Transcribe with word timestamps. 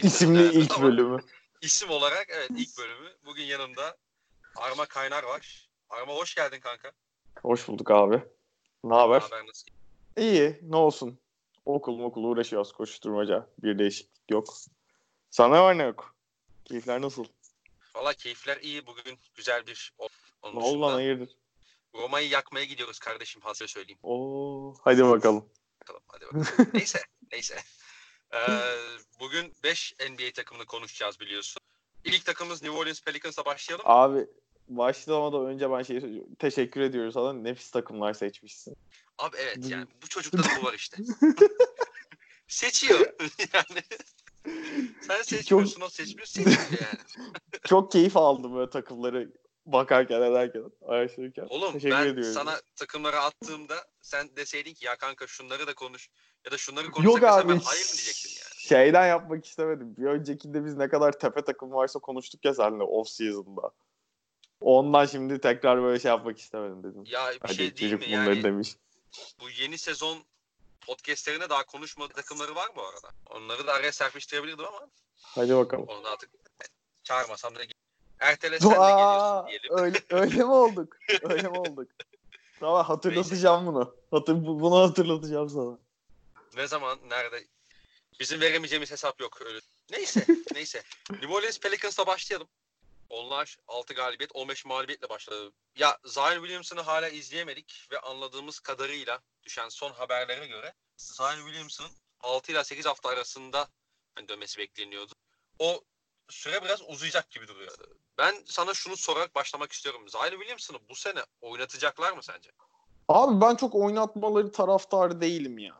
İsimli 0.04 0.52
ilk 0.52 0.82
bölümü. 0.82 1.18
İsim 1.60 1.90
olarak 1.90 2.26
evet 2.30 2.50
ilk 2.56 2.78
bölümü. 2.78 3.10
Bugün 3.24 3.44
yanımda 3.44 3.96
Arma 4.56 4.86
Kaynar 4.86 5.22
var. 5.22 5.68
Arma 5.90 6.14
hoş 6.14 6.34
geldin 6.34 6.60
kanka. 6.60 6.92
Hoş 7.42 7.68
bulduk 7.68 7.90
abi. 7.90 8.22
Ne 8.84 8.94
haber? 8.94 9.22
Nasıl? 9.46 9.66
İyi 10.16 10.58
ne 10.62 10.76
olsun. 10.76 11.18
Okul 11.64 12.00
okul 12.00 12.24
uğraşıyoruz 12.24 12.72
koşturmaca. 12.72 13.46
Bir 13.62 13.78
değişiklik 13.78 14.30
yok. 14.30 14.54
Sana 15.30 15.62
var 15.62 15.78
ne 15.78 15.82
yok? 15.82 16.14
Keyifler 16.64 17.02
nasıl? 17.02 17.24
Valla 17.94 18.12
keyifler 18.12 18.56
iyi. 18.56 18.86
Bugün 18.86 19.18
güzel 19.34 19.66
bir 19.66 19.92
Onun 20.42 20.60
ne 20.60 20.64
oldu 20.64 20.80
lan 20.80 20.92
hayırdır? 20.92 21.36
Roma'yı 21.94 22.28
yakmaya 22.28 22.64
gidiyoruz 22.64 22.98
kardeşim 22.98 23.42
hazır 23.42 23.68
söyleyeyim. 23.68 23.98
Oo, 24.02 24.74
hadi 24.84 25.04
bakalım. 25.04 25.44
Bakalım 25.80 26.02
hadi 26.08 26.24
bakalım. 26.24 26.70
neyse 26.74 27.02
neyse. 27.32 27.56
Ee, 28.34 28.38
bugün 29.20 29.52
5 29.64 29.94
NBA 30.10 30.32
takımını 30.34 30.66
konuşacağız 30.66 31.20
biliyorsun. 31.20 31.62
İlk 32.04 32.24
takımımız 32.24 32.62
New 32.62 32.78
Orleans 32.78 33.02
Pelicans'a 33.02 33.44
başlayalım. 33.44 33.86
Abi 33.88 34.26
başlamadan 34.68 35.46
önce 35.46 35.70
ben 35.70 35.82
şey 35.82 36.24
teşekkür 36.38 36.80
ediyoruz 36.80 37.14
sana. 37.14 37.32
Nefis 37.32 37.70
takımlar 37.70 38.14
seçmişsin. 38.14 38.76
Abi 39.18 39.36
evet 39.36 39.58
yani 39.68 39.86
bu 40.02 40.08
çocukta 40.08 40.38
da 40.38 40.48
bu 40.60 40.66
var 40.66 40.74
işte. 40.74 40.96
Seçiyor 42.48 43.00
yani. 43.54 43.82
Sen 45.06 45.22
seçmiyorsun 45.22 45.80
çok, 45.80 45.88
o 45.88 45.90
seçmiyor 45.90 46.26
seçmiyor 46.26 46.68
yani. 46.70 47.30
çok 47.66 47.92
keyif 47.92 48.16
aldım 48.16 48.54
böyle 48.54 48.70
takımları 48.70 49.32
bakarken 49.72 50.22
ederken 50.22 50.64
araştırırken. 50.86 51.46
Oğlum 51.50 51.72
Teşekkür 51.72 51.96
ben 51.96 52.06
ediyorum. 52.06 52.32
sana 52.32 52.60
takımları 52.76 53.20
attığımda 53.20 53.74
sen 54.00 54.36
deseydin 54.36 54.74
ki 54.74 54.86
ya 54.86 54.96
kanka 54.96 55.26
şunları 55.26 55.66
da 55.66 55.74
konuş 55.74 56.08
ya 56.44 56.52
da 56.52 56.58
şunları 56.58 56.90
konuşsak 56.90 57.22
Yok 57.22 57.32
abi, 57.32 57.48
ben 57.48 57.58
hayır 57.58 57.84
mı 57.84 57.92
diyecektim 57.92 58.30
yani. 58.30 58.54
Şeyden 58.56 59.06
yapmak 59.06 59.46
istemedim. 59.46 59.96
Bir 59.96 60.04
öncekinde 60.04 60.64
biz 60.64 60.76
ne 60.76 60.88
kadar 60.88 61.12
tepe 61.12 61.44
takım 61.44 61.72
varsa 61.72 61.98
konuştuk 61.98 62.44
ya 62.44 62.54
seninle 62.54 62.82
off 62.82 63.08
season'da. 63.08 63.70
Ondan 64.60 65.06
şimdi 65.06 65.40
tekrar 65.40 65.82
böyle 65.82 66.00
şey 66.00 66.08
yapmak 66.08 66.38
istemedim 66.38 66.82
dedim. 66.82 67.02
Ya 67.06 67.30
bir 67.30 67.40
Hadi, 67.42 67.54
şey 67.54 67.76
değil 67.76 67.92
mi 67.92 68.10
yani? 68.10 68.42
Demiş. 68.42 68.76
Bu 69.40 69.50
yeni 69.50 69.78
sezon 69.78 70.24
podcastlerine 70.80 71.48
daha 71.48 71.66
konuşmadığı 71.66 72.12
takımları 72.12 72.54
var 72.54 72.68
bu 72.76 72.82
arada. 72.86 73.08
Onları 73.30 73.66
da 73.66 73.72
araya 73.72 73.92
serpiştirebilirdim 73.92 74.64
ama. 74.64 74.88
Hadi 75.22 75.56
bakalım. 75.56 75.84
Onu 75.88 76.08
artık 76.08 76.30
çağırmasam 77.02 77.54
da 77.54 77.60
ertelesen 78.20 78.70
de 78.70 78.74
geliyorsun 78.74 79.46
diyelim. 79.48 79.70
Öyle, 79.78 79.98
öyle 80.10 80.36
mi 80.36 80.52
olduk? 80.52 80.96
Öyle 81.22 81.48
mi 81.48 81.58
olduk? 81.58 81.88
Tamam 82.60 82.84
hatırlatacağım 82.84 83.66
bunu. 83.66 83.94
Hatır, 84.10 84.34
bunu 84.44 84.80
hatırlatacağım 84.80 85.50
sana. 85.50 85.78
Ne 86.56 86.66
zaman, 86.66 86.98
nerede? 87.08 87.44
Bizim 88.20 88.40
veremeyeceğimiz 88.40 88.90
hesap 88.90 89.20
yok 89.20 89.42
öyle. 89.42 89.60
Neyse, 89.90 90.26
neyse. 90.54 90.82
New 91.10 91.34
Orleans 91.34 91.58
Pelicans'la 91.58 92.06
başlayalım. 92.06 92.48
Onlar 93.08 93.56
6 93.68 93.94
galibiyet, 93.94 94.30
15 94.34 94.64
mağlubiyetle 94.64 95.08
başladı. 95.08 95.52
Ya 95.76 95.98
Zion 96.04 96.34
Williamson'ı 96.34 96.80
hala 96.80 97.08
izleyemedik 97.08 97.88
ve 97.90 98.00
anladığımız 98.00 98.60
kadarıyla 98.60 99.20
düşen 99.42 99.68
son 99.68 99.92
haberlere 99.92 100.46
göre 100.46 100.74
Zion 100.96 101.36
Williamson'ın 101.36 101.90
6 102.20 102.52
ile 102.52 102.64
8 102.64 102.86
hafta 102.86 103.08
arasında 103.08 103.68
dönmesi 104.28 104.58
bekleniyordu. 104.58 105.12
O 105.58 105.84
süre 106.30 106.64
biraz 106.64 106.82
uzayacak 106.88 107.30
gibi 107.30 107.48
duruyor. 107.48 107.72
Ben 108.18 108.34
sana 108.44 108.74
şunu 108.74 108.96
sorarak 108.96 109.34
başlamak 109.34 109.72
istiyorum. 109.72 110.08
Zion 110.08 110.30
Williamson'ı 110.30 110.78
bu 110.90 110.94
sene 110.94 111.20
oynatacaklar 111.40 112.12
mı 112.12 112.22
sence? 112.22 112.50
Abi 113.08 113.40
ben 113.40 113.54
çok 113.54 113.74
oynatmaları 113.74 114.52
taraftarı 114.52 115.20
değilim 115.20 115.58
ya. 115.58 115.74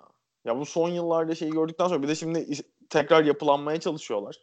Ya 0.45 0.59
bu 0.59 0.67
son 0.67 0.89
yıllarda 0.89 1.35
şeyi 1.35 1.51
gördükten 1.51 1.89
sonra 1.89 2.03
bir 2.03 2.09
de 2.09 2.15
şimdi 2.15 2.47
tekrar 2.91 3.25
yapılanmaya 3.25 3.81
çalışıyorlar. 3.81 4.37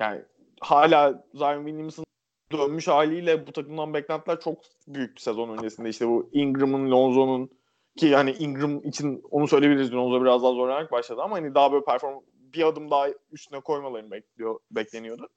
Yani 0.00 0.22
hala 0.60 1.24
Zion 1.34 1.66
Williamson 1.66 2.04
dönmüş 2.52 2.88
haliyle 2.88 3.46
bu 3.46 3.52
takımdan 3.52 3.94
beklentiler 3.94 4.40
çok 4.40 4.58
büyük 4.86 5.20
sezon 5.20 5.48
öncesinde. 5.48 5.88
İşte 5.88 6.08
bu 6.08 6.30
Ingram'ın, 6.32 6.90
Lonzo'nun 6.90 7.50
ki 7.96 8.06
yani 8.06 8.30
Ingram 8.38 8.88
için 8.88 9.22
onu 9.30 9.48
söyleyebiliriz. 9.48 9.92
Lonzo 9.92 10.22
biraz 10.22 10.42
daha 10.42 10.52
zorlanarak 10.52 10.92
başladı 10.92 11.22
ama 11.22 11.36
hani 11.36 11.54
daha 11.54 11.72
böyle 11.72 11.84
perform 11.84 12.22
bir 12.54 12.66
adım 12.66 12.90
daha 12.90 13.08
üstüne 13.32 13.60
koymalarını 13.60 14.10
bekliyor, 14.10 14.58
bekleniyordu. 14.70 15.28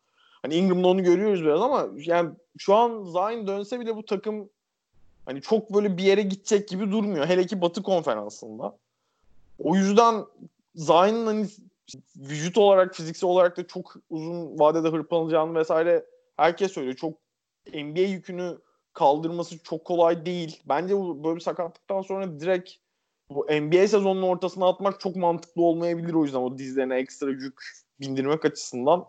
Hani 0.41 0.55
Ingram'da 0.55 0.87
onu 0.87 1.03
görüyoruz 1.03 1.43
biraz 1.43 1.61
ama 1.61 1.87
yani 1.95 2.29
şu 2.57 2.75
an 2.75 3.03
Zion 3.03 3.47
dönse 3.47 3.79
bile 3.79 3.95
bu 3.95 4.05
takım 4.05 4.49
hani 5.25 5.41
çok 5.41 5.73
böyle 5.73 5.97
bir 5.97 6.03
yere 6.03 6.21
gidecek 6.21 6.67
gibi 6.67 6.91
durmuyor. 6.91 7.25
Hele 7.25 7.45
ki 7.45 7.61
Batı 7.61 7.83
konferansında. 7.83 8.77
O 9.59 9.75
yüzden 9.75 10.25
Zion'ın 10.75 11.25
hani 11.25 11.47
vücut 12.17 12.57
olarak, 12.57 12.95
fiziksel 12.95 13.29
olarak 13.29 13.57
da 13.57 13.67
çok 13.67 13.95
uzun 14.09 14.59
vadede 14.59 14.87
hırpalanacağını 14.89 15.59
vesaire 15.59 16.05
herkes 16.37 16.71
söylüyor. 16.71 16.95
Çok 16.95 17.13
NBA 17.73 17.99
yükünü 17.99 18.57
kaldırması 18.93 19.59
çok 19.59 19.85
kolay 19.85 20.25
değil. 20.25 20.61
Bence 20.65 20.97
bu 20.97 21.23
böyle 21.23 21.35
bir 21.35 21.41
sakatlıktan 21.41 22.01
sonra 22.01 22.39
direkt 22.39 22.71
bu 23.29 23.45
NBA 23.49 23.87
sezonunun 23.87 24.21
ortasına 24.21 24.67
atmak 24.69 24.99
çok 24.99 25.15
mantıklı 25.15 25.61
olmayabilir 25.61 26.13
o 26.13 26.23
yüzden 26.23 26.39
o 26.39 26.57
dizlerine 26.57 26.95
ekstra 26.95 27.29
yük 27.29 27.61
bindirmek 27.99 28.45
açısından. 28.45 29.05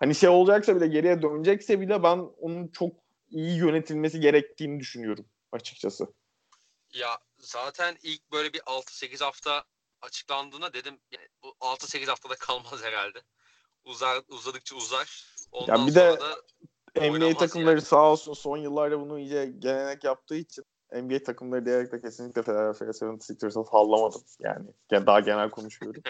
Hani 0.00 0.14
şey 0.14 0.28
olacaksa 0.28 0.76
bile 0.76 0.86
geriye 0.86 1.22
dönecekse 1.22 1.80
bile 1.80 2.02
ben 2.02 2.18
onun 2.18 2.68
çok 2.68 2.92
iyi 3.30 3.58
yönetilmesi 3.58 4.20
gerektiğini 4.20 4.80
düşünüyorum 4.80 5.24
açıkçası. 5.52 6.06
Ya 6.92 7.18
zaten 7.38 7.96
ilk 8.02 8.32
böyle 8.32 8.52
bir 8.52 8.60
6-8 8.60 9.24
hafta 9.24 9.64
açıklandığında 10.02 10.72
dedim 10.72 10.98
yani 11.10 11.28
bu 11.42 11.48
6-8 11.60 12.06
haftada 12.06 12.34
kalmaz 12.34 12.82
herhalde. 12.82 13.18
Uzar 13.84 14.22
uzadıkça 14.28 14.76
uzar. 14.76 15.26
Ondan 15.52 15.78
ya 15.78 15.86
bir 15.86 15.94
de 15.94 16.18
da 16.20 17.10
NBA 17.10 17.38
takımları 17.38 17.70
yani. 17.70 17.80
sağ 17.80 18.12
olsun 18.12 18.32
son 18.32 18.56
yıllarda 18.56 19.00
bunu 19.00 19.18
iyice 19.18 19.46
gelenek 19.58 20.04
yaptığı 20.04 20.36
için 20.36 20.64
NBA 20.92 21.22
takımları 21.24 21.66
diyerek 21.66 21.92
de 21.92 22.00
kesinlikle 22.00 22.42
Philadelphia 22.42 22.84
76ers'ı 22.84 23.64
sallamadım. 23.70 24.20
Yani 24.40 24.66
daha 25.06 25.20
genel 25.20 25.50
konuşuyorum. 25.50 26.02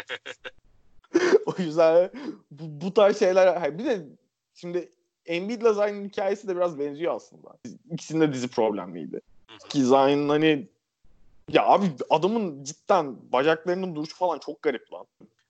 o 1.47 1.62
yüzden 1.62 2.10
bu, 2.50 2.87
bu 2.87 2.94
tarz 2.94 3.19
şeyler 3.19 3.78
bir 3.78 3.84
de 3.84 4.06
şimdi 4.54 4.91
Embiid 5.26 5.62
ile 5.62 5.72
Zion'ın 5.72 6.04
hikayesi 6.04 6.48
de 6.48 6.56
biraz 6.56 6.78
benziyor 6.78 7.14
aslında. 7.14 7.56
İkisinin 7.91 8.20
de 8.20 8.32
dizi 8.32 8.48
problemliydi. 8.48 9.20
Ki 9.69 9.84
Zion 9.84 10.28
hani 10.28 10.69
ya 11.48 11.66
abi 11.66 11.87
adamın 12.10 12.64
cidden 12.64 13.32
bacaklarının 13.32 13.94
duruşu 13.94 14.16
falan 14.16 14.38
çok 14.38 14.62
garip 14.62 14.93
lan. 14.93 15.06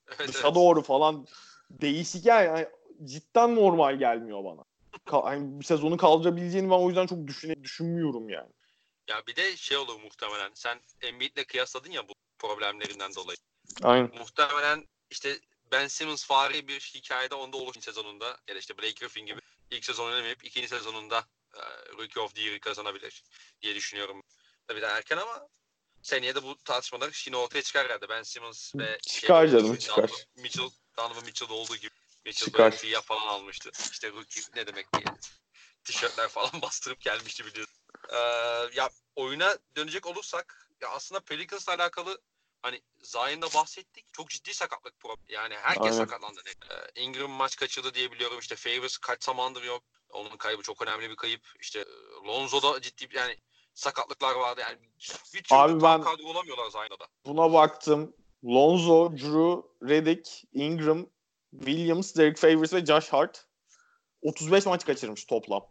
Evet, 0.09 0.29
Dışa 0.29 0.47
evet. 0.47 0.55
doğru 0.55 0.83
falan 0.83 1.27
değişik 1.71 2.27
yani. 2.27 2.47
yani 2.47 2.67
cidden 3.05 3.55
normal 3.55 3.99
gelmiyor 3.99 4.45
bana. 4.45 4.65
yani 5.31 5.61
bir 5.61 5.65
sezonu 5.65 5.97
kaldırabileceğini 5.97 6.71
ben 6.71 6.75
o 6.75 6.89
yüzden 6.89 7.07
çok 7.07 7.27
düşüne, 7.27 7.65
düşünmüyorum 7.65 8.29
yani. 8.29 8.49
Ya 9.09 9.27
bir 9.27 9.37
de 9.37 9.57
şey 9.57 9.77
olur 9.77 10.01
muhtemelen. 10.01 10.51
Sen 10.55 10.81
Embiid'le 11.01 11.45
kıyasladın 11.45 11.91
ya 11.91 12.09
bu 12.09 12.15
problemlerinden 12.39 13.15
dolayı. 13.15 13.39
Aynen. 13.83 14.11
Muhtemelen 14.19 14.89
işte 15.11 15.41
Ben 15.73 15.87
Simmons 15.87 16.25
fari 16.25 16.69
bir 16.69 16.81
hikayede 16.81 17.35
onda 17.35 17.57
olur 17.57 17.75
sezonunda. 17.81 18.39
Ya 18.49 18.55
da 18.55 18.59
işte 18.59 18.79
Blake 18.79 18.95
Griffin 19.01 19.27
gibi 19.27 19.41
ilk 19.71 19.85
sezon 19.85 20.07
oynamayıp 20.07 20.45
ikinci 20.45 20.69
sezonunda 20.69 21.27
e, 21.55 21.61
Rookie 21.99 22.23
of 22.23 22.35
the 22.35 22.43
Year'ı 22.43 22.61
kazanabilir 22.61 23.23
diye 23.63 23.75
düşünüyorum. 23.75 24.23
Tabii 24.69 24.81
de 24.81 24.87
erken 24.87 25.17
ama 25.17 25.49
seneye 26.03 26.35
de 26.35 26.43
bu 26.43 26.57
tartışmalar 26.65 27.23
yine 27.27 27.37
ortaya 27.37 27.63
çıkar 27.63 27.87
herhalde. 27.87 28.09
Ben 28.09 28.23
Simmons 28.23 28.75
ve 28.75 28.99
çıkar 29.03 29.49
şey, 29.49 29.59
canım 29.59 29.77
çıkar. 29.77 30.11
Mitchell, 30.37 30.71
Donovan 30.99 31.25
Mitchell 31.25 31.51
olduğu 31.51 31.77
gibi 31.77 31.95
Mitchell 32.25 32.47
çıkar. 32.47 33.03
falan 33.03 33.27
almıştı. 33.27 33.71
İşte 33.93 34.11
rookie 34.11 34.43
ne 34.55 34.67
demek 34.67 34.93
diye. 34.93 35.05
Tişörtler 35.85 36.29
falan 36.29 36.51
bastırıp 36.63 37.01
gelmişti 37.01 37.47
biliyorsun. 37.47 37.76
Ee, 38.13 38.17
ya 38.75 38.89
oyuna 39.17 39.59
dönecek 39.77 40.07
olursak 40.07 40.71
ya 40.81 40.89
aslında 40.89 41.21
Pelicans'la 41.21 41.75
alakalı 41.75 42.21
hani 42.63 42.81
Zion'da 43.03 43.47
bahsettik. 43.55 44.13
Çok 44.13 44.31
ciddi 44.31 44.55
sakatlık 44.55 45.01
problemi. 45.01 45.33
Yani 45.33 45.55
herkes 45.55 45.83
Aynen. 45.83 45.97
sakatlandı. 45.97 46.41
Ee, 46.47 47.01
Ingram 47.01 47.31
maç 47.31 47.57
kaçırdı 47.57 47.95
diye 47.95 48.13
biliyorum. 48.13 48.39
İşte 48.39 48.57
Favors 48.57 48.99
kaç 48.99 49.25
zamandır 49.25 49.63
yok. 49.63 49.83
Onun 50.11 50.37
kaybı 50.37 50.63
çok 50.63 50.83
önemli 50.83 51.11
bir 51.11 51.17
kayıp. 51.17 51.43
İşte 51.61 51.85
Lonzo'da 52.27 52.81
ciddi 52.81 53.17
yani 53.17 53.37
sakatlıklar 53.75 54.35
vardı. 54.35 54.61
Yani 54.61 54.79
türlü 55.33 55.43
Abi 55.51 55.83
ben 55.83 56.03
kadro 56.03 56.25
olamıyorlar 56.25 56.71
Zion'da. 56.71 57.07
Buna 57.27 57.53
baktım. 57.53 58.17
Lonzo, 58.45 59.13
Drew, 59.13 59.69
Redick, 59.89 60.45
Ingram, 60.53 61.07
Williams, 61.51 62.17
Derek 62.17 62.37
Favors 62.37 62.73
ve 62.73 62.87
Josh 62.87 63.09
Hart 63.09 63.47
35 64.23 64.67
maç 64.67 64.87
kaçırmış 64.87 65.25
toplam. 65.25 65.67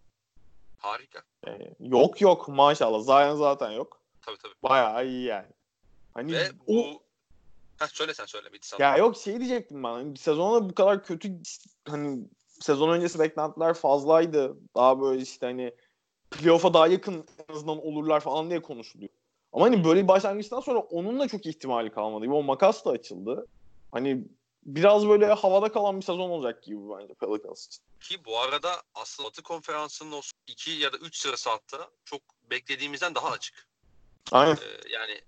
Harika. 0.86 1.22
Ee, 1.48 1.74
yok 1.80 2.22
yok 2.22 2.48
maşallah. 2.48 3.00
Zion 3.00 3.36
zaten 3.36 3.72
yok. 3.72 4.02
Tabii 4.22 4.38
tabii. 4.38 4.54
Bayağı 4.64 5.08
iyi 5.08 5.24
yani. 5.24 5.48
Hani 6.14 6.34
Ve 6.34 6.50
bu... 6.68 6.82
o... 6.82 7.02
Heh, 7.80 7.88
söyle 7.88 8.14
sen 8.14 8.26
söyle. 8.26 8.54
Bitti 8.54 8.76
ya 8.80 8.98
yok 8.98 9.18
şey 9.18 9.40
diyecektim 9.40 9.84
ben. 9.84 9.90
Hani 9.90 10.14
bir 10.14 10.20
sezonda 10.20 10.70
bu 10.70 10.76
kadar 10.76 11.04
kötü 11.04 11.34
hani 11.88 12.28
sezon 12.48 12.90
öncesi 12.90 13.20
beklentiler 13.20 13.74
fazlaydı. 13.74 14.58
Daha 14.76 15.02
böyle 15.02 15.22
işte 15.22 15.46
hani 15.46 15.74
playoff'a 16.32 16.74
daha 16.74 16.88
yakın 16.88 17.26
en 17.50 17.54
azından 17.54 17.86
olurlar 17.86 18.20
falan 18.20 18.50
diye 18.50 18.62
konuşuluyor. 18.62 19.10
Ama 19.54 19.66
hani 19.66 19.84
böyle 19.84 20.04
bir 20.04 20.08
başlangıçtan 20.08 20.60
sonra 20.60 20.80
onun 20.80 21.20
da 21.20 21.28
çok 21.28 21.46
ihtimali 21.46 21.92
kalmadı. 21.92 22.32
O 22.32 22.44
makas 22.44 22.86
da 22.86 22.90
açıldı. 22.90 23.48
hani 23.92 24.24
biraz 24.66 25.08
böyle 25.08 25.26
havada 25.26 25.72
kalan 25.72 25.98
bir 25.98 26.06
sezon 26.06 26.30
olacak 26.30 26.64
gibi 26.64 26.80
bence 27.00 27.14
Pelicans 27.14 27.68
için. 27.68 27.84
Ki 28.02 28.26
bu 28.26 28.40
arada 28.40 28.84
aslında 28.96 29.30
Batı 29.30 29.44
konferansının 29.44 30.12
o 30.12 30.22
2 30.48 30.72
ya 30.72 30.94
da 30.94 30.98
3 30.98 31.18
sırası 31.18 31.50
hatta 31.50 31.90
çok 32.06 32.22
beklediğimizden 32.44 33.16
daha 33.16 33.32
açık. 33.32 33.68
Aynen. 34.32 34.56
Ee, 34.56 34.90
yani 34.90 35.22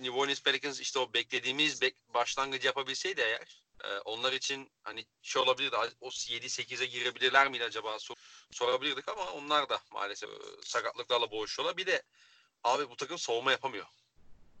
New 0.00 0.20
Orleans 0.20 0.42
Pelicans 0.42 0.80
işte 0.80 0.98
o 0.98 1.12
beklediğimiz 1.14 1.82
bek 1.82 1.94
başlangıcı 2.14 2.66
yapabilseydi 2.66 3.20
eğer 3.20 3.62
e, 3.84 3.98
onlar 4.04 4.32
için 4.32 4.70
hani 4.82 5.04
şey 5.22 5.42
olabilirdi 5.42 5.76
o 6.00 6.08
7-8'e 6.08 6.86
girebilirler 6.86 7.48
miydi 7.50 7.64
acaba 7.64 7.98
sor, 7.98 8.16
sorabilirdik 8.50 9.08
ama 9.08 9.32
onlar 9.32 9.68
da 9.68 9.78
maalesef 9.92 10.30
e, 10.30 10.38
sakatlıklarla 10.64 11.30
boğuşuyorlar. 11.30 11.76
Bir 11.76 11.86
de 11.86 12.02
abi 12.64 12.90
bu 12.90 12.96
takım 12.96 13.18
savunma 13.18 13.52
yapamıyor. 13.52 13.86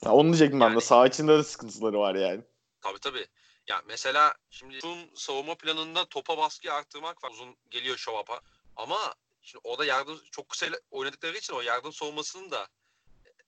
Ya 0.04 0.12
onu 0.12 0.28
diyecektim 0.28 0.60
Yani- 0.60 0.70
ben 0.70 0.76
de. 0.76 0.84
Sağ 0.84 1.06
içinde 1.06 1.38
de 1.38 1.42
sıkıntıları 1.44 1.98
var 1.98 2.14
yani. 2.14 2.42
Tabii 2.80 2.98
tabii. 2.98 3.26
Ya 3.66 3.82
mesela 3.86 4.34
şimdi 4.50 4.76
uzun 4.76 5.14
savunma 5.14 5.54
planında 5.54 6.08
topa 6.08 6.38
baskıyı 6.38 6.72
arttırmak 6.74 7.24
var. 7.24 7.30
Uzun 7.30 7.56
geliyor 7.70 8.06
up'a. 8.20 8.40
Ama 8.76 9.14
şimdi 9.42 9.60
o 9.64 9.78
da 9.78 9.84
yardım 9.84 10.20
çok 10.30 10.48
kısa 10.48 10.66
oynadıkları 10.90 11.36
için 11.36 11.54
o 11.54 11.60
yardım 11.60 11.92
savunmasını 11.92 12.50
da 12.50 12.68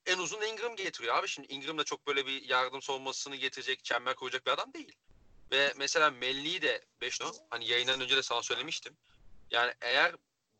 en 0.07 0.19
uzun 0.19 0.43
Ingram 0.43 0.77
getiriyor 0.77 1.15
abi. 1.15 1.29
Şimdi 1.29 1.53
Ingram 1.53 1.79
da 1.79 1.85
çok 1.85 2.07
böyle 2.07 2.27
bir 2.27 2.49
yardım 2.49 2.83
savunmasını 2.83 3.37
getirecek, 3.37 3.85
çember 3.85 4.15
koyacak 4.15 4.47
bir 4.47 4.51
adam 4.51 4.75
değil. 4.75 4.97
Ve 5.51 5.73
mesela 5.77 6.11
Melli'yi 6.11 6.63
de 6.63 6.85
5 7.01 7.21
hani 7.51 7.69
yayından 7.69 8.01
önce 8.01 8.17
de 8.17 8.23
sana 8.23 8.43
söylemiştim. 8.43 8.97
Yani 9.51 9.75
eğer 9.81 10.15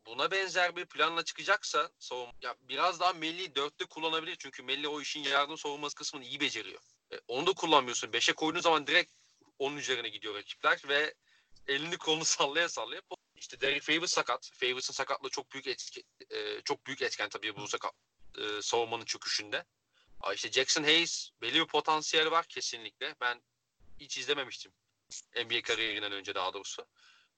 buna 0.07 0.31
benzer 0.31 0.77
bir 0.77 0.87
planla 0.87 1.25
çıkacaksa 1.25 1.91
savunma 1.99 2.33
ya 2.43 2.57
biraz 2.61 3.01
daha 3.01 3.13
Melli'yi 3.13 3.49
4'te 3.49 3.85
kullanabilir. 3.85 4.37
Çünkü 4.39 4.63
Melli 4.63 4.89
o 4.89 5.01
işin 5.01 5.23
yardım 5.23 5.59
savunması 5.59 5.97
kısmını 5.97 6.25
iyi 6.25 6.41
beceriyor. 6.41 6.81
E, 7.13 7.21
onu 7.29 7.47
da 7.47 7.53
kullanmıyorsun. 7.53 8.09
5'e 8.09 8.33
koyduğun 8.33 8.61
zaman 8.61 8.87
direkt 8.87 9.13
onun 9.63 9.77
üzerine 9.77 10.09
gidiyor 10.09 10.35
rakipler 10.35 10.81
ve 10.89 11.15
elini 11.69 11.97
kolunu 11.97 12.25
sallaya 12.25 12.69
sallaya 12.69 13.01
işte 13.37 13.61
Derek 13.61 13.83
Favors 13.83 14.11
sakat. 14.11 14.51
Favors'ın 14.55 14.93
sakatlığı 14.93 15.31
çok 15.31 15.53
büyük 15.53 15.67
etki, 15.67 16.03
e, 16.31 16.61
çok 16.61 16.87
büyük 16.87 17.03
etken 17.03 17.29
tabii 17.29 17.57
bu 17.57 17.69
sakat 17.69 17.93
e, 18.39 18.63
savunmanın 18.63 19.05
çöküşünde. 19.05 19.65
Aa, 20.21 20.33
işte 20.33 20.53
Jackson 20.53 20.83
Hayes 20.83 21.31
belli 21.43 21.61
bir 21.61 21.67
potansiyel 21.67 22.31
var 22.31 22.47
kesinlikle. 22.47 23.15
Ben 23.21 23.43
hiç 24.01 24.19
izlememiştim 24.19 24.73
NBA 25.37 25.63
kariyerinden 25.63 26.13
önce 26.13 26.35
daha 26.35 26.55
doğrusu. 26.55 26.87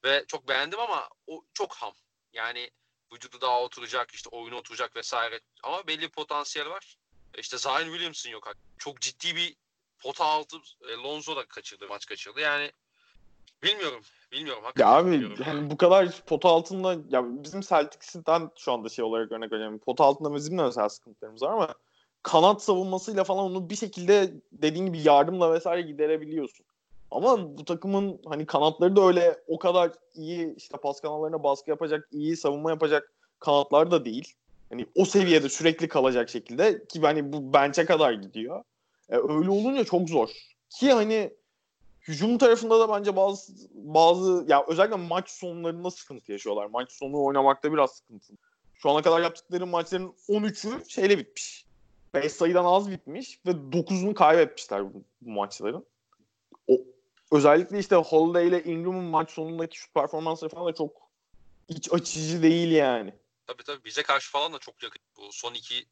Ve 0.04 0.24
çok 0.28 0.48
beğendim 0.48 0.80
ama 0.80 1.08
o 1.26 1.44
çok 1.54 1.74
ham. 1.74 1.94
Yani 2.32 2.70
vücudu 3.12 3.40
daha 3.40 3.62
oturacak, 3.62 4.10
işte 4.14 4.28
oyunu 4.28 4.56
oturacak 4.56 4.96
vesaire. 4.96 5.40
Ama 5.62 5.86
belli 5.86 6.00
bir 6.02 6.10
potansiyel 6.10 6.68
var. 6.68 6.96
E, 7.34 7.40
İşte 7.40 7.58
Zion 7.58 7.84
Williamson 7.84 8.30
yok. 8.30 8.52
Çok 8.78 9.00
ciddi 9.00 9.36
bir 9.36 9.56
pota 10.02 10.24
altı 10.24 10.56
e, 10.88 10.92
Lonzo 10.92 11.36
da 11.36 11.46
kaçırdı, 11.46 11.88
maç 11.88 12.06
kaçırdı. 12.06 12.40
Yani 12.40 12.72
bilmiyorum. 13.62 14.00
Bilmiyorum. 14.32 14.62
Ya 14.78 14.88
abi 14.88 15.10
bilmiyorum. 15.10 15.44
hani 15.44 15.70
bu 15.70 15.76
kadar 15.76 16.20
pota 16.26 16.48
altında 16.48 16.96
ya 17.10 17.44
bizim 17.44 17.60
Celtics'ten 17.60 18.50
şu 18.56 18.72
anda 18.72 18.88
şey 18.88 19.04
olarak 19.04 19.32
örnek 19.32 19.52
vereceğim. 19.52 19.78
Pota 19.78 20.04
altında 20.04 20.34
bizim 20.34 20.58
de 20.58 20.62
mesela 20.62 20.88
sıkıntılarımız 20.88 21.42
var 21.42 21.52
ama 21.52 21.74
kanat 22.22 22.62
savunmasıyla 22.62 23.24
falan 23.24 23.44
onu 23.44 23.70
bir 23.70 23.76
şekilde 23.76 24.32
dediğin 24.52 24.86
gibi 24.86 25.08
yardımla 25.08 25.52
vesaire 25.52 25.82
giderebiliyorsun. 25.82 26.66
Ama 27.10 27.58
bu 27.58 27.64
takımın 27.64 28.20
hani 28.26 28.46
kanatları 28.46 28.96
da 28.96 29.06
öyle 29.06 29.40
o 29.46 29.58
kadar 29.58 29.92
iyi 30.14 30.54
işte 30.56 30.76
pas 30.76 31.00
kanallarına 31.00 31.42
baskı 31.42 31.70
yapacak, 31.70 32.08
iyi 32.12 32.36
savunma 32.36 32.70
yapacak 32.70 33.12
kanatlar 33.38 33.90
da 33.90 34.04
değil. 34.04 34.34
Hani 34.70 34.86
o 34.94 35.04
seviyede 35.04 35.48
sürekli 35.48 35.88
kalacak 35.88 36.30
şekilde 36.30 36.84
ki 36.84 37.00
hani 37.00 37.32
bu 37.32 37.52
bench'e 37.52 37.84
kadar 37.84 38.12
gidiyor. 38.12 38.64
E, 39.08 39.16
öyle 39.16 39.50
olunca 39.50 39.84
çok 39.84 40.08
zor. 40.08 40.30
Ki 40.70 40.92
hani 40.92 41.34
hücum 42.00 42.38
tarafında 42.38 42.80
da 42.80 42.88
bence 42.88 43.16
bazı 43.16 43.52
bazı 43.74 44.44
ya 44.48 44.64
özellikle 44.68 44.96
maç 44.96 45.30
sonlarında 45.30 45.90
sıkıntı 45.90 46.32
yaşıyorlar. 46.32 46.66
Maç 46.66 46.92
sonu 46.92 47.24
oynamakta 47.24 47.72
biraz 47.72 47.90
sıkıntı. 47.90 48.32
Şu 48.74 48.90
ana 48.90 49.02
kadar 49.02 49.20
yaptıkları 49.20 49.66
maçların 49.66 50.14
13'ü 50.28 50.90
şeyle 50.90 51.18
bitmiş. 51.18 51.64
5 52.14 52.32
sayıdan 52.32 52.64
az 52.64 52.90
bitmiş 52.90 53.40
ve 53.46 53.50
9'unu 53.50 54.14
kaybetmişler 54.14 54.94
bu, 54.94 55.04
bu 55.20 55.30
maçların. 55.30 55.86
O, 56.68 56.80
özellikle 57.32 57.78
işte 57.78 57.96
Holiday 57.96 58.48
ile 58.48 58.64
Ingram'ın 58.64 59.04
maç 59.04 59.30
sonundaki 59.30 59.78
şut 59.78 59.94
performansları 59.94 60.50
falan 60.50 60.66
da 60.66 60.74
çok 60.74 61.10
iç 61.68 61.92
açıcı 61.92 62.42
değil 62.42 62.72
yani. 62.72 63.14
Tabii 63.46 63.62
tabii 63.62 63.84
bize 63.84 64.02
karşı 64.02 64.30
falan 64.30 64.52
da 64.52 64.58
çok 64.58 64.82
yakın. 64.82 65.02
Bu 65.16 65.32
son 65.32 65.54
iki 65.54 65.86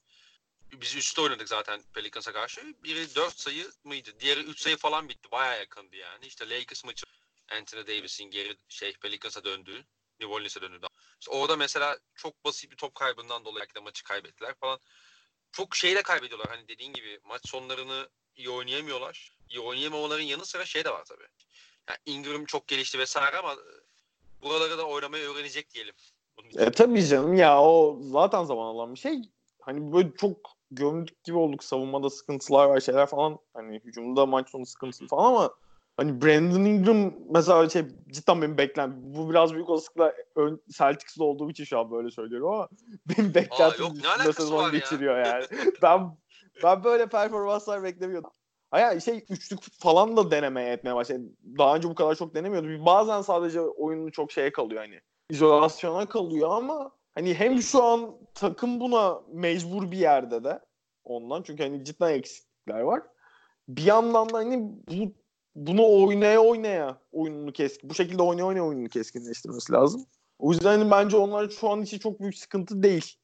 biz 0.80 0.96
üstte 0.96 1.20
oynadık 1.20 1.48
zaten 1.48 1.80
Pelicans'a 1.94 2.32
karşı. 2.32 2.74
Biri 2.84 3.14
4 3.14 3.40
sayı 3.40 3.70
mıydı? 3.84 4.10
Diğeri 4.20 4.40
3 4.40 4.60
sayı 4.60 4.76
falan 4.76 5.08
bitti. 5.08 5.30
Bayağı 5.32 5.58
yakındı 5.58 5.96
yani. 5.96 6.26
İşte 6.26 6.50
Lakers 6.50 6.84
maçı 6.84 7.06
Anthony 7.52 7.86
Davis'in 7.86 8.24
geri 8.24 8.56
şey 8.68 8.92
Pelicans'a 8.92 9.44
döndüğü. 9.44 9.84
New 10.20 10.34
Orleans'a 10.34 10.62
döndü. 10.62 10.86
İşte 11.20 11.32
orada 11.32 11.56
mesela 11.56 11.98
çok 12.14 12.44
basit 12.44 12.70
bir 12.70 12.76
top 12.76 12.94
kaybından 12.94 13.44
dolayı 13.44 13.60
belki 13.60 13.74
de 13.74 13.80
maçı 13.80 14.04
kaybettiler 14.04 14.54
falan. 14.54 14.78
Çok 15.52 15.76
şeyle 15.76 16.02
kaybediyorlar. 16.02 16.48
Hani 16.48 16.68
dediğin 16.68 16.92
gibi 16.92 17.20
maç 17.24 17.48
sonlarını 17.48 18.08
iyi 18.36 18.50
oynayamıyorlar. 18.50 19.32
İyi 19.48 19.60
oynayamamaların 19.60 20.24
yanı 20.24 20.46
sıra 20.46 20.64
şey 20.64 20.84
de 20.84 20.90
var 20.90 21.04
tabii. 21.04 21.26
Yani 21.88 21.98
Ingram 22.06 22.44
çok 22.44 22.68
gelişti 22.68 22.98
vesaire 22.98 23.36
ama 23.36 23.56
buraları 24.42 24.78
da 24.78 24.84
oynamayı 24.84 25.28
öğrenecek 25.28 25.74
diyelim. 25.74 25.94
E 26.58 26.70
tabii 26.70 27.06
canım 27.06 27.34
ya 27.34 27.62
o 27.62 27.98
zaten 28.02 28.44
zaman 28.44 28.66
alan 28.66 28.94
bir 28.94 29.00
şey. 29.00 29.22
Hani 29.60 29.92
böyle 29.92 30.16
çok 30.16 30.61
gömdük 30.74 31.24
gibi 31.24 31.36
olduk. 31.36 31.64
Savunmada 31.64 32.10
sıkıntılar 32.10 32.66
var 32.66 32.80
şeyler 32.80 33.06
falan. 33.06 33.38
Hani 33.54 33.80
hücumda 33.84 34.26
maç 34.26 34.50
sonu 34.50 34.66
sıkıntılı 34.66 35.08
falan 35.08 35.24
ama 35.24 35.50
hani 35.96 36.22
Brandon 36.22 36.64
Ingram 36.64 37.14
mesela 37.30 37.68
şey 37.68 37.82
cidden 38.12 38.42
benim 38.42 38.58
beklentim. 38.58 39.14
Bu 39.14 39.30
biraz 39.30 39.54
büyük 39.54 39.68
olasılıkla 39.68 40.14
ön, 40.36 40.62
Celtics'de 40.70 41.22
olduğum 41.22 41.50
için 41.50 41.64
şu 41.64 41.78
an 41.78 41.90
böyle 41.90 42.10
söylüyorum 42.10 42.48
ama 42.48 42.68
benim 43.06 43.34
beklentim 43.34 43.86
üstünde 43.86 44.32
sezon 44.32 44.58
var 44.58 44.72
ya? 44.72 44.78
geçiriyor 44.78 45.26
yani. 45.26 45.44
ben 45.82 46.16
ben 46.62 46.84
böyle 46.84 47.06
performanslar 47.06 47.82
beklemiyordum. 47.82 48.30
Aya 48.70 49.00
şey 49.00 49.24
üçlük 49.30 49.60
falan 49.80 50.16
da 50.16 50.30
denemeye 50.30 50.72
etmeye 50.72 50.94
başladı. 50.94 51.20
Daha 51.58 51.76
önce 51.76 51.88
bu 51.88 51.94
kadar 51.94 52.14
çok 52.14 52.34
denemiyordu. 52.34 52.86
Bazen 52.86 53.22
sadece 53.22 53.60
oyunu 53.60 54.12
çok 54.12 54.32
şeye 54.32 54.52
kalıyor 54.52 54.80
hani. 54.80 55.00
İzolasyona 55.30 56.08
kalıyor 56.08 56.50
ama 56.50 56.92
hani 57.14 57.34
hem 57.34 57.62
şu 57.62 57.82
an 57.82 58.16
takım 58.34 58.80
buna 58.80 59.20
mecbur 59.32 59.90
bir 59.90 59.98
yerde 59.98 60.44
de 60.44 60.60
ondan 61.04 61.42
çünkü 61.42 61.62
hani 61.62 61.84
cidden 61.84 62.12
eksiklikler 62.12 62.80
var. 62.80 63.02
Bir 63.68 63.82
yandan 63.82 64.32
da 64.32 64.38
hani 64.38 64.70
bu 64.90 65.12
bunu 65.54 66.02
oynaya 66.02 66.40
oynaya 66.40 67.00
oyununu 67.12 67.52
keskin 67.52 67.90
bu 67.90 67.94
şekilde 67.94 68.22
oynaya 68.22 68.44
oynaya 68.44 68.62
oyununu 68.62 68.88
keskinleştirmesi 68.88 69.72
lazım. 69.72 70.06
O 70.38 70.52
yüzden 70.52 70.78
hani 70.78 70.90
bence 70.90 71.16
onlar 71.16 71.48
şu 71.48 71.70
an 71.70 71.82
için 71.82 71.98
çok 71.98 72.20
büyük 72.20 72.38
sıkıntı 72.38 72.82
değil. 72.82 73.16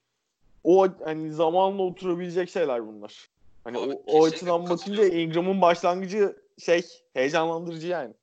O 0.64 0.86
hani 1.04 1.32
zamanla 1.32 1.82
oturabilecek 1.82 2.50
şeyler 2.50 2.86
bunlar. 2.86 3.28
Hani 3.64 3.78
Abi, 3.78 3.92
o, 3.92 4.02
o 4.06 4.24
açıdan 4.24 4.70
bakınca. 4.70 5.04
Ingram'ın 5.08 5.60
başlangıcı 5.60 6.36
şey 6.58 6.86
heyecanlandırıcı 7.12 7.86
yani. 7.86 8.14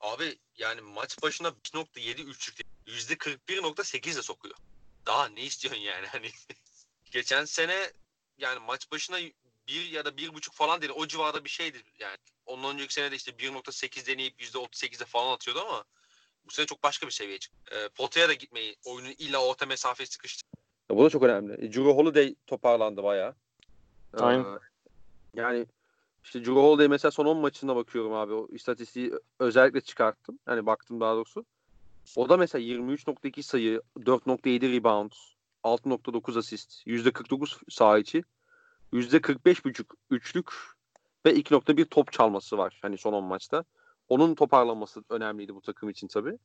Abi 0.00 0.38
yani 0.56 0.80
maç 0.80 1.22
başına 1.22 1.48
1.7 1.48 2.22
üçlük 2.22 2.66
%41.8 2.86 4.16
de 4.16 4.22
sokuyor. 4.22 4.56
Daha 5.06 5.28
ne 5.28 5.42
istiyorsun 5.42 5.80
yani 5.80 6.06
hani 6.12 6.30
geçen 7.10 7.44
sene 7.44 7.92
yani 8.38 8.58
maç 8.66 8.92
başına 8.92 9.18
bir 9.68 9.90
ya 9.90 10.04
da 10.04 10.16
bir 10.16 10.34
buçuk 10.34 10.54
falan 10.54 10.82
değil 10.82 10.92
o 10.96 11.06
civarda 11.06 11.44
bir 11.44 11.50
şeydi 11.50 11.82
yani. 11.98 12.16
Ondan 12.46 12.74
önceki 12.74 12.94
sene 12.94 13.10
de 13.10 13.16
işte 13.16 13.30
1.8 13.30 14.06
deneyip 14.06 14.40
%38'de 14.40 15.04
falan 15.04 15.32
atıyordu 15.34 15.60
ama 15.60 15.84
bu 16.46 16.50
sene 16.50 16.66
çok 16.66 16.82
başka 16.82 17.06
bir 17.06 17.12
seviyeye 17.12 17.38
çıktı. 17.38 17.58
Ee, 17.72 17.88
potaya 17.88 18.28
da 18.28 18.32
gitmeyi, 18.32 18.76
oyunun 18.86 19.14
illa 19.18 19.46
orta 19.46 19.66
mesafeye 19.66 20.06
sıkıştı. 20.06 20.42
Ya 20.90 20.96
bu 20.96 21.04
da 21.04 21.10
çok 21.10 21.22
önemli. 21.22 21.52
E, 21.52 21.72
Drew 21.72 21.90
Holiday 21.90 22.34
toparlandı 22.46 23.02
bayağı. 23.02 23.34
Ee, 24.14 24.22
Aynen. 24.22 24.58
yani 25.34 25.66
işte 26.24 26.40
Drew 26.40 26.52
Holiday 26.52 26.88
mesela 26.88 27.10
son 27.10 27.26
10 27.26 27.36
maçına 27.36 27.76
bakıyorum 27.76 28.12
abi. 28.12 28.32
O 28.32 28.48
istatistiği 28.50 29.12
özellikle 29.38 29.80
çıkarttım. 29.80 30.38
Yani 30.48 30.66
baktım 30.66 31.00
daha 31.00 31.14
doğrusu. 31.14 31.44
O 32.16 32.28
da 32.28 32.36
mesela 32.36 32.62
23.2 32.62 33.42
sayı, 33.42 33.82
4.7 33.96 34.72
rebound, 34.72 35.12
6.9 35.64 36.38
asist, 36.38 36.86
%49 36.86 37.58
saha 37.70 37.98
içi, 37.98 38.24
%45.5 38.92 39.84
üçlük 40.10 40.52
ve 41.26 41.34
2.1 41.34 41.84
top 41.84 42.12
çalması 42.12 42.58
var 42.58 42.78
hani 42.82 42.98
son 42.98 43.12
10 43.12 43.24
maçta. 43.24 43.64
Onun 44.08 44.34
toparlanması 44.34 45.04
önemliydi 45.08 45.54
bu 45.54 45.60
takım 45.60 45.90
için 45.90 46.08
tabii. 46.08 46.38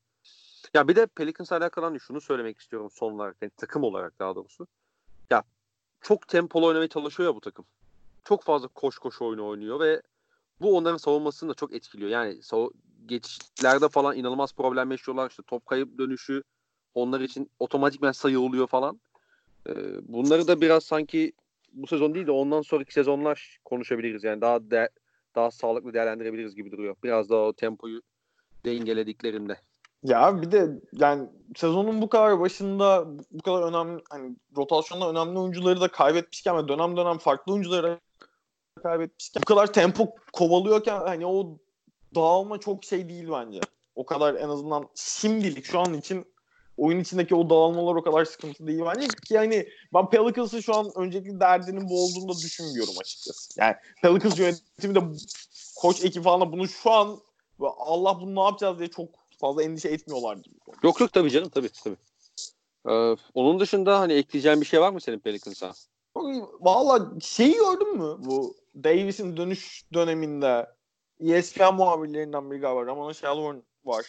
Ya 0.74 0.88
bir 0.88 0.96
de 0.96 1.06
Pelicans'la 1.06 1.58
alakalı 1.58 1.86
hani 1.86 2.00
şunu 2.00 2.22
söylemek 2.22 2.60
istiyorum 2.60 2.90
son 2.92 3.14
olarak. 3.14 3.36
Yani 3.42 3.52
takım 3.58 3.84
olarak 3.84 4.20
daha 4.20 4.36
doğrusu. 4.36 4.68
Ya 5.30 5.44
çok 6.02 6.28
tempolu 6.28 6.66
oynamaya 6.66 6.88
çalışıyor 6.88 7.30
ya 7.30 7.36
bu 7.36 7.42
takım. 7.42 7.66
Çok 8.24 8.44
fazla 8.44 8.68
koş 8.68 8.98
koş 8.98 9.22
oyunu 9.22 9.48
oynuyor 9.48 9.80
ve 9.80 10.02
bu 10.62 10.78
onların 10.78 10.98
savunmasını 10.98 11.50
da 11.50 11.54
çok 11.54 11.74
etkiliyor. 11.74 12.10
Yani 12.10 12.44
geçişlerde 13.08 13.90
falan 13.90 14.18
inanılmaz 14.18 14.54
problem 14.54 14.92
yaşıyorlar. 14.92 15.30
İşte 15.30 15.44
top 15.48 15.66
kayıp 15.66 15.98
dönüşü 15.98 16.44
onlar 16.94 17.22
için 17.22 17.52
otomatikmen 17.60 18.12
sayı 18.12 18.40
oluyor 18.40 18.68
falan. 18.68 19.00
Ee, 19.70 19.74
bunları 20.02 20.48
da 20.48 20.62
biraz 20.62 20.84
sanki 20.84 21.34
bu 21.74 21.88
sezon 21.88 22.16
değil 22.16 22.28
de 22.28 22.32
ondan 22.32 22.62
sonraki 22.62 22.94
sezonlar 22.94 23.58
konuşabiliriz. 23.66 24.24
Yani 24.24 24.42
daha 24.42 24.72
de- 24.72 24.90
daha 25.36 25.52
sağlıklı 25.52 25.94
değerlendirebiliriz 25.94 26.56
gibi 26.56 26.72
duruyor. 26.72 26.96
Biraz 27.04 27.30
daha 27.30 27.40
o 27.40 27.54
tempoyu 27.54 28.02
dengelediklerinde. 28.66 29.58
Ya 30.04 30.42
bir 30.42 30.52
de 30.52 30.82
yani 30.94 31.30
sezonun 31.56 32.02
bu 32.02 32.10
kadar 32.10 32.40
başında 32.40 33.06
bu 33.32 33.42
kadar 33.42 33.62
önemli 33.62 34.04
hani 34.10 34.36
rotasyonda 34.58 35.10
önemli 35.10 35.40
oyuncuları 35.40 35.82
da 35.82 35.88
kaybetmişken 35.88 36.58
ve 36.58 36.68
dönem 36.68 36.98
dönem 36.98 37.18
farklı 37.18 37.54
oyuncuları 37.54 38.00
kaybetmişken 38.84 39.42
bu 39.42 39.46
kadar 39.46 39.74
tempo 39.74 40.16
kovalıyorken 40.34 41.00
hani 41.00 41.26
o 41.26 41.58
dağılma 42.16 42.60
çok 42.60 42.84
şey 42.84 43.10
değil 43.10 43.28
bence. 43.32 43.60
O 43.96 44.06
kadar 44.06 44.36
en 44.36 44.50
azından 44.50 44.90
şimdilik 44.96 45.66
şu 45.66 45.80
an 45.80 45.94
için 45.94 46.26
oyun 46.78 47.00
içindeki 47.00 47.36
o 47.36 47.50
dağılmalar 47.50 47.96
o 47.96 48.04
kadar 48.04 48.26
sıkıntı 48.26 48.68
değil 48.68 48.82
bence 48.86 49.08
ki 49.08 49.34
yani 49.34 49.68
ben 49.94 50.10
Pelicans'ın 50.10 50.60
şu 50.60 50.76
an 50.76 50.92
önceki 50.96 51.40
derdinin 51.40 51.90
bu 51.90 52.04
olduğunu 52.04 52.30
da 52.30 52.38
düşünmüyorum 52.38 52.94
açıkçası. 53.00 53.60
Yani 53.62 53.76
Pelicans 54.02 54.40
yönetimi 54.40 54.96
de 54.96 55.00
koç 55.76 56.06
ekip 56.06 56.24
falan 56.24 56.42
da 56.42 56.52
bunu 56.52 56.68
şu 56.68 56.92
an 56.92 57.20
Allah 57.62 58.22
bunu 58.22 58.36
ne 58.36 58.44
yapacağız 58.44 58.80
diye 58.80 58.88
çok 58.88 59.10
fazla 59.40 59.64
endişe 59.64 59.90
etmiyorlardır. 59.90 60.52
Yok 60.84 61.00
yok 61.00 61.14
tabii 61.14 61.32
canım 61.32 61.50
tabii 61.50 61.70
tabii. 61.84 61.98
Ee, 62.90 63.16
onun 63.34 63.60
dışında 63.60 64.00
hani 64.00 64.14
ekleyeceğin 64.14 64.62
bir 64.62 64.66
şey 64.66 64.82
var 64.82 64.94
mı 64.94 65.02
senin 65.02 65.20
Pelicans'a? 65.20 65.74
Valla 66.60 67.12
şeyi 67.22 67.54
gördün 67.54 67.98
mü 67.98 68.16
bu 68.20 68.56
Davis'in 68.76 69.38
dönüş 69.38 69.84
döneminde 69.94 70.77
ESPN 71.20 71.74
muhabirlerinden 71.74 72.52
biri 72.52 72.60
galiba 72.60 72.86
Ramona 72.86 73.14
Shelburne 73.14 73.62
var. 73.86 74.06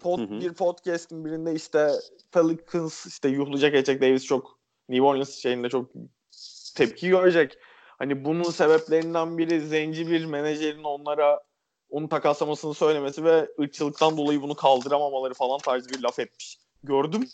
Pod, 0.00 0.18
Hı 0.18 0.22
hı. 0.22 0.40
Bir 0.40 0.52
podcast'in 0.52 1.24
birinde 1.24 1.54
işte 1.54 1.92
Pelicans 2.32 3.06
işte 3.06 3.28
yuhlayacak 3.28 3.74
edecek 3.74 4.02
Davis 4.02 4.24
çok 4.24 4.58
New 4.88 5.06
Orleans 5.06 5.34
şeyinde 5.34 5.68
çok 5.68 5.90
tepki 6.74 7.08
görecek. 7.08 7.58
Hani 7.98 8.24
bunun 8.24 8.50
sebeplerinden 8.50 9.38
biri 9.38 9.60
zenci 9.60 10.10
bir 10.10 10.24
menajerin 10.24 10.84
onlara 10.84 11.40
onu 11.90 12.08
takaslamasını 12.08 12.74
söylemesi 12.74 13.24
ve 13.24 13.48
ırkçılıktan 13.60 14.16
dolayı 14.16 14.42
bunu 14.42 14.54
kaldıramamaları 14.54 15.34
falan 15.34 15.58
tarzı 15.58 15.90
bir 15.90 16.00
laf 16.02 16.18
etmiş. 16.18 16.58
Gördüm. 16.84 17.28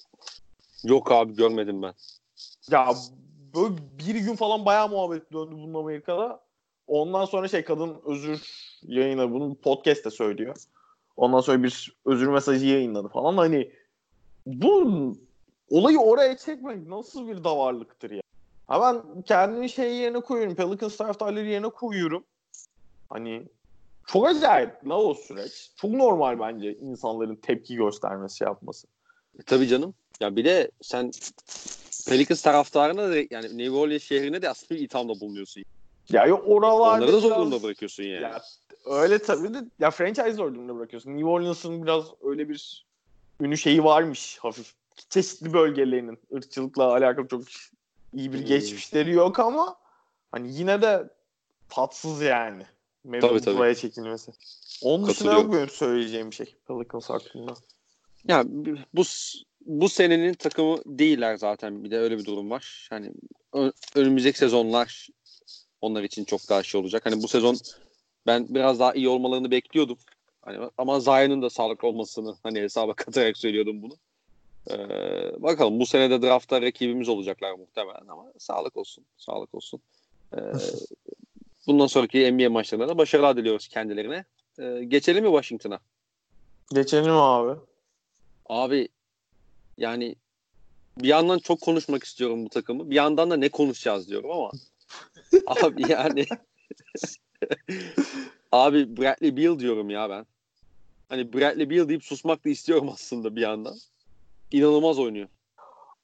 Yok 0.85 1.13
abi 1.13 1.37
görmedim 1.37 1.83
ben. 1.83 1.95
Ya 2.71 2.95
böyle 3.55 3.75
bir 3.99 4.15
gün 4.15 4.37
falan 4.37 4.67
bayağı 4.67 4.89
muhabbet 4.89 5.33
döndü 5.33 5.53
bunun 5.53 5.75
Amerika'da. 5.75 6.46
Ondan 6.87 7.25
sonra 7.25 7.49
şey 7.49 7.65
kadın 7.65 7.97
özür 8.07 8.43
yayını 8.83 9.33
bunu 9.33 9.55
podcast'te 9.55 10.11
söylüyor. 10.11 10.57
Ondan 11.17 11.41
sonra 11.41 11.63
bir 11.63 11.97
özür 12.05 12.29
mesajı 12.29 12.67
yayınladı 12.67 13.09
falan. 13.09 13.37
Hani 13.37 13.73
bu 14.47 15.17
olayı 15.71 15.99
oraya 15.99 16.37
çekmek 16.37 16.87
nasıl 16.87 17.29
bir 17.29 17.45
davarlıktır 17.45 18.11
ya. 18.11 18.21
Ha 18.67 18.81
ben 18.81 19.23
kendimi 19.23 19.71
şey 19.71 19.97
yerine 19.97 20.21
koyuyorum. 20.21 20.55
Pelicans 20.55 20.97
taraftarları 20.97 21.47
yerine 21.47 21.69
koyuyorum. 21.69 22.25
Hani 23.09 23.49
çok 24.07 24.27
acayip 24.27 24.89
la 24.89 25.03
o 25.03 25.15
süreç. 25.15 25.71
Çok 25.77 25.91
normal 25.91 26.41
bence 26.41 26.75
insanların 26.75 27.37
tepki 27.37 27.77
göstermesi 27.77 28.45
yapması. 28.45 28.87
E, 29.39 29.43
tabii 29.43 29.69
canım. 29.69 29.95
Ya 30.21 30.37
bir 30.37 30.45
de 30.45 30.71
sen 30.83 31.11
Pelicans 32.09 32.43
taraftarına 32.43 33.11
da 33.11 33.17
yani 33.17 33.59
New 33.59 33.71
Orleans 33.71 34.03
şehrine 34.03 34.43
de 34.43 34.51
aslında 34.51 34.81
bir 34.81 34.85
ithamda 34.85 35.21
bulunuyorsun. 35.21 35.63
Ya 36.13 36.27
yok 36.27 36.43
oralarda 36.47 36.97
Onları 36.97 37.13
da 37.13 37.21
zor 37.21 37.31
durumda 37.31 37.63
bırakıyorsun 37.63 38.03
yani. 38.03 38.23
Ya 38.23 38.43
öyle 38.87 39.19
tabii 39.19 39.55
de 39.55 39.59
ya 39.79 39.91
franchise 39.91 40.33
zor 40.33 40.55
durumda 40.55 40.77
bırakıyorsun. 40.77 41.11
New 41.11 41.29
Orleans'ın 41.29 41.83
biraz 41.83 42.05
öyle 42.23 42.49
bir 42.49 42.87
ünlü 43.41 43.57
şeyi 43.57 43.85
varmış 43.85 44.39
hafif. 44.39 44.75
Çeşitli 45.09 45.53
bölgelerinin 45.53 46.19
ırkçılıkla 46.35 46.93
alakalı 46.93 47.29
çok 47.29 47.43
iyi 48.15 48.33
bir 48.33 48.39
Hmm. 48.39 48.47
geçmişleri 48.47 49.13
yok 49.13 49.39
ama 49.39 49.77
hani 50.33 50.55
yine 50.55 50.83
de 50.83 51.11
tatsız 51.69 52.23
yani. 52.23 52.63
Mevzunun 53.05 53.33
Tabii, 53.33 53.45
tabii. 53.45 53.57
buraya 53.57 53.75
çekilmesi. 53.75 54.33
Onun 54.83 55.07
dışında 55.07 55.33
yok 55.33 55.53
benim 55.53 55.69
söyleyeceğim 55.69 56.31
bir 56.31 56.37
şey. 56.37 56.55
Pelicans 56.69 57.11
hakkında. 57.11 57.55
Ya 58.29 58.45
bu 58.93 59.03
bu 59.67 59.89
senenin 59.89 60.35
takımı 60.35 60.79
değiller 60.87 61.37
zaten. 61.37 61.85
Bir 61.85 61.91
de 61.91 61.99
öyle 61.99 62.19
bir 62.19 62.25
durum 62.25 62.51
var. 62.51 62.87
Hani 62.91 63.13
önümüzdeki 63.95 64.39
sezonlar 64.39 65.09
onlar 65.81 66.03
için 66.03 66.25
çok 66.25 66.49
daha 66.49 66.63
şey 66.63 66.81
olacak. 66.81 67.07
Hani 67.07 67.23
bu 67.23 67.29
sezon 67.29 67.57
ben 68.27 68.47
biraz 68.49 68.81
daha 68.81 68.93
iyi 68.93 69.09
olmalarını 69.09 69.51
bekliyordum. 69.51 69.99
Hani 70.43 70.71
ama 70.79 71.01
Zion'ın 71.01 71.43
da 71.43 71.51
sağlıklı 71.51 71.89
olmasını 71.89 72.37
hani 72.43 72.61
hesaba 72.61 72.95
katarak 72.97 73.37
söylüyordum 73.37 73.83
bunu. 73.83 73.97
Ee, 74.71 75.43
bakalım 75.43 75.81
bu 75.81 75.87
sene 75.87 76.11
de 76.11 76.23
draftta 76.23 76.63
rakibimiz 76.63 77.09
olacaklar 77.09 77.53
muhtemelen 77.53 78.09
ama 78.09 78.33
sağlık 78.39 78.77
olsun. 78.77 79.05
Sağlık 79.17 79.55
olsun. 79.55 79.81
Ee, 80.35 80.39
bundan 81.67 81.87
sonraki 81.87 82.33
NBA 82.33 82.51
maçlarında 82.51 82.89
da 82.89 82.99
başarılar 82.99 83.37
diliyoruz 83.37 83.69
kendilerine. 83.69 84.25
Ee, 84.59 84.85
geçelim 84.85 85.25
mi 85.25 85.31
Washington'a? 85.31 85.81
Geçelim 86.75 87.13
abi. 87.13 87.61
Abi 88.47 88.89
yani 89.79 90.17
bir 90.99 91.09
yandan 91.09 91.39
çok 91.39 91.61
konuşmak 91.61 92.05
istiyorum 92.05 92.45
bu 92.45 92.49
takımı. 92.49 92.91
Bir 92.91 92.95
yandan 92.95 93.31
da 93.31 93.37
ne 93.37 93.49
konuşacağız 93.49 94.09
diyorum 94.09 94.31
ama 94.31 94.51
abi 95.47 95.93
yani 95.93 96.27
abi 98.53 98.97
Bradley 98.97 99.37
Beal 99.37 99.59
diyorum 99.59 99.91
ya 99.91 100.11
ben. 100.11 100.27
Hani 101.09 101.33
Bradley 101.33 101.71
Beal 101.71 101.89
deyip 101.89 102.05
susmak 102.05 102.45
da 102.45 102.49
istiyorum 102.49 102.91
aslında 102.93 103.37
bir 103.37 103.41
yandan. 103.41 103.77
İnanılmaz 104.51 104.99
oynuyor. 104.99 105.29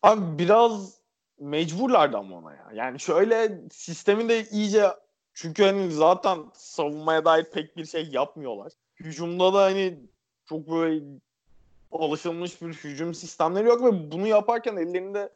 Abi 0.02 0.38
biraz 0.38 0.94
mecburlardı 1.40 2.16
ama 2.16 2.36
ona 2.36 2.52
ya. 2.52 2.70
Yani 2.74 3.00
şöyle 3.00 3.60
sistemi 3.72 4.28
de 4.28 4.46
iyice 4.50 4.86
çünkü 5.34 5.62
hani 5.62 5.92
zaten 5.92 6.38
savunmaya 6.54 7.24
dair 7.24 7.44
pek 7.44 7.76
bir 7.76 7.84
şey 7.84 8.08
yapmıyorlar. 8.08 8.72
Hücumda 9.00 9.54
da 9.54 9.62
hani 9.62 9.98
çok 10.48 10.70
böyle 10.70 11.04
alışılmış 11.92 12.62
bir 12.62 12.74
hücum 12.74 13.14
sistemleri 13.14 13.66
yok 13.66 13.84
ve 13.84 14.12
bunu 14.12 14.26
yaparken 14.26 14.76
ellerinde 14.76 15.32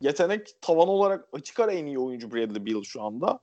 yetenek 0.00 0.62
tavan 0.62 0.88
olarak 0.88 1.28
açık 1.32 1.60
ara 1.60 1.72
en 1.72 1.86
iyi 1.86 1.98
oyuncu 1.98 2.32
Bradley 2.32 2.66
Beal 2.66 2.82
şu 2.82 3.02
anda. 3.02 3.40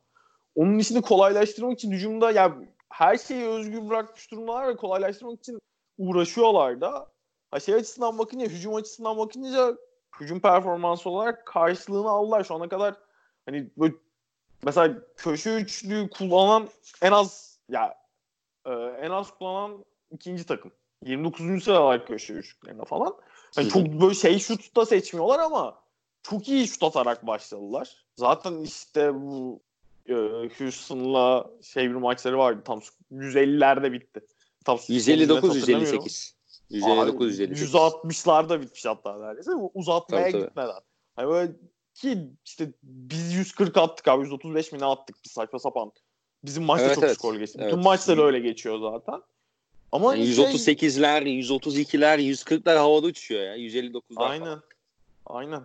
Onun 0.56 0.80
işini 0.80 1.02
kolaylaştırmak 1.02 1.74
için 1.74 1.92
hücumda 1.92 2.32
ya 2.32 2.58
her 2.90 3.18
şeyi 3.18 3.46
özgür 3.46 3.90
bırakmış 3.90 4.32
durumdalar 4.32 4.68
ve 4.68 4.76
kolaylaştırmak 4.76 5.40
için 5.40 5.60
uğraşıyorlar 5.98 6.82
da. 6.82 7.12
Ha 7.52 7.60
şey 7.60 7.76
açısından 7.76 8.18
bakınca, 8.18 8.46
hücum 8.46 8.76
açısından 8.76 9.18
bakınca 9.18 9.78
hücum 10.20 10.40
performansı 10.40 11.10
olarak 11.10 11.48
karşılığını 11.48 12.10
aldılar 12.10 12.44
şu 12.44 12.56
ana 12.56 12.70
kadar. 12.70 12.96
Hani 13.46 13.70
böyle 13.78 13.94
mesela 14.64 14.96
köşe 15.18 15.56
üçlüyü 15.56 16.10
kullanan 16.10 16.70
en 17.02 17.12
az 17.12 17.60
ya 17.70 17.96
e, 18.66 18.72
en 18.74 19.10
az 19.10 19.38
kullanan 19.38 19.86
ikinci 20.12 20.46
takım. 20.46 20.72
29. 21.04 21.64
sıralar 21.64 22.06
köşe 22.06 22.34
üçlüklerine 22.34 22.86
falan. 22.86 23.16
Hı. 23.56 23.70
çok 23.70 23.88
böyle 23.88 24.14
şey 24.16 24.40
şut 24.40 24.76
da 24.76 24.86
seçmiyorlar 24.86 25.40
ama 25.40 25.85
çok 26.30 26.50
iyi 26.50 26.68
şut 26.68 26.84
atarak 26.84 27.28
başladılar. 27.28 28.06
Zaten 28.16 28.60
işte 28.60 29.14
bu 29.16 29.60
e, 30.10 30.14
Houston'la 30.58 31.50
şey 31.62 31.90
bir 31.90 31.96
maçları 31.96 32.38
vardı. 32.38 32.62
Tam 32.66 32.82
150'lerde 33.12 33.94
bitti. 33.94 34.20
Tam 34.66 34.80
159 34.88 35.50
hatırlamıyorum. 35.50 36.04
158. 36.04 36.36
159 36.70 37.26
Abi, 37.26 37.44
158. 37.44 37.74
160'larda 37.74 38.62
bitmiş 38.62 38.86
hatta 38.86 39.18
neredeyse. 39.18 39.52
Uzatmaya 39.74 40.22
Tabii, 40.24 40.32
tabii. 40.32 40.44
gitmeden. 40.44 40.72
Hani 41.16 41.28
böyle 41.30 41.52
ki 41.94 42.30
işte 42.46 42.72
biz 42.84 43.34
140 43.34 43.78
attık 43.78 44.08
abi 44.08 44.24
135 44.24 44.72
mi 44.72 44.80
ne 44.80 44.86
attık 44.86 45.16
biz 45.26 45.32
saçma 45.32 45.60
sapan. 45.60 45.92
Bizim 46.44 46.64
maçta 46.64 46.86
Evet, 46.86 46.96
çok 46.96 47.04
evet. 47.04 47.16
skor 47.18 47.36
geçti. 47.36 47.58
Evet. 47.62 47.72
Bütün 47.72 47.84
maçlar 47.84 48.18
öyle 48.18 48.40
geçiyor 48.40 48.80
zaten. 48.80 49.22
Ama 49.92 50.16
Yani 50.16 50.36
hani 50.36 50.36
şey- 50.36 50.46
138'ler, 50.46 51.24
132'ler, 51.24 52.20
140'lar 52.20 52.78
havada 52.78 53.08
uçuyor 53.08 53.44
ya. 53.44 53.56
159'lar 53.56 54.40
falan. 54.40 54.62
Aynen. 55.26 55.64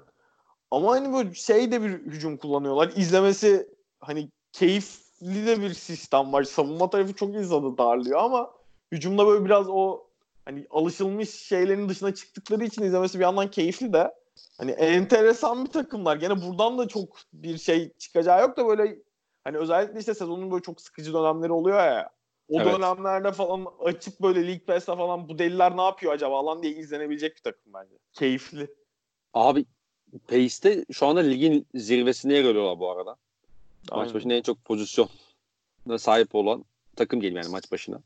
Ama 0.71 0.91
hani 0.91 1.13
böyle 1.13 1.35
şey 1.35 1.73
de 1.73 1.83
bir 1.83 1.91
hücum 1.91 2.37
kullanıyorlar. 2.37 2.93
İzlemesi 2.97 3.69
hani 4.01 4.31
keyifli 4.53 5.47
de 5.47 5.61
bir 5.61 5.75
sistem 5.75 6.33
var. 6.33 6.43
Savunma 6.43 6.91
tarafı 6.91 7.15
çok 7.15 7.35
insanı 7.35 7.79
darlıyor 7.79 8.19
ama 8.19 8.51
hücumda 8.93 9.27
böyle 9.27 9.45
biraz 9.45 9.69
o 9.69 10.07
hani 10.45 10.67
alışılmış 10.71 11.31
şeylerin 11.31 11.89
dışına 11.89 12.15
çıktıkları 12.15 12.65
için 12.65 12.83
izlemesi 12.83 13.19
bir 13.19 13.25
yandan 13.25 13.51
keyifli 13.51 13.93
de 13.93 14.15
hani 14.59 14.71
enteresan 14.71 15.65
bir 15.65 15.71
takımlar. 15.71 16.17
Gene 16.17 16.43
buradan 16.43 16.79
da 16.79 16.89
çok 16.89 17.19
bir 17.33 17.59
şey 17.59 17.93
çıkacağı 17.99 18.41
yok 18.41 18.57
da 18.57 18.67
böyle 18.67 18.99
hani 19.45 19.59
özellikle 19.59 19.99
işte 19.99 20.15
sezonun 20.15 20.51
böyle 20.51 20.63
çok 20.63 20.81
sıkıcı 20.81 21.15
dönemleri 21.15 21.53
oluyor 21.53 21.79
ya. 21.79 22.11
O 22.49 22.61
Evet. 22.61 22.75
dönemlerde 22.75 23.33
falan 23.33 23.67
açıp 23.85 24.21
böyle 24.21 24.47
League 24.47 24.65
Pass'te 24.65 24.97
falan 24.97 25.29
bu 25.29 25.39
deliler 25.39 25.77
ne 25.77 25.83
yapıyor 25.83 26.13
acaba 26.13 26.47
lan 26.47 26.63
diye 26.63 26.73
izlenebilecek 26.73 27.37
bir 27.37 27.43
takım 27.43 27.73
bence. 27.75 27.95
Keyifli. 28.13 28.75
Abi 29.35 29.65
Pace'te 30.29 30.85
şu 30.93 31.07
anda 31.07 31.21
ligin 31.21 31.67
zirvesine 31.75 32.35
yer 32.35 32.45
alıyorlar 32.45 32.79
bu 32.79 32.91
arada. 32.91 33.11
Maç 33.91 33.99
Aynen. 33.99 34.15
başına 34.15 34.35
en 34.35 34.43
çok 34.43 34.65
pozisyona 34.65 35.99
sahip 35.99 36.35
olan 36.35 36.65
takım 36.97 37.21
diyeyim 37.21 37.37
yani 37.37 37.49
maç 37.49 37.73
başına. 37.73 38.01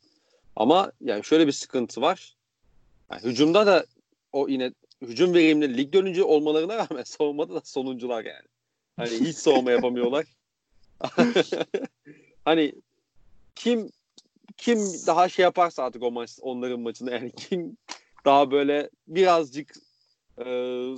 Ama 0.56 0.92
yani 1.00 1.24
şöyle 1.24 1.46
bir 1.46 1.52
sıkıntı 1.52 2.00
var. 2.00 2.36
Yani 3.10 3.22
hücumda 3.22 3.66
da 3.66 3.86
o 4.32 4.48
yine 4.48 4.72
hücum 5.02 5.34
verimli 5.34 5.76
lig 5.76 5.92
dönücü 5.92 6.22
olmalarına 6.22 6.76
rağmen 6.76 7.02
savunmada 7.04 7.54
da 7.54 7.60
sonuncular 7.64 8.24
yani. 8.24 8.46
Hani 8.96 9.10
hiç 9.10 9.36
savunma 9.36 9.70
yapamıyorlar. 9.70 10.26
hani 12.44 12.72
kim 13.54 13.90
kim 14.56 14.78
daha 15.06 15.28
şey 15.28 15.42
yaparsa 15.42 15.82
artık 15.82 16.02
o 16.02 16.10
maç 16.10 16.38
onların 16.42 16.80
maçında 16.80 17.10
yani 17.10 17.32
kim 17.32 17.76
daha 18.24 18.50
böyle 18.50 18.90
birazcık 19.08 19.74
e, 20.38 20.44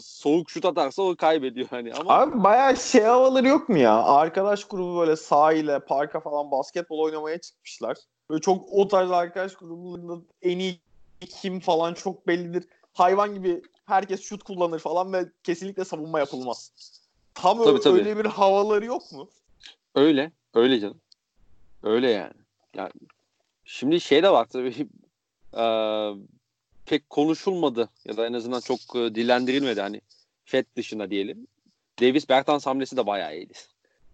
soğuk 0.00 0.50
şut 0.50 0.64
atarsa 0.64 1.02
o 1.02 1.16
kaybediyor 1.16 1.66
hani 1.70 1.94
ama 1.94 2.14
Abi 2.14 2.44
bayağı 2.44 2.76
şey 2.76 3.02
havaları 3.02 3.48
yok 3.48 3.68
mu 3.68 3.78
ya? 3.78 4.02
Arkadaş 4.02 4.64
grubu 4.64 5.00
böyle 5.00 5.16
sahile, 5.16 5.80
parka 5.80 6.20
falan 6.20 6.50
basketbol 6.50 6.98
oynamaya 6.98 7.40
çıkmışlar. 7.40 7.96
Böyle 8.30 8.40
çok 8.40 8.72
o 8.72 8.88
tarz 8.88 9.10
arkadaş 9.10 9.54
grubunda 9.54 10.24
en 10.42 10.58
iyi 10.58 10.80
kim 11.20 11.60
falan 11.60 11.94
çok 11.94 12.26
bellidir. 12.26 12.64
Hayvan 12.92 13.34
gibi 13.34 13.62
herkes 13.86 14.22
şut 14.22 14.42
kullanır 14.42 14.78
falan 14.78 15.12
ve 15.12 15.26
kesinlikle 15.42 15.84
savunma 15.84 16.18
yapılmaz. 16.18 16.72
Tam 17.34 17.58
Tabii, 17.58 17.78
ö- 17.78 17.80
tabii. 17.80 17.98
öyle 17.98 18.16
bir 18.16 18.24
havaları 18.24 18.84
yok 18.84 19.12
mu? 19.12 19.30
öyle 19.94 20.32
öyle 20.54 20.80
canım. 20.80 21.00
Öyle 21.82 22.10
yani. 22.10 22.34
Yani 22.74 22.90
şimdi 23.64 24.00
şey 24.00 24.22
de 24.22 24.30
var 24.30 24.46
tabii 24.52 24.88
e, 25.54 25.62
pek 26.86 27.10
konuşulmadı 27.10 27.88
ya 28.04 28.16
da 28.16 28.26
en 28.26 28.32
azından 28.32 28.60
çok 28.60 28.78
e, 28.94 29.14
dillendirilmedi 29.14 29.80
hani 29.80 30.00
Fed 30.44 30.66
dışında 30.76 31.10
diyelim. 31.10 31.46
Davis 32.00 32.28
Bertans 32.28 32.66
hamlesi 32.66 32.96
de 32.96 33.06
bayağı 33.06 33.36
iyiydi. 33.36 33.52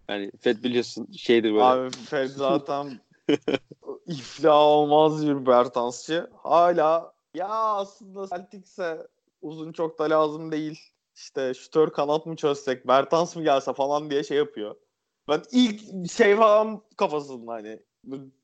Yani 0.09 0.31
Fed 0.39 0.63
biliyorsun 0.63 1.07
şeydir 1.17 1.51
böyle. 1.51 1.63
Abi 1.63 1.91
Fed 1.91 2.29
zaten 2.29 2.99
iflah 4.07 4.55
olmaz 4.55 5.27
bir 5.27 5.45
Bertansçı. 5.45 6.29
Hala 6.37 7.13
ya 7.33 7.47
aslında 7.49 8.27
Celtics'e 8.27 9.07
uzun 9.41 9.71
çok 9.71 9.99
da 9.99 10.09
lazım 10.09 10.51
değil. 10.51 10.79
İşte 11.15 11.53
şütör 11.53 11.89
kanat 11.89 12.25
mı 12.25 12.35
çözsek, 12.35 12.87
Bertans 12.87 13.35
mı 13.35 13.43
gelse 13.43 13.73
falan 13.73 14.09
diye 14.09 14.23
şey 14.23 14.37
yapıyor. 14.37 14.75
Ben 15.27 15.41
ilk 15.51 16.11
şey 16.11 16.35
falan 16.35 16.81
kafasında 16.97 17.51
hani 17.51 17.79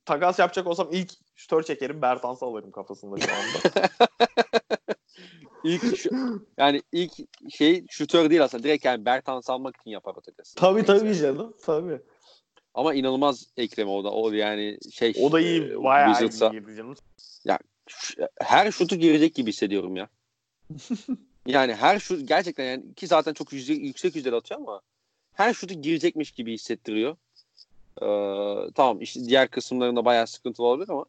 takas 0.06 0.40
yapacak 0.40 0.68
olsam 0.68 0.88
ilk 0.92 1.12
şütör 1.36 1.64
çekerim 1.64 2.02
Bertans'ı 2.02 2.46
alırım 2.46 2.72
kafasında 2.72 3.18
şu 3.18 3.28
anda. 3.34 3.90
İlk 5.64 6.06
yani 6.58 6.82
ilk 6.92 7.12
şey 7.54 7.86
şutör 7.90 8.30
değil 8.30 8.44
aslında. 8.44 8.64
Direkt 8.64 8.86
yani 8.86 9.06
Bertans 9.06 9.50
almak 9.50 9.76
için 9.82 9.92
yapar 9.92 10.16
o 10.16 10.22
takası. 10.22 10.56
tabii 10.56 10.86
tabii 10.86 11.16
canım 11.16 11.54
tabii. 11.64 12.02
Ama 12.74 12.94
inanılmaz 12.94 13.48
ekleme 13.58 13.92
o 13.92 14.04
da. 14.04 14.12
O 14.12 14.32
yani 14.32 14.78
şey. 14.92 15.14
O 15.22 15.32
da 15.32 15.40
iyi 15.42 15.64
e, 15.64 15.84
bayağı 15.84 16.14
Wizards'a- 16.14 16.50
iyi 16.50 16.52
girdi 16.52 16.76
canım. 16.76 16.96
Ş- 17.88 18.28
her 18.42 18.72
şutu 18.72 18.96
girecek 18.96 19.36
gibi 19.36 19.50
hissediyorum 19.50 19.96
ya. 19.96 20.10
yani 21.46 21.76
her 21.76 22.00
şut 22.00 22.28
gerçekten 22.28 22.64
yani 22.64 22.94
ki 22.94 23.08
zaten 23.08 23.34
çok 23.34 23.54
yüksek, 23.54 23.84
yüksek 23.84 24.16
yüzdeli 24.16 24.36
atıyor 24.36 24.60
ama 24.60 24.82
her 25.34 25.54
şutu 25.54 25.74
girecekmiş 25.74 26.32
gibi 26.32 26.54
hissettiriyor. 26.54 27.18
Ee, 28.02 28.72
tamam 28.76 29.02
işte 29.02 29.26
diğer 29.26 29.48
kısımlarında 29.48 30.06
bayağı 30.06 30.28
sıkıntılı 30.28 30.66
olabilir 30.66 30.90
ama 30.90 31.06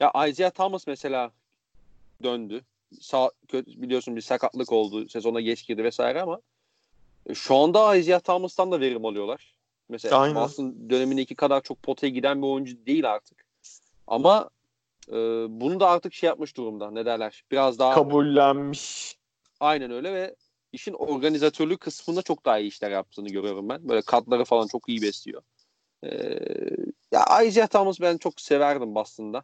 ya 0.00 0.26
Isaiah 0.28 0.50
Thomas 0.50 0.86
mesela 0.86 1.30
döndü. 2.22 2.64
Sağ, 3.00 3.30
biliyorsun 3.52 4.16
bir 4.16 4.20
sakatlık 4.20 4.72
oldu. 4.72 5.08
Sezona 5.08 5.40
geç 5.40 5.66
girdi 5.66 5.84
vesaire 5.84 6.22
ama 6.22 6.40
e, 7.26 7.34
şu 7.34 7.56
anda 7.56 7.96
Isaiah 7.96 8.20
Thomas'tan 8.20 8.72
da 8.72 8.80
verim 8.80 9.04
alıyorlar. 9.04 9.56
Mesela 9.88 10.18
Aynen. 10.18 10.36
Boston 10.36 10.90
dönemindeki 10.90 11.34
kadar 11.34 11.62
çok 11.62 11.82
potaya 11.82 12.10
giden 12.10 12.42
bir 12.42 12.46
oyuncu 12.46 12.86
değil 12.86 13.10
artık. 13.10 13.44
Ama 14.06 14.50
e, 15.08 15.14
bunu 15.48 15.80
da 15.80 15.88
artık 15.88 16.14
şey 16.14 16.26
yapmış 16.26 16.56
durumda. 16.56 16.90
Ne 16.90 17.06
derler? 17.06 17.44
Biraz 17.50 17.78
daha 17.78 17.94
Kabullenmiş. 17.94 19.16
aynen 19.60 19.90
öyle 19.90 20.14
ve 20.14 20.36
işin 20.72 20.92
organizatörlük 20.92 21.80
kısmında 21.80 22.22
çok 22.22 22.44
daha 22.44 22.58
iyi 22.58 22.68
işler 22.68 22.90
yaptığını 22.90 23.28
görüyorum 23.28 23.68
ben. 23.68 23.88
Böyle 23.88 24.02
katları 24.02 24.44
falan 24.44 24.66
çok 24.66 24.88
iyi 24.88 25.02
besliyor. 25.02 25.42
Ee, 26.06 26.38
ya 27.12 27.42
Isaiah 27.42 27.66
Thomas 27.68 28.00
ben 28.00 28.16
çok 28.16 28.40
severdim 28.40 28.94
Boston'da. 28.94 29.42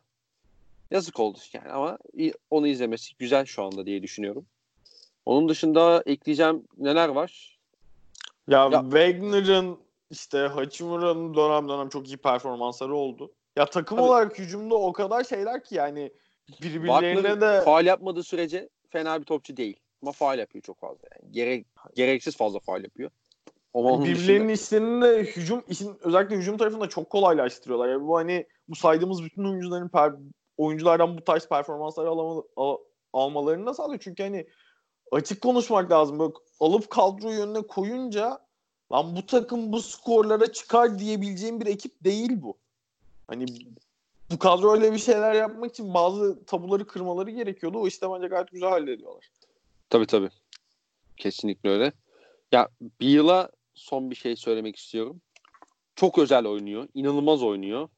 Yazık 0.91 1.21
oldu 1.21 1.39
yani 1.53 1.69
ama 1.71 1.99
onu 2.51 2.67
izlemesi 2.67 3.15
güzel 3.19 3.45
şu 3.45 3.63
anda 3.63 3.87
diye 3.87 4.03
düşünüyorum. 4.03 4.47
Onun 5.27 5.49
dışında 5.49 6.03
ekleyeceğim 6.07 6.65
neler 6.79 7.09
var? 7.09 7.59
Ya, 8.49 8.69
Ya- 8.73 8.83
Wagner'ın 8.83 9.79
işte 10.11 10.39
Hachimura'nın 10.39 11.35
dönem 11.35 11.69
dönem 11.69 11.89
çok 11.89 12.09
iyi 12.09 12.17
performansları 12.17 12.95
oldu. 12.95 13.33
Ya 13.57 13.67
takım 13.67 13.99
Tabii. 13.99 14.09
olarak 14.09 14.39
hücumda 14.39 14.75
o 14.75 14.93
kadar 14.93 15.25
şeyler 15.25 15.65
ki 15.65 15.75
yani 15.75 16.13
birbirlerine 16.63 17.17
Butler 17.17 17.41
de 17.41 17.65
faal 17.65 17.87
yapmadığı 17.87 18.23
sürece 18.23 18.69
fena 18.91 19.21
bir 19.21 19.25
topçu 19.25 19.57
değil. 19.57 19.77
Ama 20.03 20.13
faal 20.13 20.39
yapıyor 20.39 20.63
çok 20.63 20.81
fazla. 20.81 21.09
Yani. 21.15 21.33
Gerek, 21.33 21.67
gereksiz 21.95 22.37
fazla 22.37 22.59
faal 22.59 22.83
yapıyor. 22.83 23.11
Ama 23.75 23.89
onun 23.91 24.05
birbirlerinin 24.05 24.49
dışında- 24.49 24.53
işlerini 24.53 25.03
de 25.03 25.19
hücum 25.25 25.65
işin 25.69 25.97
özellikle 26.01 26.37
hücum 26.37 26.57
tarafında 26.57 26.89
çok 26.89 27.11
kolaylaştırıyorlar. 27.11 27.89
Yani 27.89 28.07
bu 28.07 28.17
hani 28.17 28.47
bu 28.69 28.77
saydığımız 28.77 29.25
bütün 29.25 29.45
oyuncuların 29.45 29.89
per, 29.89 30.13
oyunculardan 30.57 31.17
bu 31.17 31.25
tarz 31.25 31.49
performansları 31.49 32.09
alama, 32.09 32.43
al- 32.57 32.79
almalarını 33.13 33.67
da 33.67 33.75
sağlıyor. 33.75 34.01
Çünkü 34.05 34.23
hani 34.23 34.47
açık 35.13 35.41
konuşmak 35.41 35.91
lazım. 35.91 36.19
Böyle 36.19 36.33
alıp 36.61 36.91
kadroyu 36.91 37.41
önüne 37.43 37.63
koyunca 37.63 38.39
lan 38.93 39.17
bu 39.17 39.27
takım 39.27 39.73
bu 39.73 39.83
skorlara 39.83 40.53
çıkar 40.53 40.99
diyebileceğim 40.99 41.61
bir 41.61 41.67
ekip 41.67 42.05
değil 42.05 42.43
bu. 42.43 42.57
Hani 43.29 43.47
bu 44.31 44.39
kadro 44.39 44.73
öyle 44.73 44.93
bir 44.93 44.99
şeyler 44.99 45.35
yapmak 45.35 45.71
için 45.71 45.95
bazı 45.95 46.45
tabuları 46.45 46.87
kırmaları 46.87 47.31
gerekiyordu. 47.31 47.79
O 47.79 47.87
işte 47.87 48.07
bence 48.11 48.27
gayet 48.27 48.51
güzel 48.51 48.71
hallediyorlar. 48.71 49.31
Tabii 49.91 50.07
tabii. 50.07 50.31
Kesinlikle 51.17 51.71
öyle. 51.71 51.93
Ya 52.53 52.69
bir 53.01 53.09
yıla 53.09 53.51
son 53.75 54.11
bir 54.11 54.17
şey 54.17 54.37
söylemek 54.37 54.77
istiyorum. 54.77 55.21
Çok 55.95 56.19
özel 56.19 56.47
oynuyor. 56.47 56.89
inanılmaz 56.95 57.43
oynuyor. 57.43 57.89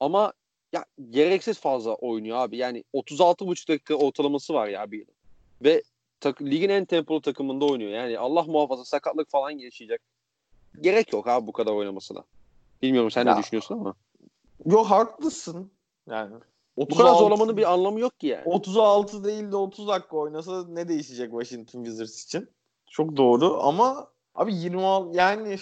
Ama 0.00 0.32
ya 0.72 0.84
gereksiz 1.10 1.60
fazla 1.60 1.94
oynuyor 1.94 2.38
abi. 2.38 2.56
Yani 2.56 2.84
36,5 2.94 3.68
dakika 3.68 3.94
ortalaması 3.94 4.54
var 4.54 4.68
ya 4.68 4.90
bir. 4.90 5.06
Ve 5.62 5.82
tak, 6.20 6.42
ligin 6.42 6.68
en 6.68 6.84
tempolu 6.84 7.20
takımında 7.20 7.64
oynuyor. 7.64 7.90
Yani 7.90 8.18
Allah 8.18 8.42
muhafaza 8.42 8.84
sakatlık 8.84 9.30
falan 9.30 9.50
yaşayacak. 9.50 10.00
Gerek 10.80 11.12
yok 11.12 11.28
abi 11.28 11.46
bu 11.46 11.52
kadar 11.52 11.72
oynamasına. 11.72 12.24
Bilmiyorum 12.82 13.10
sen 13.10 13.26
Ya, 13.26 13.34
ne 13.34 13.42
düşünüyorsun 13.42 13.74
ama. 13.78 13.94
Yo 14.66 14.84
haklısın. 14.84 15.72
Yani 16.08 16.34
Bu 16.76 16.88
kadar 16.88 17.04
36 17.04 17.18
zorlamanın 17.18 17.56
bir 17.56 17.72
anlamı 17.72 18.00
yok 18.00 18.20
ki 18.20 18.26
yani. 18.26 18.42
36 18.44 19.24
değil 19.24 19.52
de 19.52 19.56
30 19.56 19.88
dakika 19.88 20.16
oynasa 20.16 20.64
ne 20.68 20.88
değişecek 20.88 21.30
Washington 21.30 21.84
Wizards 21.84 22.24
için? 22.24 22.50
Çok 22.90 23.16
doğru 23.16 23.62
ama 23.62 24.11
abi 24.34 24.54
26 24.54 25.16
yani 25.16 25.58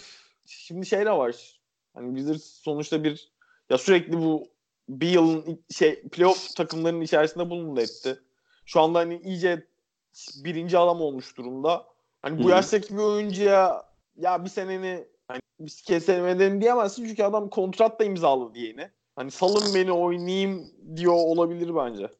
şimdi 0.46 0.86
şey 0.86 1.06
de 1.06 1.10
var. 1.10 1.60
Hani 1.94 2.16
Wizards 2.16 2.44
sonuçta 2.44 3.04
bir 3.04 3.32
ya 3.70 3.78
sürekli 3.78 4.18
bu 4.22 4.48
bir 4.88 5.08
yılın 5.08 5.64
şey 5.70 6.02
playoff 6.02 6.56
takımlarının 6.56 7.00
içerisinde 7.00 7.50
bulundu 7.50 7.80
etti. 7.80 8.20
Şu 8.66 8.80
anda 8.80 8.98
hani 8.98 9.20
iyice 9.24 9.66
birinci 10.44 10.78
adam 10.78 11.00
olmuş 11.00 11.36
durumda. 11.36 11.86
Hani 12.22 12.42
bu 12.42 12.48
Hı 12.48 12.50
yaştaki 12.50 12.94
bir 12.94 13.02
oyuncuya 13.02 13.84
ya 14.16 14.44
bir 14.44 14.50
seneni 14.50 15.04
hani 15.28 15.40
biz 15.60 15.82
keselim 15.82 16.26
edelim 16.26 16.60
diyemezsin 16.60 17.06
çünkü 17.06 17.22
adam 17.22 17.50
kontrat 17.50 18.00
da 18.00 18.04
imzaladı 18.04 18.58
yeni. 18.58 18.90
Hani 19.16 19.30
salın 19.30 19.74
beni 19.74 19.92
oynayayım 19.92 20.72
diyor 20.96 21.14
olabilir 21.14 21.76
bence. 21.76 22.10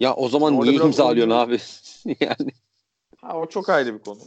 Ya 0.00 0.14
o 0.14 0.28
zaman 0.28 0.56
Orada 0.56 0.70
niye 0.70 0.82
imzalıyorsun 0.82 1.30
abi? 1.30 1.58
yani 2.20 2.50
Ha 3.20 3.38
o 3.38 3.46
çok 3.48 3.68
ayrı 3.68 3.94
bir 3.94 3.98
konu. 3.98 4.20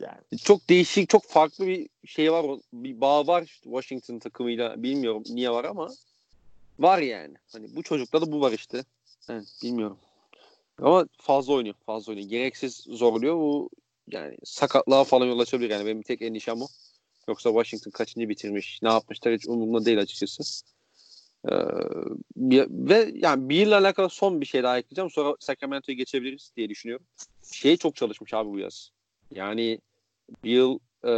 Yani 0.00 0.38
çok 0.38 0.68
değişik, 0.68 1.08
çok 1.08 1.24
farklı 1.24 1.66
bir 1.66 1.88
şey 2.06 2.32
var. 2.32 2.46
Bir 2.72 3.00
bağ 3.00 3.26
var 3.26 3.42
işte 3.42 3.62
Washington 3.62 4.18
takımıyla. 4.18 4.82
Bilmiyorum 4.82 5.22
niye 5.26 5.50
var 5.50 5.64
ama 5.64 5.88
var 6.78 6.98
yani. 6.98 7.34
Hani 7.52 7.76
bu 7.76 7.82
çocukta 7.82 8.20
da 8.22 8.32
bu 8.32 8.40
var 8.40 8.52
işte. 8.52 8.84
Evet, 9.28 9.44
bilmiyorum. 9.62 9.98
Ama 10.78 11.06
fazla 11.18 11.52
oynuyor, 11.52 11.74
fazla 11.86 12.12
oynuyor. 12.12 12.28
Gereksiz 12.28 12.74
zorluyor. 12.88 13.36
Bu 13.36 13.70
yani 14.12 14.36
sakatlığa 14.44 15.04
falan 15.04 15.26
yol 15.26 15.38
açabilir 15.38 15.70
yani. 15.70 15.86
Benim 15.86 16.02
tek 16.02 16.22
endişem 16.22 16.62
o. 16.62 16.66
Yoksa 17.28 17.50
Washington 17.50 17.90
kaçıncı 17.90 18.28
bitirmiş, 18.28 18.78
ne 18.82 18.88
yapmışlar 18.88 19.34
hiç 19.34 19.46
umurumda 19.48 19.84
değil 19.84 20.00
açıkçası. 20.00 20.64
Ee, 21.48 21.54
ve 22.68 23.12
yani 23.14 23.48
bir 23.48 23.56
yılla 23.56 23.78
alakalı 23.78 24.10
son 24.10 24.40
bir 24.40 24.46
şey 24.46 24.62
daha 24.62 24.78
ekleyeceğim. 24.78 25.10
Sonra 25.10 25.36
Sacramento'ya 25.40 25.96
geçebiliriz 25.96 26.52
diye 26.56 26.68
düşünüyorum. 26.68 27.06
Şey 27.52 27.76
çok 27.76 27.96
çalışmış 27.96 28.34
abi 28.34 28.50
bu 28.50 28.58
yaz. 28.58 28.90
Yani 29.30 29.78
bir 30.44 30.50
yıl 30.50 30.78
e, 31.04 31.12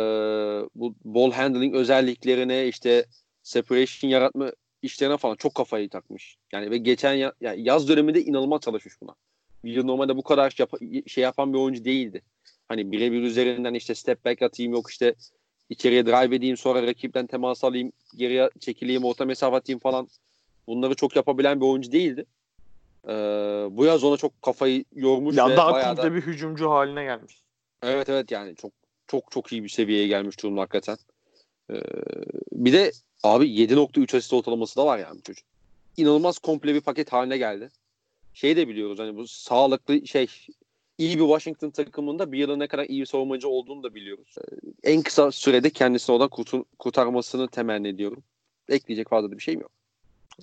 bu 0.75 0.94
ball 1.05 1.33
handling 1.33 1.75
özelliklerine 1.75 2.66
işte 2.66 3.07
separation 3.42 4.11
yaratma 4.11 4.53
işlerine 4.83 5.16
falan 5.16 5.37
çok 5.37 5.55
kafayı 5.55 5.88
takmış. 5.88 6.37
Yani 6.53 6.70
ve 6.70 6.79
geçen 6.79 7.14
ya, 7.14 7.33
yani 7.40 7.62
yaz 7.62 7.88
döneminde 7.88 8.22
inanılmaz 8.22 8.61
çalışmış 8.61 9.01
buna. 9.01 9.14
Bir 9.64 9.72
yıl 9.72 9.85
normalde 9.85 10.16
bu 10.16 10.22
kadar 10.22 10.55
yap- 10.59 11.09
şey 11.09 11.25
yapan 11.25 11.53
bir 11.53 11.59
oyuncu 11.59 11.85
değildi. 11.85 12.22
Hani 12.68 12.92
birebir 12.92 13.22
üzerinden 13.22 13.75
işte 13.75 13.94
step 13.94 14.25
back 14.25 14.42
atayım 14.42 14.72
yok 14.72 14.90
işte 14.90 15.14
içeriye 15.68 16.07
drive 16.07 16.37
edeyim 16.37 16.57
sonra 16.57 16.87
rakipten 16.87 17.27
temas 17.27 17.64
alayım 17.64 17.92
geriye 18.16 18.51
çekileyim 18.61 19.05
orta 19.05 19.25
mesafe 19.25 19.57
atayım 19.57 19.79
falan. 19.79 20.09
Bunları 20.66 20.94
çok 20.94 21.16
yapabilen 21.16 21.61
bir 21.61 21.66
oyuncu 21.66 21.92
değildi. 21.92 22.27
Ee, 23.09 23.12
bu 23.70 23.85
yaz 23.85 24.05
ona 24.05 24.16
çok 24.16 24.42
kafayı 24.42 24.85
yormuş 24.94 25.37
ya 25.37 25.48
ve 25.48 25.57
daha 25.57 25.72
bayağı 25.72 25.96
da 25.96 26.03
komple 26.03 26.16
bir 26.16 26.22
hücumcu 26.22 26.70
haline 26.70 27.05
gelmiş. 27.05 27.42
Evet 27.83 28.09
evet 28.09 28.31
yani 28.31 28.57
çok 28.57 28.72
çok 29.12 29.31
çok 29.31 29.53
iyi 29.53 29.64
bir 29.64 29.68
seviyeye 29.68 30.07
gelmiş 30.07 30.42
durumda 30.42 30.61
hakikaten. 30.61 30.96
Ee, 31.70 31.75
bir 32.53 32.72
de 32.72 32.92
abi 33.22 33.44
7.3 33.46 34.16
asist 34.16 34.33
ortalaması 34.33 34.77
da 34.77 34.87
var 34.87 34.98
yani 34.98 35.22
çocuk. 35.22 35.44
inanılmaz 35.96 36.38
komple 36.38 36.75
bir 36.75 36.81
paket 36.81 37.12
haline 37.12 37.38
geldi. 37.38 37.70
Şey 38.35 38.57
de 38.57 38.68
biliyoruz 38.68 38.98
hani 38.98 39.16
bu 39.16 39.27
sağlıklı 39.27 40.07
şey 40.07 40.27
iyi 40.98 41.14
bir 41.18 41.22
Washington 41.22 41.70
takımında 41.70 42.33
bir 42.33 42.38
yılın 42.38 42.59
ne 42.59 42.66
kadar 42.66 42.85
iyi 42.85 43.01
bir 43.01 43.07
savunmacı 43.07 43.48
olduğunu 43.48 43.83
da 43.83 43.94
biliyoruz. 43.94 44.35
Ee, 44.38 44.90
en 44.92 45.03
kısa 45.03 45.33
sürede 45.33 45.70
kendisini 45.70 46.14
oradan 46.14 46.29
kurtul- 46.29 46.64
kurtarmasını 46.79 47.48
temenni 47.48 47.88
ediyorum. 47.88 48.25
Ekleyecek 48.68 49.09
fazla 49.09 49.31
da 49.31 49.37
bir 49.37 49.42
şeyim 49.42 49.61
yok. 49.61 49.70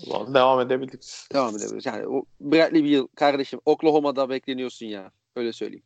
Ulan 0.07 0.33
devam 0.33 0.59
edebiliriz. 0.61 1.27
Devam 1.33 1.55
edebiliriz. 1.57 1.85
Yani 1.85 2.07
o 2.07 2.23
Bradley 2.41 2.83
bir 2.83 2.89
yıl 2.89 3.07
kardeşim 3.07 3.59
Oklahoma'da 3.65 4.29
bekleniyorsun 4.29 4.85
ya. 4.85 5.11
Öyle 5.35 5.53
söyleyeyim. 5.53 5.83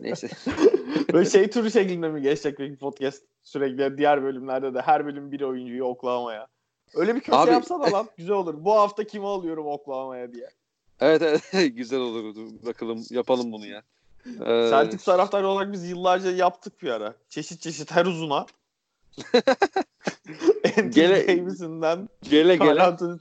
Neyse. 0.00 0.28
Böyle 1.12 1.30
şey 1.30 1.50
türü 1.50 1.70
şeklinde 1.70 2.08
mi 2.08 2.22
geçecek 2.22 2.56
peki 2.56 2.76
podcast 2.76 3.22
sürekli 3.42 3.98
diğer 3.98 4.22
bölümlerde 4.22 4.74
de 4.74 4.80
her 4.80 5.06
bölüm 5.06 5.32
bir 5.32 5.40
oyuncuyu 5.40 5.84
Oklahoma'ya. 5.84 6.46
Öyle 6.94 7.14
bir 7.14 7.20
köşe 7.20 7.38
Abi- 7.38 7.50
yapsana 7.50 7.92
lan 7.92 8.08
güzel 8.16 8.34
olur. 8.34 8.54
Bu 8.64 8.72
hafta 8.74 9.04
kimi 9.04 9.26
alıyorum 9.26 9.66
Oklahoma'ya 9.66 10.32
diye. 10.32 10.48
evet 11.00 11.22
evet 11.22 11.42
güzel 11.76 12.00
olur. 12.00 12.36
Bakalım 12.66 13.04
yapalım 13.10 13.52
bunu 13.52 13.66
ya. 13.66 13.82
Ee, 14.26 14.68
Celtics 14.70 15.04
taraftarı 15.04 15.48
olarak 15.48 15.72
biz 15.72 15.90
yıllarca 15.90 16.30
yaptık 16.30 16.82
bir 16.82 16.88
ara. 16.90 17.14
Çeşit 17.28 17.60
çeşit 17.60 17.90
her 17.90 18.06
uzuna. 18.06 18.46
Gele- 20.90 21.28
Davis'inden 21.38 22.08
gele 22.22 22.56
gele. 22.56 22.82
Anthony 22.82 23.18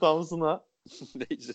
Neyse. 1.16 1.54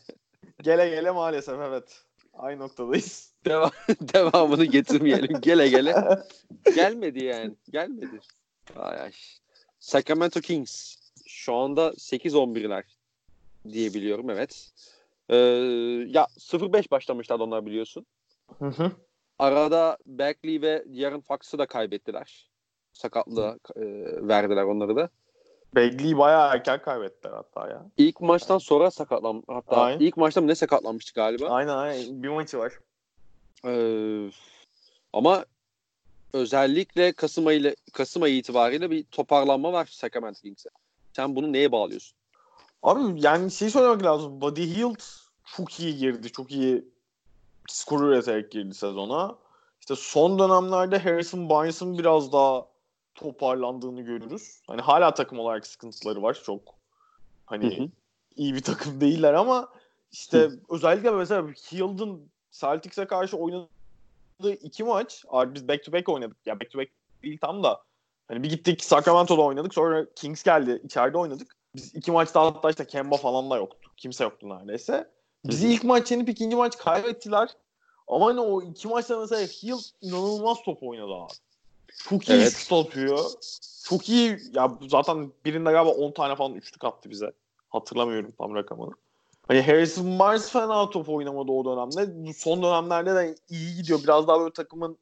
gele 0.62 0.88
gele 0.88 1.10
maalesef 1.10 1.54
evet. 1.60 2.02
Aynı 2.34 2.60
noktadayız. 2.60 3.32
Devam, 3.46 3.70
devamını 4.00 4.64
getirmeyelim. 4.64 5.40
Gele 5.40 5.68
gele. 5.68 5.94
Gelmedi 6.74 7.24
yani. 7.24 7.54
Gelmedi. 7.70 8.20
Ay 8.76 9.00
ay. 9.00 9.12
Sacramento 9.78 10.40
Kings. 10.40 10.96
Şu 11.26 11.54
anda 11.54 11.88
8-11'ler 11.88 12.82
diye 13.72 13.94
biliyorum 13.94 14.30
evet. 14.30 14.70
Ee, 15.28 15.36
ya 16.06 16.26
0-5 16.38 16.90
başlamışlar 16.90 17.40
onlar 17.40 17.66
biliyorsun. 17.66 18.06
Hı 18.58 18.66
hı. 18.66 18.92
Arada 19.38 19.98
Berkeley 20.06 20.62
ve 20.62 20.84
De'Aaron 20.86 21.20
Fox'ı 21.20 21.58
da 21.58 21.66
kaybettiler. 21.66 22.50
Sakatlığa 22.92 23.56
e, 23.76 23.82
verdiler 24.28 24.62
onları 24.62 24.96
da. 24.96 25.10
Bagley'i 25.76 26.18
bayağı 26.18 26.54
erken 26.54 26.82
kaybettiler 26.82 27.32
hatta 27.32 27.68
ya. 27.68 27.86
İlk 27.96 28.20
maçtan 28.20 28.58
sonra 28.58 28.90
sakatlan 28.90 29.42
hatta 29.48 29.76
Aynen. 29.76 30.00
ilk 30.00 30.16
maçta 30.16 30.40
mı 30.40 30.46
ne 30.46 30.54
sakatlanmıştı 30.54 31.14
galiba. 31.14 31.48
Aynen 31.48 31.76
aynen. 31.76 32.22
Bir 32.22 32.28
maçı 32.28 32.58
var. 32.58 32.72
Ee, 33.66 34.30
ama 35.12 35.44
özellikle 36.32 37.12
Kasım 37.12 37.46
ayı 37.46 37.60
ile 37.60 37.76
Kasım 37.92 38.22
ayı 38.22 38.36
itibariyle 38.36 38.90
bir 38.90 39.04
toparlanma 39.04 39.72
var 39.72 39.86
Sacramento 39.86 40.40
Kings'e. 40.40 40.70
Sen 41.12 41.36
bunu 41.36 41.52
neye 41.52 41.72
bağlıyorsun? 41.72 42.18
Abi 42.82 43.20
yani 43.20 43.50
şey 43.50 43.70
söylemek 43.70 44.04
lazım. 44.04 44.40
Buddy 44.40 44.74
Hield 44.74 45.00
çok 45.44 45.80
iyi 45.80 45.96
girdi. 45.96 46.32
Çok 46.32 46.52
iyi 46.52 46.84
skor 47.68 48.02
üreterek 48.02 48.50
girdi 48.50 48.74
sezona. 48.74 49.36
İşte 49.80 49.94
son 49.96 50.38
dönemlerde 50.38 50.98
Harrison 50.98 51.48
Barnes'ın 51.48 51.98
biraz 51.98 52.32
daha 52.32 52.66
toparlandığını 53.14 54.02
görürüz. 54.02 54.60
Hani 54.66 54.80
hala 54.80 55.14
takım 55.14 55.38
olarak 55.38 55.66
sıkıntıları 55.66 56.22
var 56.22 56.40
çok. 56.44 56.74
Hani 57.46 57.76
Hı 57.76 57.82
hı. 57.82 57.88
iyi 58.36 58.54
bir 58.54 58.62
takım 58.62 59.00
değiller 59.00 59.34
ama 59.34 59.68
işte 60.12 60.50
özellikle 60.68 61.10
mesela 61.10 61.48
Hield'ın 61.48 62.30
Celtics'e 62.60 63.04
karşı 63.06 63.36
oynadığı 63.36 64.52
iki 64.62 64.84
maç 64.84 65.24
abi 65.28 65.54
biz 65.54 65.68
back 65.68 65.84
to 65.84 65.92
back 65.92 66.08
oynadık. 66.08 66.36
Ya 66.46 66.60
back 66.60 66.70
to 66.70 66.78
back 66.78 66.90
değil 67.22 67.38
tam 67.40 67.62
da 67.62 67.82
hani 68.28 68.42
bir 68.42 68.50
gittik 68.50 68.84
Sacramento'da 68.84 69.42
oynadık 69.42 69.74
sonra 69.74 70.06
Kings 70.14 70.42
geldi 70.42 70.80
içeride 70.84 71.18
oynadık. 71.18 71.56
Biz 71.74 71.94
iki 71.94 72.12
maçta 72.12 72.42
hatta 72.46 72.70
işte 72.70 72.86
Kemba 72.86 73.16
falan 73.16 73.50
da 73.50 73.56
yoktu. 73.56 73.90
Kimse 73.96 74.24
yoktu 74.24 74.48
neredeyse. 74.48 75.10
Bizi 75.44 75.72
ilk 75.72 75.84
maç 75.84 76.10
yenip 76.12 76.28
ikinci 76.28 76.56
maç 76.56 76.78
kaybettiler. 76.78 77.48
Ama 78.08 78.26
hani 78.26 78.40
o 78.40 78.62
iki 78.62 78.88
maçta 78.88 79.20
mesela 79.20 79.46
Hill 79.46 79.78
inanılmaz 80.00 80.62
top 80.62 80.82
oynadı 80.82 81.12
abi. 81.14 81.32
Çok 81.96 82.28
iyi 82.28 82.32
Evet. 82.32 82.52
şut 82.56 82.72
atıyor. 82.72 83.30
Çok 83.84 84.08
iyi. 84.08 84.38
Ya 84.52 84.78
zaten 84.90 85.32
birinde 85.44 85.72
galiba 85.72 85.90
10 85.90 86.12
tane 86.12 86.36
falan 86.36 86.54
üçlük 86.54 86.84
attı 86.84 87.10
bize. 87.10 87.32
Hatırlamıyorum 87.68 88.32
tam 88.38 88.54
rakamını. 88.54 88.92
Hani 89.48 89.62
Harrison 89.62 90.18
Barnes 90.18 90.50
fena 90.50 90.90
top 90.90 91.08
oynamadı 91.08 91.52
o 91.52 91.64
dönemde. 91.64 92.32
Son 92.32 92.62
dönemlerde 92.62 93.14
de 93.14 93.34
iyi 93.48 93.76
gidiyor. 93.76 94.00
Biraz 94.02 94.28
daha 94.28 94.40
böyle 94.40 94.52
takımın 94.52 94.98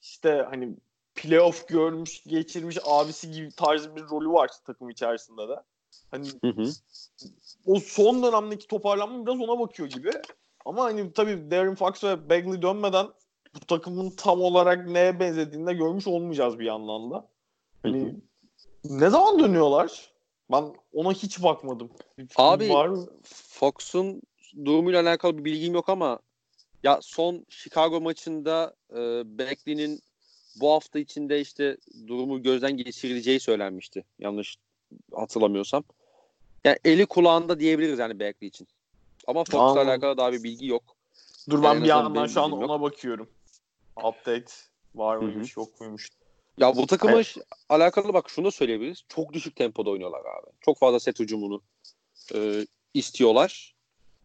işte 0.00 0.46
hani 0.50 0.76
playoff 1.14 1.68
görmüş, 1.68 2.22
geçirmiş 2.26 2.78
abisi 2.84 3.30
gibi 3.30 3.48
tarzı 3.56 3.96
bir 3.96 4.02
rolü 4.02 4.28
var 4.28 4.50
takım 4.66 4.90
içerisinde 4.90 5.48
de. 5.48 5.56
Hani 6.10 6.28
Hı 6.44 6.48
hı. 6.48 6.70
o 7.66 7.80
son 7.80 8.22
dönemdeki 8.22 8.66
toparlanma 8.66 9.26
biraz 9.26 9.40
ona 9.40 9.60
bakıyor 9.60 9.88
gibi. 9.88 10.10
Ama 10.64 10.84
hani 10.84 11.12
tabii 11.12 11.50
Darren 11.50 11.74
Fox 11.74 12.04
ve 12.04 12.30
Bagley 12.30 12.62
dönmeden 12.62 13.06
bu 13.54 13.60
takımın 13.60 14.10
tam 14.10 14.40
olarak 14.40 14.88
neye 14.88 15.20
benzediğini 15.20 15.66
de 15.66 15.72
görmüş 15.72 16.06
olmayacağız 16.06 16.58
bir 16.58 16.64
yandan 16.64 17.10
da. 17.10 17.28
Hani 17.82 18.14
ne 18.84 19.10
zaman 19.10 19.38
dönüyorlar? 19.38 20.12
Ben 20.50 20.64
ona 20.92 21.12
hiç 21.12 21.42
bakmadım. 21.42 21.90
Abi, 22.36 22.68
var 22.68 22.86
mı? 22.86 23.06
Fox'un 23.62 24.22
durumuyla 24.64 25.02
alakalı 25.02 25.38
bir 25.38 25.44
bilgim 25.44 25.74
yok 25.74 25.88
ama 25.88 26.18
ya 26.82 26.98
son 27.02 27.46
Chicago 27.48 28.00
maçında 28.00 28.74
e, 28.90 28.98
Beckley'nin 29.38 30.00
bu 30.60 30.72
hafta 30.72 30.98
içinde 30.98 31.40
işte 31.40 31.76
durumu 32.06 32.42
gözden 32.42 32.76
geçirileceği 32.76 33.40
söylenmişti. 33.40 34.04
Yanlış 34.18 34.56
hatırlamıyorsam. 35.12 35.84
Yani 36.64 36.78
eli 36.84 37.06
kulağında 37.06 37.60
diyebiliriz 37.60 37.98
yani 37.98 38.18
Beckley 38.18 38.48
için. 38.48 38.68
Ama 39.26 39.44
Fox'la 39.44 39.60
Anladım. 39.62 39.88
alakalı 39.88 40.16
daha 40.16 40.32
bir 40.32 40.42
bilgi 40.42 40.66
yok. 40.66 40.82
Dur 41.50 41.58
en 41.58 41.62
ben 41.64 41.82
bir 41.82 41.88
yandan 41.88 42.26
şu 42.26 42.42
an 42.42 42.50
yok. 42.50 42.62
ona 42.62 42.80
bakıyorum. 42.80 43.30
Update 43.96 44.52
var 44.94 45.16
mıymış 45.16 45.56
yok 45.56 45.80
muymuş. 45.80 46.10
Ya 46.58 46.76
bu 46.76 46.86
takımla 46.86 47.14
Evet. 47.14 47.26
ş- 47.26 47.40
alakalı 47.68 48.14
bak 48.14 48.30
şunu 48.30 48.44
da 48.44 48.50
söyleyebiliriz. 48.50 49.04
Çok 49.08 49.32
düşük 49.32 49.56
tempoda 49.56 49.90
oynuyorlar 49.90 50.20
abi. 50.20 50.50
Çok 50.60 50.78
fazla 50.78 51.00
set 51.00 51.20
hücumunu 51.20 51.62
e, 52.34 52.66
istiyorlar. 52.94 53.74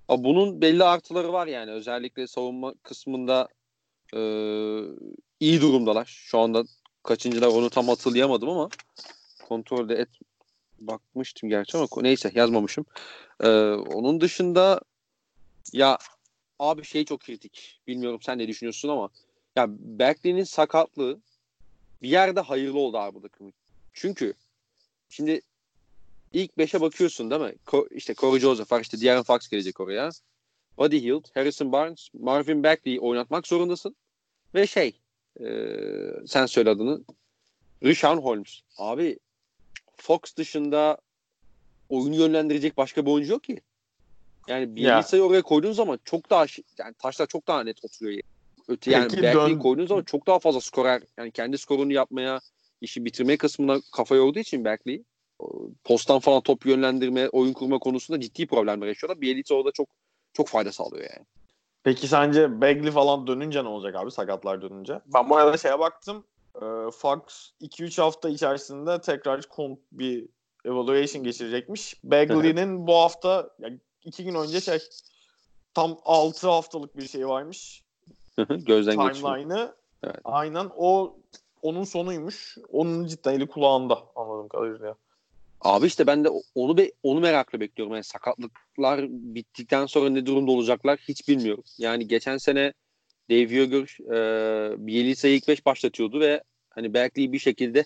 Ama 0.08 0.24
bunun 0.24 0.62
belli 0.62 0.84
artıları 0.84 1.34
var 1.34 1.48
yani. 1.48 1.72
Özellikle 1.72 2.28
savunma 2.28 2.74
kısmında 2.84 3.48
e, 4.14 4.20
iyi 5.40 5.62
durumdalar. 5.62 6.06
Şu 6.06 6.40
anda 6.40 6.64
kaçıncılar 7.04 7.48
onu 7.48 7.70
tam 7.70 7.88
hatırlayamadım 7.88 8.50
ama 8.50 8.70
kontrolde 9.48 9.96
et 9.96 10.10
bakmıştım 10.80 11.50
gerçi 11.50 11.78
ama 11.78 11.88
neyse 12.02 12.32
yazmamışım. 12.36 12.86
E, 13.40 13.48
onun 13.72 14.22
dışında 14.22 14.82
ya 15.74 15.98
abi 16.60 16.84
şey 16.84 17.06
çok 17.06 17.20
kritik. 17.20 17.82
Bilmiyorum 17.88 18.20
sen 18.22 18.38
ne 18.38 18.48
düşünüyorsun 18.48 18.90
ama 18.90 19.10
ya 19.56 19.68
Berkeley'nin 19.70 20.44
sakatlığı 20.44 21.20
bir 22.02 22.10
yerde 22.10 22.40
hayırlı 22.40 22.80
oldu 22.80 22.98
abi 22.98 23.16
bu 23.16 23.22
takımın. 23.22 23.54
Çünkü 23.94 24.34
şimdi 25.10 25.42
ilk 26.34 26.52
5'e 26.58 26.82
bakıyorsun 26.82 27.32
değil 27.32 27.42
mi? 27.42 27.54
Ko- 27.66 27.94
işte 27.94 28.14
Corey 28.14 28.40
Joseph 28.40 28.72
var 28.72 28.82
işte 28.82 29.02
De'Aaron 29.02 29.24
Fox 29.24 29.48
gelecek 29.48 29.80
oraya. 29.80 30.10
Buddy 30.78 31.02
Hield, 31.04 31.26
Harrison 31.34 31.72
Barnes, 31.72 32.10
Marvin 32.14 32.64
Bagley'i 32.64 33.00
oynatmak 33.00 33.48
zorundasın. 33.48 33.96
Ve 34.56 34.68
şey 34.68 35.00
e, 35.40 35.48
sen 36.28 36.46
söyle 36.46 36.70
adını 36.70 37.02
Rishon 37.84 38.18
Holmes. 38.18 38.62
Abi 38.78 39.20
Fox 39.98 40.20
dışında 40.38 40.98
oyunu 41.90 42.16
yönlendirecek 42.16 42.78
başka 42.78 43.06
bir 43.06 43.12
oyuncu 43.12 43.32
yok 43.32 43.44
ki. 43.44 43.62
Yani 44.48 44.76
Bielitsa'yı 44.76 45.24
oraya 45.24 45.42
koyduğun 45.42 45.72
zaman 45.72 46.00
çok 46.06 46.30
daha 46.30 46.46
yani 46.78 46.94
taşlar 46.94 47.28
çok 47.28 47.48
daha 47.48 47.64
net 47.64 47.86
oturuyor. 47.86 48.22
Öte 48.68 48.92
yani 48.92 49.08
Peki 49.10 49.22
Berkeley'i 49.24 49.56
dön- 49.56 49.60
koyduğun 49.60 49.86
zaman 49.86 50.04
çok 50.04 50.28
daha 50.28 50.40
fazla 50.40 50.62
skorer 50.62 51.02
yani 51.18 51.32
kendi 51.32 51.58
skorunu 51.58 51.94
yapmaya 51.94 52.40
işi 52.82 53.06
bitirme 53.06 53.38
kısmına 53.38 53.82
kafa 53.92 54.16
yorduğu 54.16 54.40
için 54.40 54.66
Berkeley 54.66 55.04
o, 55.40 55.70
posttan 55.84 56.20
falan 56.20 56.42
top 56.42 56.66
yönlendirme, 56.66 57.30
oyun 57.30 57.54
kurma 57.54 57.80
konusunda 57.80 58.20
ciddi 58.20 58.48
problemler 58.48 58.88
yaşıyorlar. 58.88 59.22
Bielitsa 59.22 59.56
orada 59.56 59.72
çok 59.72 59.88
çok 60.34 60.48
fayda 60.48 60.72
sağlıyor 60.72 61.04
yani. 61.04 61.26
Peki 61.84 62.08
sence 62.08 62.62
Bagley 62.62 62.92
falan 62.92 63.28
dönünce 63.28 63.64
ne 63.64 63.68
olacak 63.68 63.96
abi 63.96 64.12
sakatlar 64.12 64.62
dönünce? 64.62 65.02
Ben 65.14 65.30
bu 65.30 65.38
arada 65.38 65.58
şeye 65.58 65.80
baktım. 65.80 66.24
Ee, 66.56 66.92
Fox 66.92 67.22
2-3 67.62 68.02
hafta 68.02 68.30
içerisinde 68.30 69.02
tekrar 69.02 69.42
kon- 69.42 69.80
bir 69.92 70.26
evaluation 70.66 71.24
geçirecekmiş. 71.24 72.04
Bagley'nin 72.04 72.88
bu 72.88 72.94
hafta 72.96 73.50
yani 73.60 73.80
iki 74.04 74.24
gün 74.24 74.36
önce 74.36 74.62
şey 74.62 74.80
tam 75.74 75.98
6 76.06 76.48
haftalık 76.48 76.98
bir 76.98 77.08
şey 77.08 77.28
varmış. 77.28 77.84
Gözden. 78.50 79.14
Timeline'ı. 79.14 79.76
Evet. 80.04 80.20
Aynen 80.24 80.70
o 80.78 81.18
onun 81.62 81.84
sonuymuş. 81.84 82.58
Onun 82.72 83.08
cidden 83.08 83.34
eli 83.34 83.48
kulağında 83.48 84.00
anladığım 84.16 84.48
kadarıyla. 84.48 84.96
Abi 85.62 85.88
işte 85.88 86.08
ben 86.08 86.24
de 86.24 86.30
onu 86.56 86.78
be, 86.78 86.92
onu 87.04 87.20
merakla 87.20 87.60
bekliyorum. 87.60 87.94
Yani 87.94 88.04
sakatlıklar 88.04 89.06
bittikten 89.10 89.86
sonra 89.86 90.10
ne 90.10 90.26
durumda 90.26 90.52
olacaklar 90.52 91.00
hiç 91.08 91.28
bilmiyorum. 91.28 91.64
Yani 91.78 92.08
geçen 92.08 92.38
sene 92.38 92.74
Dave 93.30 93.48
Joger 93.48 93.98
e, 94.14 94.88
Bielitsa'yı 94.88 95.36
ilk 95.36 95.48
5 95.48 95.66
başlatıyordu 95.66 96.20
ve 96.20 96.44
hani 96.70 96.94
Berkeley'i 96.94 97.34
bir 97.34 97.40
şekilde 97.40 97.86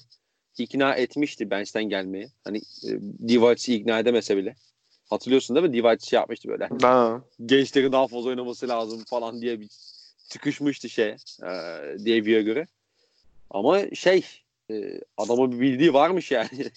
ikna 0.57 0.95
etmişti 0.95 1.49
bench'ten 1.49 1.83
gelmeye. 1.83 2.27
Hani 2.43 2.57
e, 2.57 2.89
Divac'ı 3.27 3.71
ikna 3.71 3.99
edemese 3.99 4.37
bile. 4.37 4.55
Hatırlıyorsun 5.09 5.55
değil 5.55 5.67
mi? 5.67 5.73
Divide 5.73 6.05
şey 6.05 6.17
yapmıştı 6.17 6.49
böyle. 6.49 6.69
Ha. 6.81 7.21
Gençlerin 7.45 7.91
daha 7.91 8.07
fazla 8.07 8.29
oynaması 8.29 8.67
lazım 8.67 9.03
falan 9.07 9.41
diye 9.41 9.59
bir 9.59 9.69
çıkışmıştı 10.29 10.89
şey 10.89 11.09
e, 11.09 11.17
Davy'e 11.99 12.41
göre. 12.41 12.67
Ama 13.49 13.95
şey 13.95 14.25
e, 14.71 15.01
adama 15.17 15.51
bir 15.51 15.59
bildiği 15.59 15.93
varmış 15.93 16.31
yani. 16.31 16.49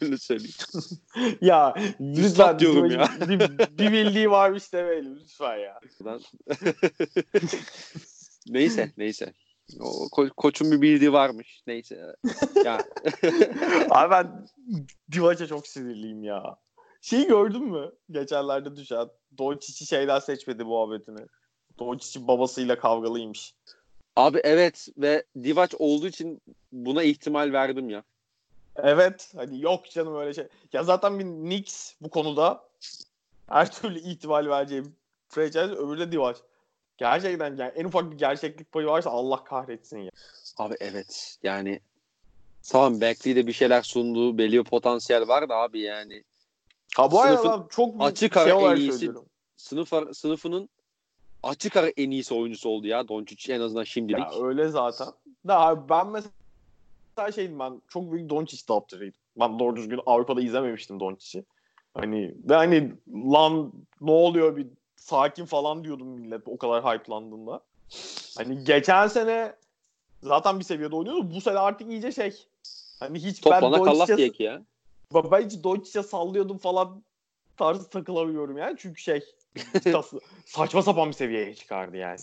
Öyle 0.00 0.18
söyleyeyim. 0.18 0.54
ya 1.40 1.74
lütfen 2.00 2.58
diyorum 2.58 2.90
ya. 2.90 3.08
bir, 3.28 3.40
bir 3.78 3.92
bildiği 3.92 4.30
varmış 4.30 4.72
demeyelim 4.72 5.16
lütfen 5.16 5.56
ya. 5.56 5.80
Ben... 6.04 6.20
neyse 8.48 8.92
neyse. 8.96 9.32
O 9.80 9.86
ko- 9.86 10.30
koçun 10.36 10.72
bir 10.72 10.82
bildiği 10.82 11.12
varmış. 11.12 11.62
Neyse. 11.66 12.14
Ya 12.64 12.78
Abi 13.90 14.10
ben 14.10 14.46
Divac'a 15.12 15.46
çok 15.46 15.66
sinirliyim 15.66 16.22
ya. 16.22 16.56
Şeyi 17.00 17.26
gördün 17.26 17.64
mü? 17.64 17.92
Geçenlerde 18.10 18.76
düşen. 18.76 19.08
Doncic'i 19.38 19.86
şeyden 19.86 20.18
seçmedi 20.18 20.64
muhabbetini. 20.64 21.26
Doncic'in 21.78 22.28
babasıyla 22.28 22.78
kavgalıymış. 22.78 23.54
Abi 24.16 24.40
evet 24.44 24.88
ve 24.98 25.24
Divac 25.42 25.74
olduğu 25.78 26.06
için 26.06 26.42
buna 26.72 27.02
ihtimal 27.02 27.52
verdim 27.52 27.90
ya. 27.90 28.02
Evet. 28.76 29.32
Hani 29.36 29.60
yok 29.60 29.90
canım 29.90 30.16
öyle 30.16 30.34
şey. 30.34 30.48
Ya 30.72 30.82
zaten 30.82 31.18
bir 31.18 31.24
Knicks 31.24 31.92
bu 32.00 32.10
konuda 32.10 32.64
her 33.48 33.72
türlü 33.72 33.98
ihtimal 33.98 34.46
vereceğim 34.46 34.96
franchise 35.28 35.60
öbürü 35.60 36.00
de 36.00 36.12
Divac. 36.12 36.36
Gerçekten 36.98 37.56
yani 37.56 37.72
en 37.76 37.84
ufak 37.84 38.10
bir 38.12 38.18
gerçeklik 38.18 38.72
payı 38.72 38.86
varsa 38.86 39.10
Allah 39.10 39.44
kahretsin 39.44 39.98
ya. 39.98 40.10
Abi 40.58 40.74
evet 40.80 41.38
yani 41.42 41.80
tamam 42.62 43.00
Beckley'de 43.00 43.46
bir 43.46 43.52
şeyler 43.52 43.82
sunduğu 43.82 44.38
belli 44.38 44.58
bir 44.58 44.64
potansiyel 44.64 45.28
var 45.28 45.48
da 45.48 45.54
abi 45.54 45.80
yani 45.80 46.24
Ha 46.96 47.10
bu 47.10 47.18
Sınıfın 47.18 47.66
çok 47.68 47.94
açık 47.98 48.34
şey 48.34 48.52
en 48.52 48.76
iyisi 48.76 48.98
söylüyorum. 48.98 49.26
sınıf 49.56 50.16
sınıfının 50.16 50.68
açık 51.44 51.76
ara 51.76 51.88
en 51.88 52.10
iyisi 52.10 52.34
oyuncusu 52.34 52.68
oldu 52.68 52.86
ya 52.86 53.08
Doncic 53.08 53.54
en 53.54 53.60
azından 53.60 53.84
şimdilik. 53.84 54.18
Ya 54.18 54.46
öyle 54.46 54.68
zaten. 54.68 55.08
Da 55.48 55.88
ben 55.88 56.06
mesela 56.06 57.32
şeydim 57.34 57.58
ben 57.58 57.82
çok 57.88 58.12
büyük 58.12 58.30
Doncic 58.30 58.66
taraftarıydım. 58.66 59.20
Ben 59.40 59.58
doğru 59.58 59.76
düzgün 59.76 60.00
Avrupa'da 60.06 60.40
izlememiştim 60.40 61.00
Doncic'i. 61.00 61.44
Hani 61.94 62.34
ve 62.44 62.54
hani 62.54 62.92
lan 63.08 63.72
ne 64.00 64.10
oluyor 64.10 64.56
bir 64.56 64.66
sakin 64.96 65.44
falan 65.44 65.84
diyordum 65.84 66.08
millet 66.08 66.42
o 66.46 66.58
kadar 66.58 66.84
hype'landığında. 66.84 67.60
Hani 68.36 68.64
geçen 68.64 69.06
sene 69.06 69.54
zaten 70.22 70.58
bir 70.58 70.64
seviyede 70.64 70.96
oynuyordu. 70.96 71.30
Bu 71.34 71.40
sene 71.40 71.58
artık 71.58 71.90
iyice 71.90 72.12
şey. 72.12 72.46
Hani 73.00 73.18
hiç 73.18 73.40
Toplana 73.40 73.86
ben 73.86 73.86
Doncic'e 73.86 74.44
ya. 74.44 74.62
ben 75.14 75.46
hiç 75.46 75.64
Doncic'e 75.64 76.02
sallıyordum 76.02 76.58
falan 76.58 77.02
tarzı 77.56 77.88
takılamıyorum 77.88 78.58
yani. 78.58 78.76
Çünkü 78.78 79.02
şey 79.02 79.24
saçma 80.46 80.82
sapan 80.82 81.08
bir 81.08 81.14
seviyeye 81.14 81.54
çıkardı 81.54 81.96
yani. 81.96 82.18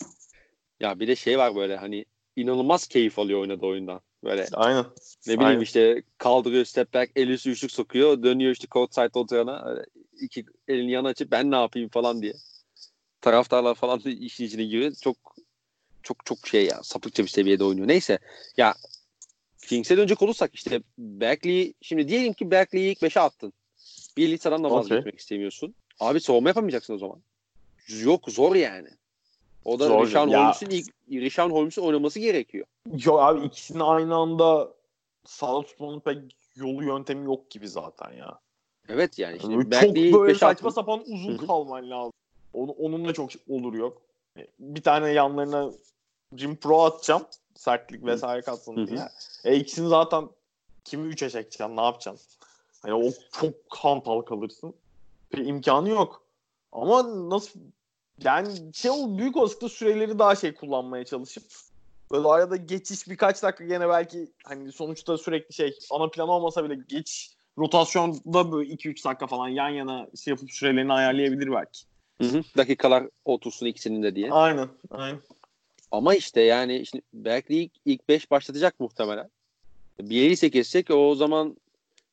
Ya 0.79 0.99
bir 0.99 1.07
de 1.07 1.15
şey 1.15 1.37
var 1.37 1.55
böyle 1.55 1.77
hani 1.77 2.05
inanılmaz 2.35 2.87
keyif 2.87 3.19
alıyor 3.19 3.39
oynadığı 3.39 3.65
oyundan. 3.65 4.01
Böyle 4.23 4.47
Aynen. 4.53 4.85
ne 5.27 5.33
bileyim 5.33 5.49
Aynen. 5.49 5.61
işte 5.61 6.03
kaldırıyor 6.17 6.65
step 6.65 6.93
back 6.93 7.11
el 7.15 7.27
üstü 7.27 7.49
üçlük 7.49 7.71
sokuyor 7.71 8.23
dönüyor 8.23 8.51
işte 8.51 8.67
court 8.71 8.95
side 8.95 9.19
oturana 9.19 9.83
iki 10.21 10.45
elini 10.67 10.91
yana 10.91 11.07
açıp 11.07 11.31
ben 11.31 11.51
ne 11.51 11.55
yapayım 11.55 11.89
falan 11.89 12.21
diye. 12.21 12.33
Taraftarlar 13.21 13.75
falan 13.75 14.03
da 14.03 14.09
işin 14.09 14.45
içine 14.45 14.63
giriyor. 14.63 14.93
Çok 15.01 15.17
çok 16.03 16.25
çok 16.25 16.47
şey 16.47 16.65
ya 16.65 16.83
sapıkça 16.83 17.23
bir 17.23 17.29
seviyede 17.29 17.63
oynuyor. 17.63 17.87
Neyse 17.87 18.19
ya 18.57 18.75
Kings'e 19.67 19.97
dönecek 19.97 20.21
olursak 20.21 20.55
işte 20.55 20.81
Berkeley 20.97 21.73
şimdi 21.81 22.07
diyelim 22.07 22.33
ki 22.33 22.51
Berkeley'i 22.51 22.91
ilk 22.91 23.01
5'e 23.01 23.21
attın. 23.21 23.53
Bir 24.17 24.39
da 24.43 24.55
Okey. 24.55 24.69
vazgeçmek 24.69 25.19
istemiyorsun. 25.19 25.75
Abi 26.01 26.21
savunma 26.21 26.49
yapamayacaksın 26.49 26.93
o 26.93 26.97
zaman. 26.97 27.17
Yok 27.87 28.29
zor 28.29 28.55
yani. 28.55 28.87
O 29.65 29.79
da 29.79 29.87
Zor. 29.87 30.07
Ya- 30.07 30.41
Holmes'un 30.43 30.69
ilk 30.69 30.87
Rishon 31.11 31.49
Holmes'un 31.49 31.81
oynaması 31.81 32.19
gerekiyor. 32.19 32.65
Yok 33.05 33.19
abi 33.19 33.45
ikisini 33.45 33.83
aynı 33.83 34.15
anda 34.15 34.69
sağda 35.25 35.61
tutmanın 35.61 35.99
pek 35.99 36.17
yolu 36.55 36.83
yöntemi 36.83 37.25
yok 37.25 37.49
gibi 37.49 37.69
zaten 37.69 38.13
ya. 38.13 38.39
Evet 38.89 39.19
yani 39.19 39.39
şimdi 39.41 39.63
çok 39.63 39.71
Berkeley'i 39.71 40.07
ilk 40.07 40.13
böyle 40.15 40.31
5'e 40.31 40.39
saçma 40.39 40.69
attın. 40.69 40.75
sapan 40.75 41.03
uzun 41.07 41.37
Hı 41.37 41.41
hı. 41.41 41.47
kalman 41.47 41.89
lazım. 41.89 42.13
Onu, 42.53 42.71
onun 42.71 43.07
da 43.07 43.13
çok 43.13 43.29
olur 43.49 43.73
yok. 43.73 44.01
Bir 44.59 44.81
tane 44.81 45.09
yanlarına 45.09 45.71
Jim 46.35 46.55
Pro 46.55 46.83
atacağım. 46.83 47.25
Sertlik 47.55 48.05
vesaire 48.05 48.41
katsın 48.41 48.87
diye. 48.87 48.99
E 49.43 49.55
ikisini 49.55 49.87
zaten 49.89 50.29
kimi 50.83 51.13
3'e 51.13 51.29
çekeceksin 51.29 51.77
ne 51.77 51.81
yapacaksın? 51.81 52.39
Hani 52.81 52.93
o 52.93 53.11
çok 53.31 53.53
hantal 53.69 54.21
kalırsın. 54.21 54.73
Bir 55.33 55.45
imkanı 55.45 55.89
yok. 55.89 56.23
Ama 56.71 57.29
nasıl 57.29 57.59
yani 58.23 58.73
şey 58.73 58.91
büyük 59.07 59.37
olasılıkla 59.37 59.69
süreleri 59.69 60.19
daha 60.19 60.35
şey 60.35 60.53
kullanmaya 60.53 61.05
çalışıp 61.05 61.43
böyle 62.11 62.27
arada 62.27 62.55
geçiş 62.55 63.09
birkaç 63.09 63.43
dakika 63.43 63.65
gene 63.65 63.89
belki 63.89 64.31
hani 64.43 64.71
sonuçta 64.71 65.17
sürekli 65.17 65.53
şey 65.53 65.77
ana 65.91 66.07
plan 66.07 66.29
olmasa 66.29 66.69
bile 66.69 66.79
geç 66.87 67.31
rotasyonda 67.57 68.51
böyle 68.51 68.73
2-3 68.73 69.05
dakika 69.05 69.27
falan 69.27 69.47
yan 69.47 69.69
yana 69.69 70.07
şey 70.23 70.31
yapıp 70.31 70.51
sürelerini 70.51 70.93
ayarlayabilir 70.93 71.51
belki. 71.51 71.81
Hı 72.21 72.27
hı. 72.27 72.43
Dakikalar 72.57 73.07
otursun 73.25 73.65
ikisinin 73.65 74.03
de 74.03 74.15
diye. 74.15 74.31
Aynen. 74.31 74.69
Aynen. 74.91 75.19
Ama 75.91 76.15
işte 76.15 76.41
yani 76.41 76.85
şimdi 76.85 77.03
Berkeley 77.13 77.63
ilk, 77.63 77.71
ilk 77.85 78.09
5 78.09 78.31
başlatacak 78.31 78.79
muhtemelen. 78.79 79.29
Bielitse 80.01 80.49
kesecek 80.49 80.91
o 80.91 81.15
zaman 81.15 81.57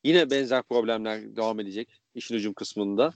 yine 0.03 0.31
benzer 0.31 0.63
problemler 0.63 1.35
devam 1.35 1.59
edecek 1.59 1.98
işin 2.15 2.35
hücum 2.35 2.53
kısmında. 2.53 3.13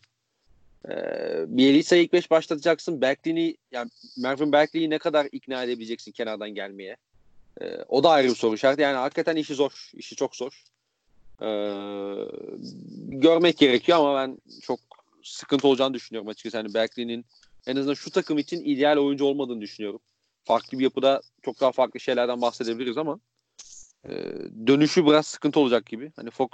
Ee, 0.89 1.45
Bielitsa'yı 1.47 2.03
ilk 2.03 2.13
5 2.13 2.31
başlatacaksın. 2.31 3.01
Berkeley'i 3.01 3.57
yani 3.71 3.89
Mervyn 4.17 4.51
Berkeley'i 4.51 4.89
ne 4.89 4.97
kadar 4.97 5.27
ikna 5.31 5.63
edebileceksin 5.63 6.11
kenardan 6.11 6.49
gelmeye? 6.49 6.97
Ee, 7.61 7.77
o 7.87 8.03
da 8.03 8.09
ayrı 8.09 8.29
bir 8.29 8.35
soru 8.35 8.55
işareti. 8.55 8.81
Yani 8.81 8.97
hakikaten 8.97 9.35
işi 9.35 9.55
zor. 9.55 9.91
İşi 9.93 10.15
çok 10.15 10.35
zor. 10.35 10.63
Ee, 11.41 11.47
görmek 13.07 13.57
gerekiyor 13.57 13.97
ama 13.97 14.15
ben 14.15 14.37
çok 14.61 14.79
sıkıntı 15.23 15.67
olacağını 15.67 15.93
düşünüyorum 15.93 16.27
açıkçası. 16.29 16.57
Yani 16.57 16.73
Berkeley'nin 16.73 17.25
en 17.67 17.75
azından 17.75 17.93
şu 17.93 18.11
takım 18.11 18.37
için 18.37 18.65
ideal 18.65 18.97
oyuncu 18.97 19.25
olmadığını 19.25 19.61
düşünüyorum. 19.61 19.99
Farklı 20.43 20.79
bir 20.79 20.83
yapıda 20.83 21.21
çok 21.41 21.61
daha 21.61 21.71
farklı 21.71 21.99
şeylerden 21.99 22.41
bahsedebiliriz 22.41 22.97
ama 22.97 23.19
e, 24.05 24.11
dönüşü 24.67 25.05
biraz 25.05 25.27
sıkıntı 25.27 25.59
olacak 25.59 25.85
gibi. 25.85 26.11
Hani 26.15 26.29
Fox, 26.29 26.51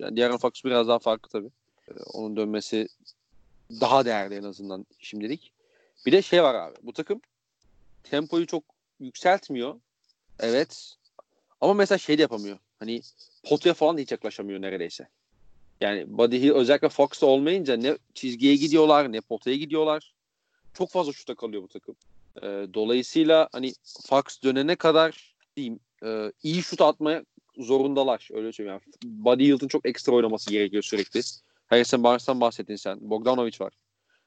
yani 0.00 0.16
Diğer 0.16 0.38
Fox 0.38 0.52
biraz 0.64 0.88
daha 0.88 0.98
farklı 0.98 1.28
tabii. 1.28 1.50
E, 1.88 1.92
onun 2.12 2.36
dönmesi 2.36 2.88
daha 3.80 4.04
değerli 4.04 4.34
en 4.34 4.42
azından 4.42 4.86
şimdilik. 4.98 5.52
Bir 6.06 6.12
de 6.12 6.22
şey 6.22 6.42
var 6.42 6.54
abi. 6.54 6.76
Bu 6.82 6.92
takım 6.92 7.20
tempoyu 8.04 8.46
çok 8.46 8.64
yükseltmiyor. 9.00 9.80
Evet. 10.40 10.94
Ama 11.60 11.74
mesela 11.74 11.98
şey 11.98 12.18
de 12.18 12.22
yapamıyor. 12.22 12.58
Hani 12.78 13.00
potaya 13.44 13.74
falan 13.74 13.96
da 13.96 14.00
hiç 14.00 14.12
yaklaşamıyor 14.12 14.60
neredeyse. 14.60 15.08
Yani 15.80 16.18
Buddy 16.18 16.40
Hill 16.42 16.50
özellikle 16.50 16.88
Fox'ta 16.88 17.26
olmayınca 17.26 17.76
ne 17.76 17.98
çizgiye 18.14 18.56
gidiyorlar 18.56 19.12
ne 19.12 19.20
potaya 19.20 19.56
gidiyorlar. 19.56 20.14
Çok 20.74 20.90
fazla 20.90 21.12
şuta 21.12 21.34
kalıyor 21.34 21.62
bu 21.62 21.68
takım. 21.68 21.96
Ee, 22.42 22.66
dolayısıyla 22.74 23.48
hani 23.52 23.72
Fox 24.06 24.22
dönene 24.42 24.76
kadar 24.76 25.34
diyeyim 25.56 25.80
e, 26.04 26.32
iyi 26.42 26.62
şut 26.62 26.80
atmaya 26.80 27.24
zorundalar. 27.58 28.28
Öyle 28.32 28.52
söyleyeyim. 28.52 28.80
Yani 29.02 29.24
Buddy 29.24 29.44
Hield'ın 29.44 29.68
çok 29.68 29.86
ekstra 29.86 30.12
oynaması 30.12 30.50
gerekiyor 30.50 30.82
sürekli. 30.82 31.20
Harrison 31.72 32.02
Barnes'tan 32.02 32.40
bahsettin 32.40 32.76
sen. 32.76 32.98
Bogdanovic 33.00 33.56
var. 33.60 33.72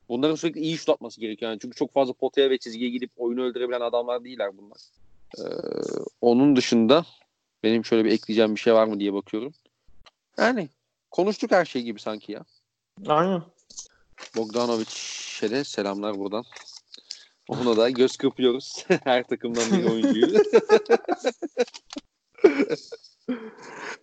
Bunların 0.10 0.36
sürekli 0.36 0.60
iyi 0.60 0.78
şut 0.78 0.90
atması 0.90 1.22
gerekiyor. 1.22 1.52
Yani 1.52 1.60
çünkü 1.60 1.76
çok 1.76 1.94
fazla 1.94 2.14
potaya 2.14 2.50
ve 2.50 2.58
çizgiye 2.58 2.90
gidip 2.90 3.12
oyunu 3.18 3.44
öldürebilen 3.44 3.82
adamlar 3.82 4.24
değiller 4.24 4.58
bunlar. 4.58 4.78
Ee, 5.40 5.44
onun 6.22 6.56
dışında 6.56 7.06
benim 7.64 7.86
şöyle 7.86 8.06
bir 8.06 8.12
ekleyeceğim 8.12 8.56
bir 8.56 8.60
şey 8.60 8.74
var 8.74 8.88
mı 8.88 9.00
diye 9.00 9.14
bakıyorum. 9.14 9.54
Yani 10.38 10.70
konuştuk 11.12 11.52
her 11.52 11.66
şey 11.66 11.82
gibi 11.82 12.00
sanki 12.00 12.32
ya. 12.32 12.46
Aynen. 13.08 13.44
Bogdanovic'e 14.36 15.52
de 15.52 15.64
selamlar 15.64 16.18
buradan. 16.20 16.44
Ona 17.48 17.78
da 17.78 17.90
göz 17.90 18.18
kırpıyoruz. 18.18 18.86
Her 19.04 19.28
takımdan 19.28 19.72
bir 19.72 19.92
oyuncuyu. 19.92 20.44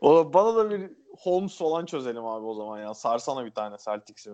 O, 0.00 0.32
bana 0.34 0.56
da 0.56 0.70
bir 0.70 0.90
Holmes 1.18 1.56
falan 1.56 1.86
çözelim 1.86 2.26
abi 2.26 2.46
o 2.46 2.54
zaman 2.54 2.80
ya. 2.80 2.94
Sarsana 2.94 3.44
bir 3.44 3.50
tane 3.50 3.76
Celtics'i. 3.84 4.30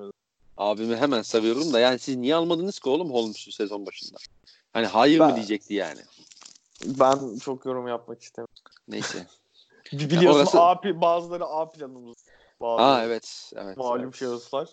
Abimi 0.56 0.96
hemen 0.96 1.22
seviyorum 1.22 1.72
da 1.72 1.80
yani 1.80 1.98
siz 1.98 2.16
niye 2.16 2.34
almadınız 2.34 2.78
ki 2.78 2.88
oğlum 2.88 3.10
Holmes'u 3.12 3.52
sezon 3.52 3.86
başında? 3.86 4.18
Hani 4.72 4.86
hayır 4.86 5.20
Ben- 5.20 5.30
mı 5.30 5.36
diyecekti 5.36 5.74
yani. 5.74 6.00
Ben 6.84 7.38
çok 7.38 7.64
yorum 7.66 7.88
yapmak 7.88 8.22
istemiyorum. 8.22 8.54
Neyse. 8.88 9.26
Biliyorsun 9.92 10.40
orası- 10.40 10.60
A, 10.60 11.00
bazıları 11.00 11.44
A 11.44 11.70
planımız. 11.70 12.16
Bazıları 12.60 12.88
Aa 12.90 13.04
evet. 13.04 13.52
evet 13.56 13.76
Malum 13.76 14.04
evet. 14.04 14.16
şahıslar. 14.16 14.68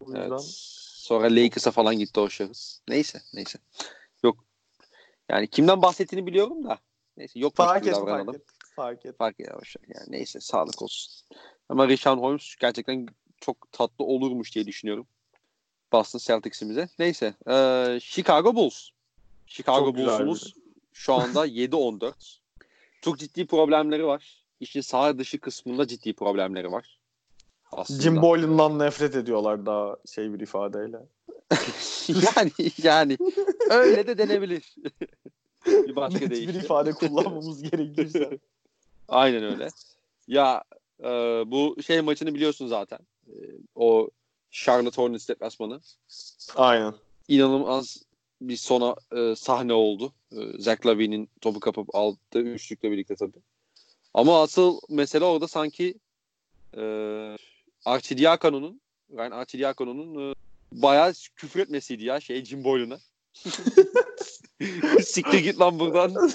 O 0.00 0.04
yüzden 0.06 0.20
Evet. 0.30 0.40
Sonra 1.04 1.26
Lakers'a 1.26 1.70
falan 1.70 1.98
gitti 1.98 2.20
o 2.20 2.28
şahıs. 2.28 2.80
Neyse 2.88 3.22
neyse. 3.34 3.58
Yok. 4.22 4.44
Yani 5.28 5.46
kimden 5.48 5.82
bahsettiğini 5.82 6.26
biliyorum 6.26 6.64
da. 6.64 6.78
Neyse 7.16 7.38
yok 7.38 7.54
fark 7.56 7.82
gibi 7.82 7.90
et, 7.90 7.94
fark 7.96 8.06
davranalım. 8.06 8.34
et. 8.34 8.42
Fark 8.76 9.06
et. 9.06 9.16
Fark 9.18 9.38
boşver. 9.38 9.82
Yani 9.88 10.06
neyse 10.08 10.40
sağlık 10.40 10.82
olsun. 10.82 11.12
Ama 11.68 11.88
Rishon 11.88 12.18
Holmes 12.18 12.56
gerçekten 12.60 13.06
çok 13.40 13.72
tatlı 13.72 14.04
olurmuş 14.04 14.54
diye 14.54 14.66
düşünüyorum. 14.66 15.06
Boston 15.92 16.18
Celtics'imize. 16.18 16.88
Neyse. 16.98 17.34
Ee, 17.48 17.98
Chicago 18.02 18.54
Bulls. 18.54 18.88
Chicago 19.46 19.86
Çok 19.86 19.96
Bulls'umuz 19.96 20.54
şu 20.92 21.14
anda 21.14 21.46
7-14. 21.46 22.12
Çok 23.02 23.18
ciddi 23.18 23.46
problemleri 23.46 24.06
var. 24.06 24.44
İşin 24.60 24.80
sağ 24.80 25.18
dışı 25.18 25.40
kısmında 25.40 25.86
ciddi 25.86 26.12
problemleri 26.12 26.72
var. 26.72 26.98
Aslında. 27.72 28.02
Jim 28.02 28.22
Boylan'dan 28.22 28.78
nefret 28.78 29.16
ediyorlar 29.16 29.66
daha 29.66 29.96
şey 30.14 30.32
bir 30.32 30.40
ifadeyle. 30.40 30.96
yani 32.36 32.50
yani 32.82 33.16
öyle 33.70 34.06
de 34.06 34.18
denebilir. 34.18 34.74
bir 35.66 35.96
başka 35.96 36.18
Net 36.18 36.30
bir 36.30 36.54
ifade 36.54 36.92
kullanmamız 36.92 37.62
gerekirse. 37.62 38.38
Aynen 39.08 39.44
öyle. 39.44 39.68
Ya 40.28 40.64
e, 41.00 41.08
bu 41.46 41.76
şey 41.86 42.00
maçını 42.00 42.34
biliyorsun 42.34 42.66
zaten. 42.66 42.98
E, 43.28 43.34
o 43.74 44.10
Charlotte 44.50 45.02
Hornets 45.02 45.28
deplasmanı. 45.28 45.80
Aynen. 46.56 46.94
İnanılmaz 47.28 48.02
bir 48.40 48.56
sona 48.56 48.94
e, 49.16 49.36
sahne 49.36 49.72
oldu. 49.72 50.12
E, 50.32 50.58
Zach 50.58 50.86
Lavine'in 50.86 51.28
topu 51.40 51.60
kapıp 51.60 51.94
aldığı 51.94 52.40
üçlükle 52.40 52.90
birlikte 52.90 53.16
tabii. 53.16 53.42
Ama 54.14 54.42
asıl 54.42 54.80
mesele 54.88 55.24
orada 55.24 55.48
sanki 55.48 55.94
e, 56.76 56.82
Archidiakono'nun 57.84 58.80
Ryan 59.12 59.30
Archidiakono'nun 59.30 60.30
e, 60.30 60.34
bayağı 60.72 61.12
küfür 61.36 61.60
etmesiydi 61.60 62.04
ya 62.04 62.20
şey 62.20 62.44
Jim 62.44 62.64
Boylan'a. 62.64 62.98
Siktir 65.04 65.38
git 65.38 65.60
lan 65.60 65.78
buradan. 65.78 66.14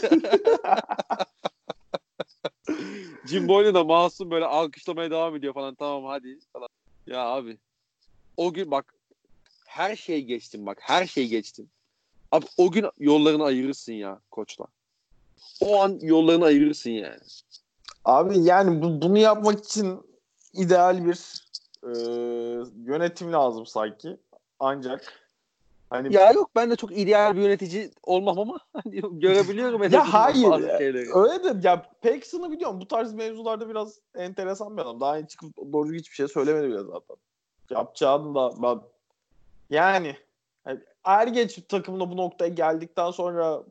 Jim 3.26 3.48
Boylan 3.48 3.74
da 3.74 3.84
masum 3.84 4.32
böyle 4.32 4.46
alkışlamaya 4.46 5.12
devam 5.12 5.36
ediyor 5.36 5.54
falan. 5.54 5.76
Tamam 5.76 6.06
hadi 6.06 6.40
falan. 6.54 6.68
Ya 7.08 7.26
abi. 7.26 7.58
O 8.38 8.54
gün 8.54 8.72
bak 8.72 8.94
her 9.66 9.96
şey 9.96 10.22
geçtim 10.24 10.66
bak. 10.66 10.78
Her 10.82 11.06
şey 11.08 11.28
geçtim. 11.28 11.70
Abi 12.32 12.46
o 12.58 12.72
gün 12.72 12.86
yollarını 13.00 13.44
ayırırsın 13.44 13.94
ya 13.94 14.20
koçla. 14.32 14.66
O 15.62 15.82
an 15.82 16.00
yollarını 16.02 16.46
ayırırsın 16.46 16.90
yani. 16.90 17.20
Abi 18.06 18.40
yani 18.40 18.82
bu, 18.82 19.02
bunu 19.02 19.18
yapmak 19.18 19.66
için 19.66 20.02
ideal 20.54 21.06
bir 21.06 21.44
e, 21.84 21.92
yönetim 22.86 23.34
lazım 23.34 23.66
sanki. 23.66 24.18
Ancak 24.60 25.29
hani 25.90 26.16
Ya 26.16 26.32
yok 26.32 26.50
ben 26.56 26.72
de 26.72 26.76
çok 26.76 26.98
ideal 26.98 27.36
bir 27.36 27.42
yönetici 27.42 27.92
olmam 28.04 28.40
ama 28.40 28.60
hani 28.74 29.20
görebiliyorum. 29.20 29.94
Ya 29.94 30.14
hayır, 30.14 30.78
şeyleri. 30.78 31.16
öyle 31.16 31.44
de 31.44 31.68
ya 31.68 31.86
Paxson'ı 32.02 32.52
biliyorum. 32.52 32.82
Bu 32.82 32.88
tarz 32.88 33.14
mevzularda 33.14 33.70
biraz 33.70 34.00
enteresan 34.16 34.78
bir 34.78 34.82
adam. 34.82 35.02
Daha 35.02 35.18
önce 35.18 35.28
çıkıp 35.28 35.58
doğru 35.74 35.94
hiçbir 35.94 36.16
şey 36.16 36.28
söylemedi 36.28 36.68
bile 36.68 36.78
zaten. 36.84 37.16
Yapacağını 37.70 38.36
da 38.36 38.54
ben 38.64 38.80
yani 39.70 40.16
yani 40.68 40.80
er 41.04 41.28
geç 41.28 41.60
takımla 41.70 42.12
bu 42.12 42.18
noktaya 42.18 42.50
geldikten 42.50 43.12
sonra 43.12 43.64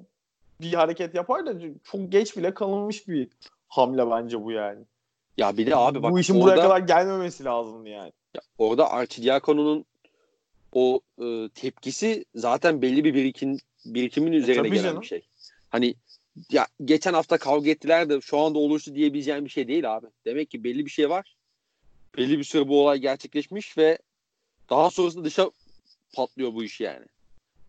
bir 0.60 0.72
hareket 0.74 1.14
yapar 1.14 1.46
da 1.46 1.54
çok 1.84 2.12
geç 2.12 2.36
bile 2.36 2.54
kalınmış 2.54 3.08
bir 3.08 3.28
hamle 3.68 4.10
bence 4.10 4.44
bu 4.44 4.52
yani. 4.52 4.84
Ya 5.36 5.56
bir 5.56 5.66
de 5.66 5.76
abi 5.76 6.02
bak 6.02 6.12
bu 6.12 6.18
işin 6.18 6.34
orada, 6.34 6.44
buraya 6.44 6.62
kadar 6.62 6.78
gelmemesi 6.78 7.44
lazımdı 7.44 7.88
yani. 7.88 8.12
ya 8.34 8.40
orada 8.58 8.90
Archidiakono'nun 8.90 9.84
o 10.72 11.00
e, 11.22 11.48
tepkisi 11.54 12.24
zaten 12.34 12.82
belli 12.82 13.04
bir 13.04 13.14
birikim 13.14 13.58
birikimin 13.84 14.32
üzerine 14.32 14.62
tabii 14.62 14.70
gelen 14.70 14.82
canım. 14.82 15.02
bir 15.02 15.06
şey. 15.06 15.22
Hani 15.68 15.94
ya 16.50 16.66
geçen 16.84 17.14
hafta 17.14 17.38
kavga 17.38 17.70
ettiler 17.70 18.08
de 18.08 18.20
şu 18.20 18.38
anda 18.38 18.58
oluştu 18.58 18.94
diyebileceğim 18.94 19.44
bir 19.44 19.50
şey 19.50 19.68
değil 19.68 19.96
abi. 19.96 20.06
Demek 20.24 20.50
ki 20.50 20.64
belli 20.64 20.86
bir 20.86 20.90
şey 20.90 21.10
var. 21.10 21.36
Belli 22.16 22.38
bir 22.38 22.44
süre 22.44 22.68
bu 22.68 22.82
olay 22.82 22.98
gerçekleşmiş 22.98 23.78
ve 23.78 23.98
daha 24.70 24.90
sonrasında 24.90 25.24
dışa 25.24 25.50
patlıyor 26.14 26.54
bu 26.54 26.64
iş 26.64 26.80
yani. 26.80 27.06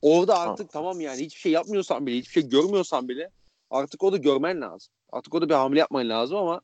Orada 0.02 0.40
artık 0.40 0.66
Ha. 0.66 0.70
tamam 0.72 1.02
yani 1.02 1.22
hiçbir 1.26 1.40
şey 1.40 1.52
yapmıyorsan 1.52 2.06
bile, 2.08 2.18
hiçbir 2.18 2.32
şey 2.32 2.50
görmüyorsan 2.50 3.10
bile 3.10 3.30
artık 3.70 4.04
o 4.04 4.12
da 4.12 4.18
görmen 4.18 4.62
lazım. 4.62 4.94
Artık 5.12 5.36
o 5.36 5.42
da 5.42 5.50
bir 5.50 5.54
hamle 5.54 5.80
yapman 5.80 6.10
lazım 6.10 6.38
ama 6.38 6.62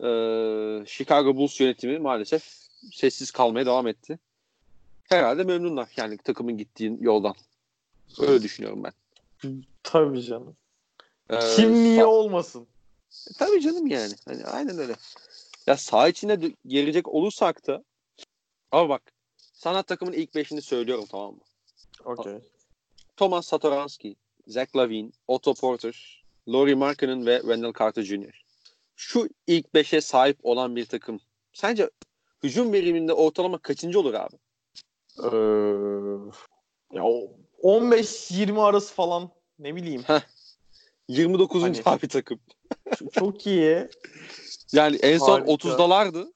e, 0.00 0.06
Chicago 0.86 1.36
Bulls 1.36 1.60
yönetimi 1.60 1.98
maalesef 1.98 2.44
sessiz 2.92 3.30
kalmaya 3.30 3.66
devam 3.66 3.86
etti. 3.86 4.18
Herhalde 5.12 5.44
memnunlar 5.44 5.88
yani 5.96 6.18
takımın 6.18 6.56
gittiğin 6.58 6.98
yoldan. 7.00 7.34
Öyle 8.20 8.42
düşünüyorum 8.42 8.84
ben. 8.84 8.92
Tabii 9.82 10.22
canım. 10.22 10.56
Ee, 11.30 11.36
Kim 11.56 11.72
niye 11.84 12.04
olmasın? 12.04 12.66
E, 13.30 13.32
Tabii 13.38 13.60
canım 13.60 13.86
yani. 13.86 14.12
Hani 14.24 14.44
aynen 14.44 14.78
öyle. 14.78 14.94
Ya 15.66 15.76
saha 15.76 16.08
içine 16.08 16.38
gelecek 16.66 17.08
olursak 17.08 17.66
da 17.66 17.84
ama 18.70 18.88
bak 18.88 19.02
sanat 19.52 19.86
takımın 19.86 20.12
ilk 20.12 20.34
beşini 20.34 20.62
söylüyorum 20.62 21.04
tamam 21.10 21.34
mı? 21.34 21.40
Okey. 22.04 22.38
Thomas 23.16 23.46
Satoransky, 23.46 24.14
Zach 24.46 24.76
Lavine, 24.76 25.10
Otto 25.28 25.54
Porter, 25.54 26.24
Laurie 26.48 26.74
Markkanen 26.74 27.26
ve 27.26 27.40
Wendell 27.40 27.72
Carter 27.78 28.02
Jr. 28.02 28.42
Şu 28.96 29.28
ilk 29.46 29.74
beşe 29.74 30.00
sahip 30.00 30.38
olan 30.42 30.76
bir 30.76 30.86
takım. 30.86 31.20
Sence 31.52 31.90
hücum 32.42 32.72
veriminde 32.72 33.12
ortalama 33.12 33.58
kaçıncı 33.58 34.00
olur 34.00 34.14
abi? 34.14 34.36
Ee, 35.18 35.26
ya 36.92 37.04
o 37.04 37.30
15-20 37.62 38.60
arası 38.62 38.94
falan 38.94 39.30
ne 39.58 39.76
bileyim. 39.76 40.04
29. 41.08 41.62
Hani- 41.62 41.82
abi 41.84 42.08
takım. 42.08 42.40
Çok- 42.98 43.12
Çok 43.12 43.46
iyi. 43.46 43.88
Yani 44.72 44.96
en 44.96 45.18
son 45.18 45.28
Harika. 45.30 45.52
30'dalardı. 45.52 46.32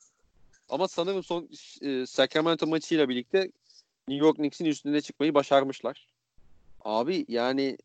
Ama 0.69 0.89
sanırım 0.89 1.23
son 1.25 1.49
e, 1.83 2.07
Sacramento 2.07 2.67
maçıyla 2.67 3.09
birlikte 3.09 3.39
New 4.09 4.27
York 4.27 4.37
Knicks'in 4.37 4.65
üstüne 4.65 5.01
çıkmayı 5.01 5.35
başarmışlar. 5.35 6.09
Abi 6.85 7.25
yani 7.29 7.79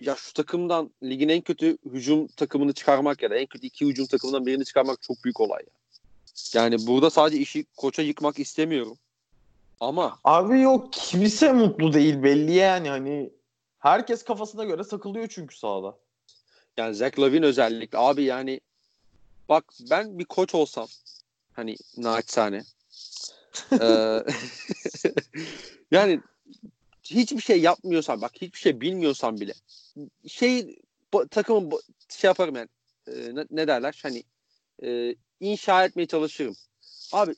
ya 0.00 0.16
şu 0.16 0.32
takımdan 0.32 0.90
ligin 1.02 1.28
en 1.28 1.40
kötü 1.40 1.78
hücum 1.92 2.26
takımını 2.26 2.72
çıkarmak 2.72 3.22
ya 3.22 3.30
da 3.30 3.36
en 3.36 3.46
kötü 3.46 3.66
iki 3.66 3.86
hücum 3.86 4.06
takımından 4.06 4.46
birini 4.46 4.64
çıkarmak 4.64 5.02
çok 5.02 5.24
büyük 5.24 5.40
olay. 5.40 5.62
Ya. 5.62 6.62
Yani 6.62 6.86
burada 6.86 7.10
sadece 7.10 7.38
işi 7.38 7.64
koça 7.76 8.02
yıkmak 8.02 8.38
istemiyorum. 8.38 8.98
Ama 9.82 10.18
Abi 10.24 10.60
yok 10.60 10.92
kimse 10.92 11.52
mutlu 11.52 11.92
değil 11.92 12.22
belli 12.22 12.52
yani 12.52 12.88
hani 12.88 13.32
herkes 13.78 14.24
kafasına 14.24 14.64
göre 14.64 14.82
takılıyor 14.82 15.26
çünkü 15.28 15.56
sahada. 15.56 15.98
yani 16.76 16.94
Zach 16.94 17.18
Lavine 17.18 17.46
özellikle 17.46 17.98
abi 17.98 18.22
yani 18.22 18.60
bak 19.48 19.64
ben 19.90 20.18
bir 20.18 20.24
koç 20.24 20.54
olsam 20.54 20.88
hani 21.52 21.76
naçizane 21.96 22.62
eee, 23.80 24.24
yani 25.90 26.20
hiçbir 27.04 27.40
şey 27.42 27.60
yapmıyorsan 27.60 28.20
bak 28.20 28.32
hiçbir 28.34 28.58
şey 28.58 28.80
bilmiyorsan 28.80 29.40
bile 29.40 29.54
şey 30.26 30.76
takımın 31.30 31.70
şey 32.08 32.28
yaparım 32.28 32.56
yani 32.56 32.68
eee, 33.08 33.34
ne, 33.34 33.46
ne 33.50 33.66
derler 33.68 34.00
hani 34.02 34.22
eee, 34.82 35.16
inşa 35.40 35.84
etmeye 35.84 36.06
çalışırım. 36.06 36.56
Abi 37.12 37.34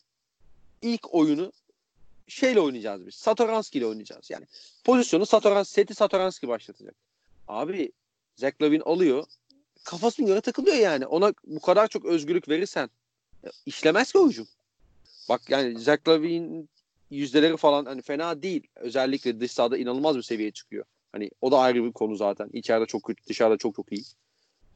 ilk 0.82 1.14
oyunu 1.14 1.52
şeyle 2.28 2.60
oynayacağız 2.60 3.06
biz. 3.06 3.14
Satoranski 3.14 3.78
ile 3.78 3.86
oynayacağız. 3.86 4.30
Yani 4.30 4.46
pozisyonu 4.84 5.26
Satoranski, 5.26 5.72
seti 5.72 5.94
Satoranski 5.94 6.48
başlatacak. 6.48 6.94
Abi 7.48 7.92
Zach 8.36 8.62
Lavine 8.62 8.82
alıyor. 8.82 9.24
Kafasına 9.84 10.26
göre 10.26 10.40
takılıyor 10.40 10.76
yani. 10.76 11.06
Ona 11.06 11.34
bu 11.46 11.60
kadar 11.60 11.88
çok 11.88 12.04
özgürlük 12.04 12.48
verirsen 12.48 12.90
e, 13.44 13.48
işlemez 13.66 14.12
ki 14.12 14.18
hücum. 14.18 14.46
Bak 15.28 15.40
yani 15.50 15.78
Zach 15.78 16.08
Lavine 16.08 16.62
yüzdeleri 17.10 17.56
falan 17.56 17.84
hani 17.84 18.02
fena 18.02 18.42
değil. 18.42 18.66
Özellikle 18.76 19.40
dış 19.40 19.52
sahada 19.52 19.78
inanılmaz 19.78 20.16
bir 20.16 20.22
seviyeye 20.22 20.50
çıkıyor. 20.50 20.84
Hani 21.12 21.30
o 21.40 21.52
da 21.52 21.58
ayrı 21.58 21.84
bir 21.84 21.92
konu 21.92 22.16
zaten. 22.16 22.50
İçeride 22.52 22.86
çok 22.86 23.02
kötü, 23.02 23.26
dışarıda 23.26 23.56
çok 23.56 23.76
çok 23.76 23.92
iyi. 23.92 24.04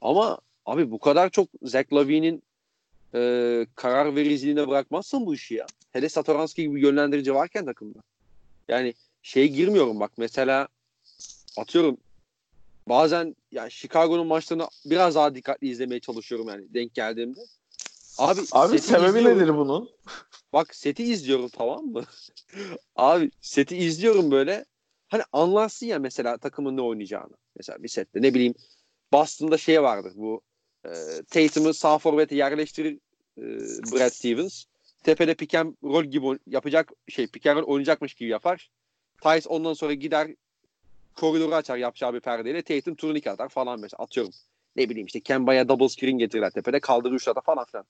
Ama 0.01 0.39
abi 0.65 0.91
bu 0.91 0.99
kadar 0.99 1.29
çok 1.29 1.47
Zach 1.61 1.93
Lavine'in 1.93 2.43
e, 3.13 3.65
karar 3.75 4.15
vericiliğine 4.15 4.67
bırakmazsın 4.67 5.25
bu 5.25 5.35
işi 5.35 5.55
ya. 5.55 5.65
Hele 5.91 6.09
Satoranski 6.09 6.61
gibi 6.61 6.75
bir 6.75 6.81
yönlendirici 6.81 7.33
varken 7.33 7.65
takımda. 7.65 7.99
Yani 8.67 8.93
şey 9.21 9.47
girmiyorum 9.47 9.99
bak 9.99 10.11
mesela 10.17 10.67
atıyorum 11.57 11.97
bazen 12.89 13.35
yani 13.51 13.71
Chicago'nun 13.71 14.27
maçlarını 14.27 14.67
biraz 14.85 15.15
daha 15.15 15.35
dikkatli 15.35 15.69
izlemeye 15.69 15.99
çalışıyorum 15.99 16.47
yani 16.47 16.73
denk 16.73 16.93
geldiğimde. 16.93 17.39
Abi, 18.17 18.41
Abi 18.51 18.79
sebebi 18.79 19.07
izliyorum. 19.07 19.39
nedir 19.39 19.57
bunun? 19.57 19.89
Bak 20.53 20.75
seti 20.75 21.03
izliyorum 21.03 21.49
tamam 21.49 21.85
mı? 21.85 22.03
Abi 22.95 23.31
seti 23.41 23.77
izliyorum 23.77 24.31
böyle. 24.31 24.65
Hani 25.07 25.23
anlarsın 25.31 25.85
ya 25.85 25.99
mesela 25.99 26.37
takımın 26.37 26.77
ne 26.77 26.81
oynayacağını. 26.81 27.33
Mesela 27.55 27.83
bir 27.83 27.87
sette 27.87 28.21
ne 28.21 28.33
bileyim 28.33 28.53
Boston'da 29.13 29.57
şey 29.57 29.83
vardı 29.83 30.11
bu 30.15 30.41
e, 30.85 30.89
Tatum'u 31.29 31.73
sağ 31.73 31.97
forvete 31.97 32.35
yerleştirir 32.35 32.99
e, 33.37 33.43
Brad 33.91 34.09
Stevens. 34.09 34.65
Tepede 35.03 35.33
pick 35.33 35.55
and 35.55 35.75
roll 35.83 36.03
gibi 36.03 36.39
yapacak 36.47 36.91
şey 37.07 37.27
pick 37.27 37.45
and 37.45 37.57
roll 37.57 37.63
oynayacakmış 37.63 38.13
gibi 38.13 38.29
yapar. 38.29 38.69
Tice 39.21 39.49
ondan 39.49 39.73
sonra 39.73 39.93
gider 39.93 40.27
koridoru 41.15 41.55
açar 41.55 41.77
yapacağı 41.77 42.13
bir 42.13 42.19
perdeyle 42.19 42.61
Tatum 42.61 42.95
turnik 42.95 43.27
atar 43.27 43.49
falan 43.49 43.79
mesela 43.79 44.03
atıyorum. 44.03 44.33
Ne 44.75 44.89
bileyim 44.89 45.05
işte 45.05 45.19
Kemba'ya 45.19 45.69
double 45.69 45.89
screen 45.89 46.17
getirirler 46.17 46.51
tepede 46.51 46.79
kaldırır 46.79 47.15
üçlerde 47.15 47.39
falan 47.45 47.65
filan. 47.65 47.85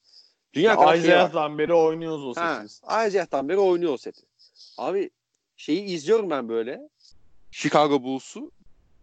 Dünya 0.53 0.73
şey 0.75 0.85
var. 0.85 0.97
Isaiah'dan 0.97 1.57
beri 1.57 1.73
oynuyoruz 1.73 2.25
o 2.25 2.41
Ha, 2.41 2.49
setimiz. 2.53 2.81
Isaiah'tan 3.07 3.49
beri 3.49 3.57
oynuyor 3.57 3.93
o 3.93 3.97
seti. 3.97 4.21
Abi 4.77 5.09
şeyi 5.57 5.83
izliyorum 5.83 6.29
ben 6.29 6.49
böyle. 6.49 6.89
Chicago 7.51 8.03
Bulls'u. 8.03 8.51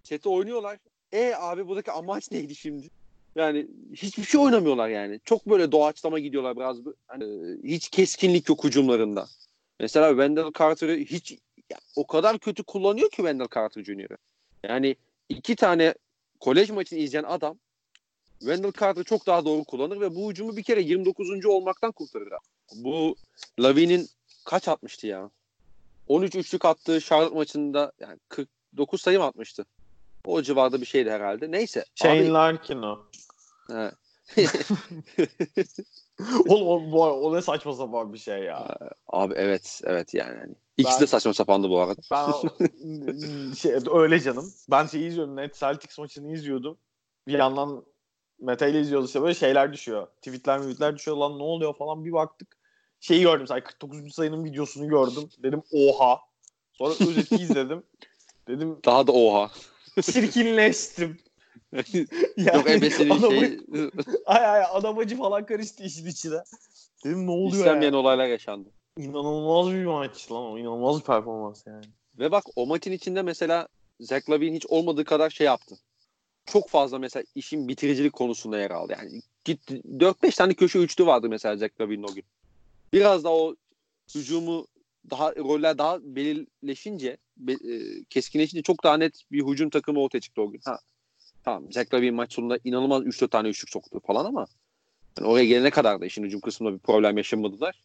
Sete 0.03 0.29
oynuyorlar. 0.29 0.79
E 1.13 1.35
abi 1.35 1.69
buradaki 1.69 1.93
amaç 1.93 2.31
neydi 2.31 2.55
şimdi? 2.55 2.91
Yani 3.37 3.67
hiçbir 3.93 4.25
şey 4.25 4.41
oynamıyorlar 4.41 4.89
yani. 4.89 5.21
Çok 5.25 5.47
böyle 5.47 5.73
doğaçlama 5.73 6.19
gidiyorlar 6.19 6.57
biraz. 6.57 6.77
Hani, 7.07 7.57
hiç 7.65 7.89
keskinlik 7.89 8.49
yok 8.49 8.65
hücumlarında. 8.65 9.27
Mesela 9.81 10.09
Wendell 10.09 10.53
Carter'ı 10.59 10.97
hiç 10.97 11.33
ya, 11.71 11.79
o 11.97 12.07
kadar 12.07 12.39
kötü 12.39 12.63
kullanıyor 12.63 13.11
ki 13.11 13.17
Wendell 13.17 13.49
Carter 13.55 13.85
Jr.'ı. 13.85 14.17
Yani 14.69 14.97
iki 15.29 15.57
tane 15.57 15.95
kolej 16.41 16.71
maçını 16.71 16.99
izleyen 16.99 17.25
adam 17.25 17.59
Wendell 18.39 18.73
Carter 18.81 19.05
çok 19.05 19.27
daha 19.27 19.45
doğru 19.45 19.65
kullanır 19.65 20.01
ve 20.01 20.15
bu 20.15 20.31
hücumu 20.31 20.57
bir 20.57 20.63
kere 20.63 20.81
29. 20.81 21.47
olmaktan 21.47 21.93
kurtarır. 21.93 22.29
Bu 22.75 23.17
Lavine'in 23.61 24.09
kaç 24.45 24.69
atmıştı 24.69 25.07
ya? 25.07 25.31
13 26.09 26.35
üçlük 26.35 26.65
attığı 26.65 27.01
Charlotte 27.01 27.35
maçında 27.35 27.93
yani 28.01 28.19
49 28.29 29.01
sayı 29.01 29.19
mı 29.19 29.25
atmıştı? 29.25 29.67
O 30.25 30.43
civarda 30.43 30.81
bir 30.81 30.87
şeydi 30.87 31.11
herhalde. 31.11 31.51
Neyse. 31.51 31.85
Shane 31.95 32.21
abi, 32.21 32.31
Larkin 32.31 32.83
o. 32.83 32.99
Oğlum 36.49 36.93
o, 36.93 36.99
o, 36.99 37.11
o 37.11 37.37
ne 37.37 37.43
saçma 37.43 37.73
sapan 37.73 38.13
bir 38.13 38.19
şey 38.19 38.39
ya. 38.43 38.79
abi 39.07 39.35
evet 39.37 39.81
evet 39.85 40.15
yani. 40.15 40.39
Hani 40.39 40.55
İkisi 40.77 40.95
Ben- 40.95 41.03
de 41.03 41.07
saçma 41.07 41.35
sapandı 41.35 41.71
bu 41.71 41.81
arada. 41.81 42.01
Ben 42.11 42.33
şey, 43.55 43.73
öyle 43.93 44.21
canım. 44.21 44.53
Ben 44.71 44.87
şeyi 44.87 45.09
izliyorum. 45.09 45.37
Net 45.37 45.55
Celtics 45.55 45.99
maçını 45.99 46.33
izliyordum. 46.33 46.79
Bir 47.29 47.33
yandan 47.39 47.85
Mete 48.41 48.71
ile 48.71 48.81
izliyoruz 48.81 49.07
işte 49.07 49.23
böyle 49.23 49.35
şeyler 49.35 49.73
düşüyor. 49.73 50.07
Tweetler 50.07 50.59
tweetler 50.61 50.97
düşüyor 50.97 51.17
lan 51.17 51.39
ne 51.39 51.43
oluyor 51.43 51.77
falan 51.77 52.05
bir 52.05 52.13
baktık. 52.13 52.57
Şeyi 53.01 53.23
gördüm 53.23 53.47
say 53.47 53.61
49. 53.61 54.15
sayının 54.15 54.45
videosunu 54.45 54.89
gördüm. 54.89 55.29
Dedim 55.43 55.63
oha. 55.73 56.21
Sonra 56.73 56.95
özeti 56.95 57.35
izledim. 57.35 57.83
Dedim 58.49 58.79
Daha 58.85 59.07
da 59.07 59.13
oha. 59.13 59.51
çirkinleştim. 60.03 61.19
Yani 62.37 62.57
Yok 62.57 62.71
ebesinin 62.71 63.11
adamı- 63.11 63.35
şey 63.35 63.59
Ay 64.27 64.47
ay 64.47 64.65
adam 64.73 64.99
acı 64.99 65.17
falan 65.17 65.47
karıştı 65.47 65.85
işin 65.85 66.07
içine. 66.07 66.43
Dedim 67.05 67.27
ne 67.27 67.31
oluyor 67.31 67.53
istenmeyen 67.65 67.93
ya? 67.93 67.99
olaylar 67.99 68.27
yaşandı. 68.27 68.69
İnanılmaz 68.99 69.73
bir 69.75 69.85
maç 69.85 70.33
lan 70.33 70.43
o. 70.45 70.59
İnanılmaz 70.59 71.01
bir 71.01 71.05
performans 71.05 71.67
yani. 71.67 71.85
Ve 72.19 72.31
bak 72.31 72.45
o 72.57 72.67
maçın 72.67 72.93
içinde 72.93 73.23
mesela 73.23 73.69
Zach 74.01 74.31
Lavine 74.31 74.57
hiç 74.57 74.67
olmadığı 74.67 75.05
kadar 75.05 75.31
şey 75.31 75.47
yaptı. 75.47 75.79
Çok 76.47 76.69
fazla 76.69 76.99
mesela 76.99 77.25
işin 77.35 77.69
bitiricilik 77.69 78.13
konusunda 78.13 78.59
yer 78.59 78.71
aldı. 78.71 78.95
Yani 78.99 79.23
gitti 79.45 79.83
4-5 79.99 80.37
tane 80.37 80.55
köşe 80.55 80.79
üçlü 80.79 81.07
vardı 81.07 81.29
mesela 81.29 81.57
Zach 81.57 81.81
Lavine'in 81.81 82.03
o 82.03 82.15
gün. 82.15 82.25
Biraz 82.93 83.25
da 83.25 83.33
o 83.33 83.55
hücumu 84.15 84.67
daha 85.11 85.35
roller 85.37 85.79
daha 85.79 85.99
belirleşince 86.03 87.17
be- 87.37 87.53
e, 87.53 88.05
keskinleşince 88.11 88.63
çok 88.63 88.85
daha 88.85 88.97
net 88.97 89.23
bir 89.33 89.47
hücum 89.47 89.71
takımı 89.71 90.01
ortaya 90.01 90.21
çıktı 90.21 90.43
o 90.43 90.51
gün. 90.51 90.61
Ha, 90.65 90.79
tamam 91.47 91.73
Zach 91.73 91.95
Lavine 91.95 92.11
maç 92.11 92.33
sonunda 92.33 92.59
inanılmaz 92.65 93.03
3-4 93.03 93.29
tane 93.29 93.49
üçlük 93.49 93.71
soktu 93.71 94.01
falan 94.07 94.25
ama 94.25 94.47
yani 95.19 95.29
oraya 95.29 95.45
gelene 95.45 95.71
kadar 95.71 96.01
da 96.01 96.07
işin 96.07 96.25
hücum 96.25 96.41
kısmında 96.41 96.75
bir 96.75 96.79
problem 96.79 97.17
yaşamadılar. 97.17 97.83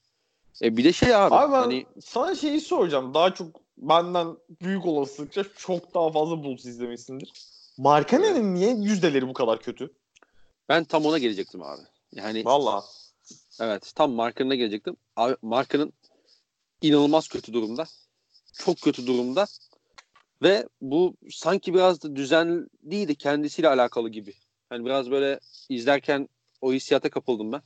E 0.61 0.77
bir 0.77 0.83
de 0.83 0.93
şey 0.93 1.15
abi, 1.15 1.35
Abi 1.35 1.53
ben 1.53 1.59
hani 1.59 1.85
sana 2.05 2.35
şeyi 2.35 2.61
soracağım. 2.61 3.13
Daha 3.13 3.33
çok 3.33 3.47
benden 3.77 4.27
büyük 4.61 4.85
olasılıkla 4.85 5.43
çok 5.57 5.93
daha 5.93 6.11
fazla 6.11 6.43
Bulls 6.43 6.65
izlemişsindir. 6.65 7.33
Markanen'in 7.77 8.55
niye 8.55 8.71
yüzdeleri 8.71 9.27
bu 9.27 9.33
kadar 9.33 9.61
kötü? 9.61 9.93
ben 10.69 10.83
tam 10.83 11.05
ona 11.05 11.17
gelecektim 11.17 11.63
abi. 11.63 11.81
Yani 12.11 12.45
Valla. 12.45 12.83
Evet 13.59 13.91
tam 13.95 14.11
markanına 14.11 14.55
gelecektim. 14.55 14.95
Abi 15.15 15.35
markanın 15.41 15.93
inanılmaz 16.81 17.27
kötü 17.27 17.53
durumda. 17.53 17.85
Çok 18.53 18.81
kötü 18.81 19.07
durumda. 19.07 19.47
Ve 20.41 20.67
bu 20.81 21.15
sanki 21.29 21.73
biraz 21.73 22.03
da 22.03 22.15
düzen 22.15 22.69
değil 22.83 23.07
de 23.07 23.15
kendisiyle 23.15 23.69
alakalı 23.69 24.09
gibi. 24.09 24.33
Hani 24.69 24.85
biraz 24.85 25.11
böyle 25.11 25.39
izlerken 25.69 26.29
o 26.61 26.73
hissiyata 26.73 27.09
kapıldım 27.09 27.51
ben. 27.51 27.61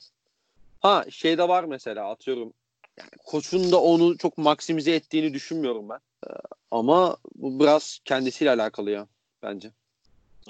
Ha 0.80 1.06
şey 1.10 1.38
de 1.38 1.48
var 1.48 1.64
mesela 1.64 2.10
atıyorum. 2.10 2.54
Yani 2.98 3.10
koçun 3.26 3.72
da 3.72 3.82
onu 3.82 4.18
çok 4.18 4.38
maksimize 4.38 4.96
ettiğini 4.96 5.34
düşünmüyorum 5.34 5.90
ben. 5.90 6.00
Ee, 6.28 6.34
ama 6.72 7.18
bu 7.36 7.60
biraz 7.60 8.00
kendisiyle 8.06 8.52
alakalı 8.52 8.92
ya 8.92 9.08
bence. 9.44 9.72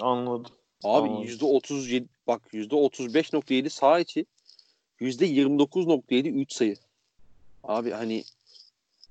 Anladım. 0.00 0.52
Abi 0.84 1.26
yüzde 1.26 1.44
otuz 1.44 1.92
bak 2.26 2.42
yüzde 2.52 2.76
otuz 2.76 3.14
beş 3.14 3.32
nokta 3.32 3.54
yedi 3.54 3.70
sağ 3.70 3.98
içi 3.98 4.26
yüzde 5.00 5.26
yirmi 5.26 5.58
dokuz 5.58 5.86
nokta 5.86 6.14
yedi 6.14 6.28
üç 6.28 6.52
sayı. 6.52 6.76
Abi 7.64 7.90
hani 7.90 8.24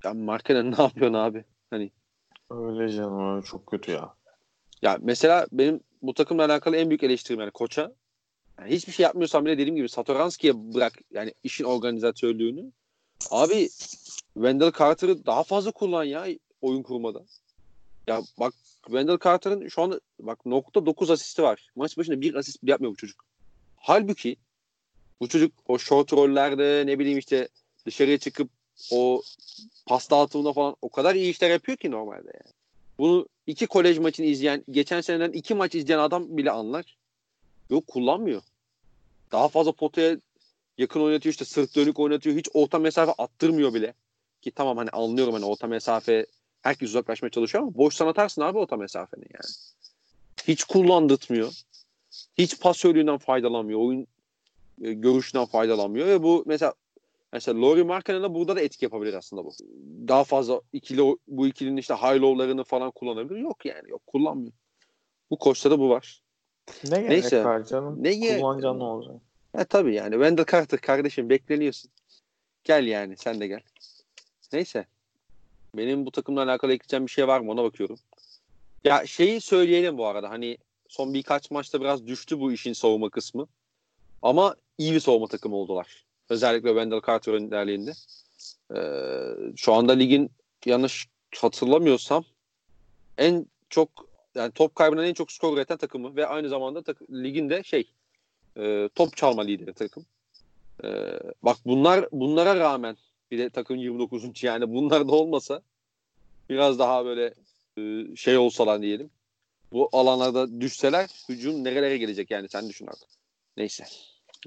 ya 0.04 0.14
Markkanen 0.14 0.72
ne 0.78 0.82
yapıyorsun 0.82 1.14
abi? 1.14 1.44
Hani 1.70 1.92
Öyle 2.50 2.94
canım 2.94 3.36
öyle 3.36 3.46
çok 3.46 3.68
kötü 3.68 3.92
ya. 3.92 4.16
ya 4.82 4.98
mesela 5.02 5.48
benim 5.52 5.80
bu 6.02 6.14
takımla 6.14 6.46
alakalı 6.46 6.78
en 6.78 6.90
büyük 6.90 7.04
eleştirim 7.04 7.40
yani 7.40 7.52
koça 7.52 7.94
yani 8.60 8.72
hiçbir 8.72 8.94
şey 8.94 9.04
yapmıyorsam 9.04 9.46
bile 9.46 9.54
dediğim 9.54 9.76
gibi 9.76 9.90
Satoranski'ye 9.90 10.74
bırak 10.74 10.94
yani 11.12 11.34
işin 11.44 11.64
organizatörlüğünü. 11.64 12.72
Abi 13.32 13.70
Wendell 14.34 14.72
Carter'ı 14.72 15.26
daha 15.26 15.44
fazla 15.44 15.72
kullan 15.72 16.04
ya 16.04 16.28
oyun 16.62 16.84
kurmada. 16.84 17.26
Ya 18.08 18.22
bak 18.40 18.54
Wendell 18.86 19.18
Carter'ın 19.24 19.68
şu 19.68 19.82
anda 19.82 20.00
bak 20.20 20.46
nokta 20.46 20.86
9 20.86 21.10
asisti 21.10 21.44
var. 21.44 21.70
Maç 21.76 21.98
başında 21.98 22.22
bir 22.22 22.36
asist 22.36 22.64
bile 22.64 22.72
yapmıyor 22.72 22.94
bu 22.94 22.98
çocuk. 22.98 23.26
Halbuki 23.78 24.38
bu 25.22 25.28
çocuk 25.30 25.54
o 25.68 25.78
short 25.78 26.14
rollerde 26.14 26.84
ne 26.86 27.00
bileyim 27.00 27.18
işte 27.18 27.48
dışarıya 27.86 28.18
çıkıp 28.18 28.50
o 28.92 29.22
pas 29.86 30.10
dağıtımında 30.10 30.54
falan 30.54 30.76
o 30.82 30.90
kadar 30.90 31.16
iyi 31.16 31.32
işler 31.32 31.50
yapıyor 31.50 31.78
ki 31.78 31.92
normalde 31.92 32.32
yani. 32.34 32.54
Bunu 32.98 33.28
iki 33.48 33.68
kolej 33.68 33.98
maçını 33.98 34.26
izleyen, 34.26 34.64
geçen 34.72 35.02
seneden 35.02 35.32
iki 35.32 35.54
maç 35.54 35.76
izleyen 35.76 36.00
adam 36.00 36.38
bile 36.38 36.52
anlar. 36.52 36.98
Yok 37.70 37.88
kullanmıyor. 37.88 38.42
Daha 39.32 39.48
fazla 39.48 39.72
potaya 39.72 40.18
yakın 40.78 41.02
oynatıyor 41.02 41.34
işte 41.34 41.46
sırt 41.46 41.76
dönük 41.76 42.00
oynatıyor. 42.00 42.38
Hiç 42.38 42.50
orta 42.54 42.80
mesafe 42.80 43.12
attırmıyor 43.18 43.74
bile. 43.74 43.94
Ki 44.42 44.52
tamam 44.52 44.78
hani 44.78 44.90
anlıyorum 44.90 45.34
hani 45.34 45.46
orta 45.46 45.68
mesafe 45.68 46.26
herkes 46.62 46.90
uzaklaşmaya 46.90 47.30
çalışıyor 47.30 47.64
ama 47.64 47.76
boştan 47.76 48.08
atarsın 48.08 48.42
abi 48.42 48.58
orta 48.58 48.78
mesafeni 48.78 49.26
yani. 49.34 49.54
Hiç 50.48 50.64
kullandırtmıyor. 50.64 51.54
Hiç 52.38 52.60
pasörlüğünden 52.60 53.18
faydalanmıyor. 53.18 53.80
Oyun 53.80 54.08
e, 54.82 54.94
görüşünden 54.94 55.46
faydalanmıyor 55.46 56.08
ve 56.08 56.24
bu 56.24 56.44
mesela 56.46 56.74
mesela 57.36 57.62
Laurie 57.62 57.84
Markkanen'e 57.84 58.34
burada 58.34 58.56
da 58.56 58.62
etki 58.62 58.86
yapabilir 58.86 59.14
aslında 59.14 59.46
bu. 59.46 59.52
Daha 60.08 60.24
fazla 60.24 60.62
ikili 60.74 61.16
bu 61.28 61.48
ikilinin 61.48 61.78
işte 61.78 61.94
high 61.94 62.22
low'larını 62.22 62.64
falan 62.64 62.92
kullanabilir. 62.92 63.40
Yok 63.40 63.66
yani 63.66 63.90
yok 63.90 64.08
kullanmıyor. 64.08 64.54
Bu 65.30 65.38
koçta 65.38 65.72
da 65.72 65.80
bu 65.80 65.90
var. 65.90 66.22
Ne 66.84 66.98
gerek 66.98 67.10
Neyse. 67.10 67.46
var 67.46 67.64
canım? 67.64 68.04
Ne 68.04 68.14
gerek- 68.14 68.42
Kullanacaksın 68.42 68.80
ne 68.80 68.84
olacak? 68.84 69.16
E 69.58 69.66
tabii 69.66 69.96
yani 69.96 70.12
Wendell 70.12 70.46
Carter 70.52 70.82
kardeşim 70.82 71.30
bekleniyorsun. 71.30 71.92
Gel 72.64 72.88
yani 72.88 73.18
sen 73.18 73.40
de 73.40 73.48
gel. 73.48 73.62
Neyse. 74.54 74.86
Benim 75.78 76.06
bu 76.06 76.12
takımla 76.12 76.44
alakalı 76.44 76.74
ekleyeceğim 76.74 77.06
bir 77.06 77.12
şey 77.12 77.28
var 77.28 77.40
mı 77.40 77.52
ona 77.52 77.64
bakıyorum. 77.64 78.00
Ya 78.84 79.06
şeyi 79.06 79.42
söyleyelim 79.42 79.98
bu 79.98 80.06
arada 80.06 80.30
hani 80.30 80.58
son 80.88 81.14
birkaç 81.14 81.52
maçta 81.52 81.82
biraz 81.82 82.08
düştü 82.08 82.40
bu 82.40 82.52
işin 82.52 82.74
savunma 82.74 83.10
kısmı. 83.10 83.48
Ama 84.22 84.56
iyi 84.78 84.94
bir 84.94 85.00
savunma 85.00 85.28
takımı 85.28 85.56
oldular. 85.56 86.06
Özellikle 86.30 86.70
Wendell 86.70 87.02
Carter 87.08 87.34
önderliğinde. 87.34 87.94
Ee, 88.76 89.54
şu 89.58 89.74
anda 89.74 89.92
ligin 89.94 90.32
yanlış 90.66 91.08
hatırlamıyorsam 91.42 92.24
en 93.18 93.46
çok 93.70 93.90
yani 94.36 94.52
top 94.52 94.76
kaybından 94.76 95.06
en 95.06 95.14
çok 95.14 95.32
skor 95.32 95.58
üreten 95.58 95.78
takımı 95.78 96.16
ve 96.16 96.28
aynı 96.28 96.50
zamanda 96.50 96.82
tak- 96.82 97.12
ligin 97.12 97.50
de 97.50 97.64
şey 97.64 97.92
e, 98.58 98.90
top 98.96 99.18
çalma 99.18 99.42
lideri 99.42 99.74
takım. 99.74 100.06
E, 100.84 100.90
bak 101.44 101.58
bunlar 101.66 102.06
bunlara 102.12 102.56
rağmen 102.56 102.98
bir 103.32 103.38
de 103.38 103.50
takım 103.50 103.78
29. 103.78 104.44
yani 104.44 104.74
bunlar 104.74 105.08
da 105.08 105.12
olmasa 105.12 105.62
biraz 106.50 106.80
daha 106.80 107.06
böyle 107.06 107.34
e, 107.78 108.16
şey 108.16 108.38
olsalar 108.38 108.82
diyelim. 108.82 109.10
Bu 109.72 109.90
alanlarda 109.92 110.62
düşseler 110.62 111.10
hücum 111.30 111.64
nerelere 111.64 111.98
gelecek 111.98 112.32
yani 112.32 112.50
sen 112.50 112.70
düşün 112.70 112.88
artık. 112.88 113.10
Neyse. 113.58 113.86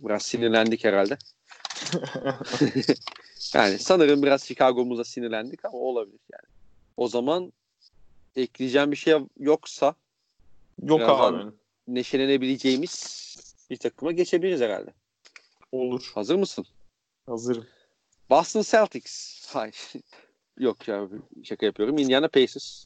Biraz 0.03 0.23
sinirlendik 0.23 0.85
herhalde. 0.85 1.19
yani 3.55 3.79
sanırım 3.79 4.23
biraz 4.23 4.45
Chicago'muza 4.45 5.05
sinirlendik 5.05 5.65
ama 5.65 5.79
olabilir 5.79 6.21
yani. 6.33 6.55
O 6.97 7.09
zaman 7.09 7.53
ekleyeceğim 8.37 8.91
bir 8.91 8.97
şey 8.97 9.15
yoksa 9.39 9.95
Yok 10.83 11.01
abi. 11.05 11.53
neşelenebileceğimiz 11.89 13.37
bir 13.71 13.77
takıma 13.77 14.13
geçebiliriz 14.13 14.61
herhalde. 14.61 14.91
Olur. 15.73 16.11
Hazır 16.15 16.37
mısın? 16.37 16.67
Hazırım. 17.27 17.67
Boston 18.31 18.63
Celtics. 18.63 19.47
Hayır. 19.55 19.93
Yok 20.59 20.89
ya 20.89 21.09
şaka 21.45 21.67
yapıyorum. 21.67 21.99
Indiana 21.99 22.29
Pacers. 22.29 22.85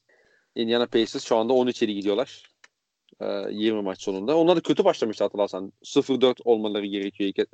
Indiana 0.55 0.87
Pacers 0.87 1.25
şu 1.25 1.37
anda 1.37 1.53
13 1.53 1.83
7 1.83 1.95
gidiyorlar. 1.95 2.53
Ee, 3.21 3.27
20 3.51 3.83
maç 3.83 4.03
sonunda. 4.03 4.37
Onlar 4.37 4.57
da 4.57 4.61
kötü 4.61 4.85
başlamıştı 4.85 5.25
hatırlarsan. 5.25 5.73
0-4 5.85 6.37
olmaları 6.45 6.87
gerekiyor 6.87 7.33
ilk 7.37 7.49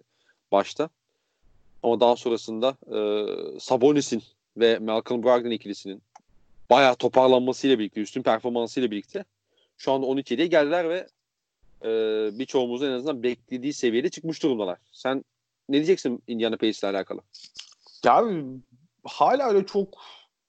başta. 0.53 0.91
Ama 1.83 2.01
daha 2.01 2.17
sonrasında 2.17 2.77
e, 2.87 3.01
Sabonis'in 3.61 4.23
ve 4.57 4.79
Malcolm 4.79 5.23
Brogdon 5.23 5.51
ikilisinin 5.51 6.03
bayağı 6.71 6.95
toparlanmasıyla 6.95 7.79
birlikte, 7.79 8.01
üstün 8.01 8.23
performansıyla 8.23 8.91
birlikte 8.91 9.25
şu 9.77 9.93
anda 9.93 10.07
12'ye 10.07 10.47
geldiler 10.47 10.89
ve 10.89 11.09
e, 11.83 11.89
birçoğumuzun 12.39 12.87
en 12.87 12.93
azından 12.93 13.23
beklediği 13.23 13.73
seviyede 13.73 14.09
çıkmış 14.09 14.43
durumdalar. 14.43 14.79
Sen 14.93 15.25
ne 15.69 15.77
diyeceksin 15.77 16.23
Indiana 16.27 16.57
Pacers'le 16.57 16.85
alakalı? 16.85 17.21
Ya 18.05 18.25
hala 19.05 19.49
öyle 19.49 19.67
çok 19.67 19.89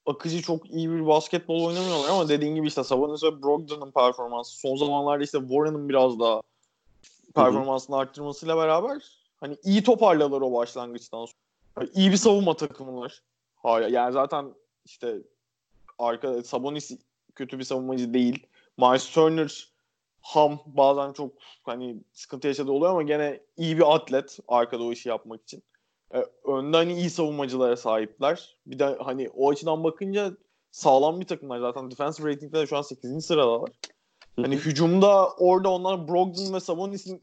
akıcı 0.06 0.42
çok 0.42 0.70
iyi 0.72 0.92
bir 0.92 1.08
basketbol 1.08 1.66
oynamıyorlar 1.66 2.10
ama 2.10 2.30
dediğin 2.30 2.56
gibi 2.56 2.68
işte 2.68 2.84
Sabonis 2.84 3.24
ve 3.24 3.44
Brogdon'un 3.44 3.92
performansı 3.92 4.60
son 4.60 4.76
zamanlarda 4.76 5.24
işte 5.24 5.40
Warren'ın 5.40 5.90
biraz 5.90 6.20
daha 6.20 6.42
performansını 7.36 7.98
arttırmasıyla 7.98 8.58
beraber 8.58 9.19
hani 9.42 9.58
iyi 9.64 9.84
toparladılar 9.84 10.42
o 10.42 10.54
başlangıçtan 10.54 11.26
sonra. 11.26 11.34
Yani 11.78 11.90
iyi 11.94 12.12
bir 12.12 12.18
savunma 12.18 12.54
takımılar. 12.54 13.22
Hala 13.56 13.88
yani 13.88 14.14
zaten 14.14 14.54
işte 14.86 15.18
arka 16.00 16.44
Sabonis 16.44 16.92
kötü 17.36 17.60
bir 17.60 17.64
savunmacı 17.64 18.14
değil. 18.14 18.48
Miles 18.78 19.10
Turner 19.10 19.70
ham 20.22 20.60
bazen 20.66 21.14
çok 21.14 21.32
hani 21.64 21.98
sıkıntı 22.14 22.48
yaşadığı 22.48 22.72
oluyor 22.72 22.92
ama 22.92 23.04
gene 23.04 23.40
iyi 23.58 23.78
bir 23.78 23.96
atlet 23.96 24.40
arkada 24.48 24.84
o 24.84 24.92
işi 24.92 25.10
yapmak 25.10 25.44
için. 25.44 25.64
Ee, 26.14 26.26
önde 26.44 26.78
hani 26.78 26.94
iyi 26.94 27.10
savunmacılara 27.10 27.78
sahipler. 27.78 28.58
Bir 28.66 28.80
de 28.80 28.98
hani 29.00 29.30
o 29.30 29.52
açıdan 29.52 29.84
bakınca 29.84 30.32
sağlam 30.72 31.20
bir 31.20 31.26
takımlar 31.26 31.60
zaten. 31.60 31.92
Defensive 31.92 32.30
rating'de 32.30 32.60
de 32.60 32.68
şu 32.68 32.78
an 32.78 32.82
8. 32.82 33.26
sıradalar. 33.26 33.70
Hani 34.36 34.56
hücumda 34.56 35.30
orada 35.30 35.70
onlar 35.70 36.08
Brogdon 36.08 36.54
ve 36.54 36.60
Sabonis'in 36.60 37.22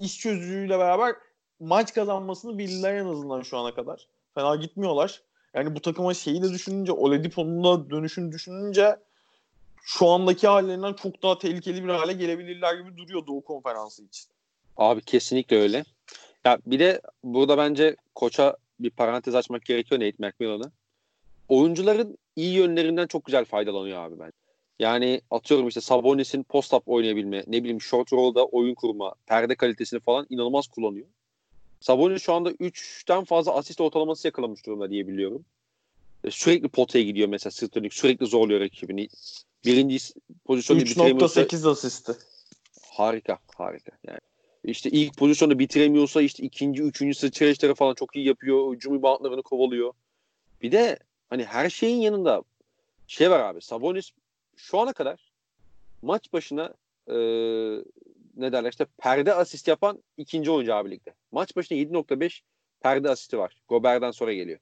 iş 0.00 0.18
çözücüyle 0.20 0.78
beraber 0.78 1.14
maç 1.60 1.94
kazanmasını 1.94 2.58
bildiler 2.58 2.94
en 2.94 3.04
azından 3.04 3.42
şu 3.42 3.58
ana 3.58 3.74
kadar. 3.74 4.06
Fena 4.34 4.56
gitmiyorlar. 4.56 5.22
Yani 5.54 5.74
bu 5.74 5.80
takıma 5.80 6.14
şeyi 6.14 6.42
de 6.42 6.52
düşününce, 6.52 6.92
Oladipo'nun 6.92 7.64
da 7.64 7.90
dönüşünü 7.90 8.32
düşününce 8.32 8.96
şu 9.82 10.08
andaki 10.08 10.48
hallerinden 10.48 10.92
çok 10.92 11.22
daha 11.22 11.38
tehlikeli 11.38 11.84
bir 11.84 11.88
hale 11.88 12.12
gelebilirler 12.12 12.74
gibi 12.74 12.96
duruyor 12.96 13.26
Doğu 13.26 13.44
Konferansı 13.44 14.04
için. 14.04 14.26
Abi 14.76 15.00
kesinlikle 15.02 15.58
öyle. 15.60 15.84
Ya 16.44 16.58
bir 16.66 16.78
de 16.78 17.00
burada 17.24 17.58
bence 17.58 17.96
koça 18.14 18.56
bir 18.80 18.90
parantez 18.90 19.34
açmak 19.34 19.64
gerekiyor 19.64 20.00
Nate 20.00 20.16
McMillan'ı. 20.18 20.72
Oyuncuların 21.48 22.18
iyi 22.36 22.54
yönlerinden 22.54 23.06
çok 23.06 23.24
güzel 23.24 23.44
faydalanıyor 23.44 23.98
abi 23.98 24.18
ben. 24.18 24.32
Yani 24.78 25.20
atıyorum 25.30 25.68
işte 25.68 25.80
Sabonis'in 25.80 26.42
post-up 26.42 26.82
oynayabilme, 26.86 27.44
ne 27.46 27.62
bileyim 27.62 27.80
short 27.80 28.12
roll'da 28.12 28.44
oyun 28.44 28.74
kurma, 28.74 29.14
perde 29.26 29.54
kalitesini 29.54 30.00
falan 30.00 30.26
inanılmaz 30.30 30.66
kullanıyor. 30.66 31.06
Sabonis 31.80 32.22
şu 32.22 32.32
anda 32.32 32.50
3'ten 32.50 33.24
fazla 33.24 33.54
asist 33.54 33.80
ortalaması 33.80 34.28
yakalamış 34.28 34.66
durumda 34.66 34.90
diye 34.90 35.08
biliyorum. 35.08 35.44
E, 36.24 36.30
sürekli 36.30 36.68
potaya 36.68 37.04
gidiyor 37.04 37.28
mesela 37.28 37.50
sırtlanık, 37.50 37.94
sürekli 37.94 38.26
zorluyor 38.26 38.60
rakibini. 38.60 39.08
Birinci 39.64 39.98
pozisyonu 40.44 40.80
bitiremiyorsa... 40.80 41.42
3.8 41.42 41.70
asisti. 41.70 42.12
Harika, 42.90 43.38
harika. 43.56 43.92
Yani 44.06 44.18
işte 44.64 44.90
ilk 44.90 45.16
pozisyonu 45.16 45.58
bitiremiyorsa 45.58 46.22
işte 46.22 46.42
ikinci, 46.42 46.82
üçüncü 46.82 47.18
sıçrayışları 47.18 47.74
falan 47.74 47.94
çok 47.94 48.16
iyi 48.16 48.26
yapıyor. 48.26 48.74
Hücum 48.74 48.94
reboundlarını 48.94 49.42
kovalıyor. 49.42 49.92
Bir 50.62 50.72
de 50.72 50.98
hani 51.30 51.44
her 51.44 51.70
şeyin 51.70 52.00
yanında 52.00 52.42
şey 53.06 53.30
var 53.30 53.40
abi. 53.40 53.62
Sabonis 53.62 54.10
şu 54.56 54.78
ana 54.78 54.92
kadar 54.92 55.32
maç 56.02 56.32
başına 56.32 56.74
e, 57.06 57.14
ne 58.36 58.52
derler 58.52 58.70
işte 58.70 58.86
perde 58.98 59.34
asist 59.34 59.68
yapan 59.68 60.02
ikinci 60.16 60.50
oyuncu 60.50 60.74
abi 60.74 60.90
ligde. 60.90 61.14
Maç 61.32 61.56
başına 61.56 61.78
7.5 61.78 62.40
perde 62.80 63.10
asisti 63.10 63.38
var. 63.38 63.56
Gober'den 63.68 64.10
sonra 64.10 64.32
geliyor. 64.32 64.58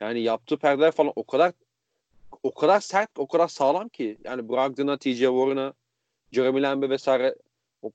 Yani 0.00 0.20
yaptığı 0.20 0.56
perdeler 0.56 0.92
falan 0.92 1.12
o 1.16 1.24
kadar 1.24 1.52
o 2.42 2.54
kadar 2.54 2.80
sert, 2.80 3.10
o 3.18 3.28
kadar 3.28 3.48
sağlam 3.48 3.88
ki. 3.88 4.18
Yani 4.24 4.48
Brogdon'a, 4.48 4.96
TJ 4.96 5.18
Warren'a, 5.18 5.72
Jeremy 6.32 6.62
Lamb'e 6.62 6.90
vesaire 6.90 7.34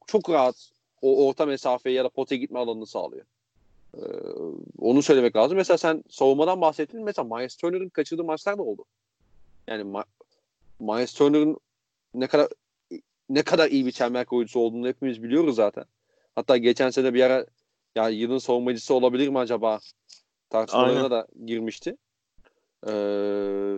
çok 0.07 0.29
rahat 0.29 0.71
o 1.01 1.27
orta 1.27 1.45
mesafeye 1.45 1.95
ya 1.95 2.03
da 2.03 2.09
potaya 2.09 2.39
gitme 2.39 2.59
alanını 2.59 2.85
sağlıyor. 2.85 3.25
Ee, 3.97 3.99
onu 4.77 5.01
söylemek 5.01 5.35
lazım. 5.35 5.57
Mesela 5.57 5.77
sen 5.77 6.03
savunmadan 6.09 6.61
bahsettin. 6.61 7.03
Mesela 7.03 7.35
Miles 7.35 7.55
Turner'ın 7.55 7.89
kaçırdığı 7.89 8.23
maçlar 8.23 8.57
da 8.57 8.63
oldu. 8.63 8.85
Yani 9.67 9.83
Ma 9.83 10.03
Miles 10.79 11.13
Turner'ın 11.13 11.57
ne 12.13 12.27
kadar 12.27 12.47
ne 13.29 13.43
kadar 13.43 13.69
iyi 13.69 13.85
bir 13.85 13.91
çember 13.91 14.25
oyuncusu 14.31 14.59
olduğunu 14.59 14.87
hepimiz 14.87 15.23
biliyoruz 15.23 15.55
zaten. 15.55 15.85
Hatta 16.35 16.57
geçen 16.57 16.89
sene 16.89 17.13
bir 17.13 17.21
ara 17.21 17.45
ya 17.95 18.09
yılın 18.09 18.37
savunmacısı 18.37 18.93
olabilir 18.93 19.27
mi 19.27 19.39
acaba 19.39 19.79
tartışmalarına 20.49 21.11
da 21.11 21.27
girmişti. 21.45 21.97
Ee, 22.87 23.77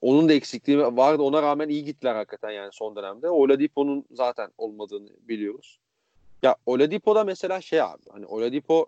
onun 0.00 0.28
da 0.28 0.32
eksikliği 0.32 0.78
vardı. 0.78 1.22
Ona 1.22 1.42
rağmen 1.42 1.68
iyi 1.68 1.84
gittiler 1.84 2.14
hakikaten 2.14 2.50
yani 2.50 2.72
son 2.72 2.96
dönemde. 2.96 3.30
Oladipo'nun 3.30 4.04
zaten 4.10 4.50
olmadığını 4.58 5.08
biliyoruz. 5.20 5.78
Ya 6.42 6.56
Oladipo 6.66 7.14
da 7.14 7.24
mesela 7.24 7.60
şey 7.60 7.82
abi. 7.82 8.02
Hani 8.10 8.26
Oladipo 8.26 8.86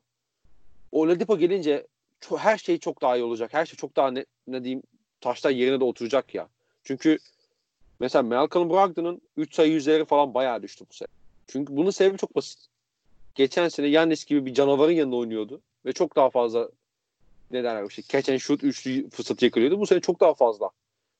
Oladipo 0.92 1.38
gelince 1.38 1.86
çok, 2.20 2.38
her 2.38 2.58
şey 2.58 2.78
çok 2.78 3.02
daha 3.02 3.16
iyi 3.16 3.24
olacak. 3.24 3.54
Her 3.54 3.66
şey 3.66 3.76
çok 3.76 3.96
daha 3.96 4.10
ne, 4.10 4.24
ne 4.46 4.64
diyeyim 4.64 4.82
taşlar 5.20 5.50
yerine 5.50 5.80
de 5.80 5.84
oturacak 5.84 6.34
ya. 6.34 6.48
Çünkü 6.84 7.18
mesela 8.00 8.22
Malcolm 8.22 8.70
Brogdon'un 8.70 9.20
3 9.36 9.54
sayı 9.54 9.72
yüzleri 9.72 10.04
falan 10.04 10.34
bayağı 10.34 10.62
düştü 10.62 10.84
bu 10.90 10.94
sene. 10.94 11.08
Çünkü 11.46 11.76
bunun 11.76 11.90
sebebi 11.90 12.18
çok 12.18 12.36
basit. 12.36 12.66
Geçen 13.38 13.68
sene 13.68 13.86
Yannis 13.86 14.24
gibi 14.24 14.46
bir 14.46 14.54
canavarın 14.54 14.92
yanında 14.92 15.16
oynuyordu 15.16 15.60
ve 15.86 15.92
çok 15.92 16.16
daha 16.16 16.30
fazla 16.30 16.68
ne 17.50 17.64
derler 17.64 17.88
işte 17.88 18.02
catch 18.02 18.30
and 18.30 18.38
shoot 18.38 18.64
üçlü 18.64 19.10
fırsatı 19.10 19.44
yakalıyordu. 19.44 19.80
Bu 19.80 19.86
sene 19.86 20.00
çok 20.00 20.20
daha 20.20 20.34
fazla 20.34 20.70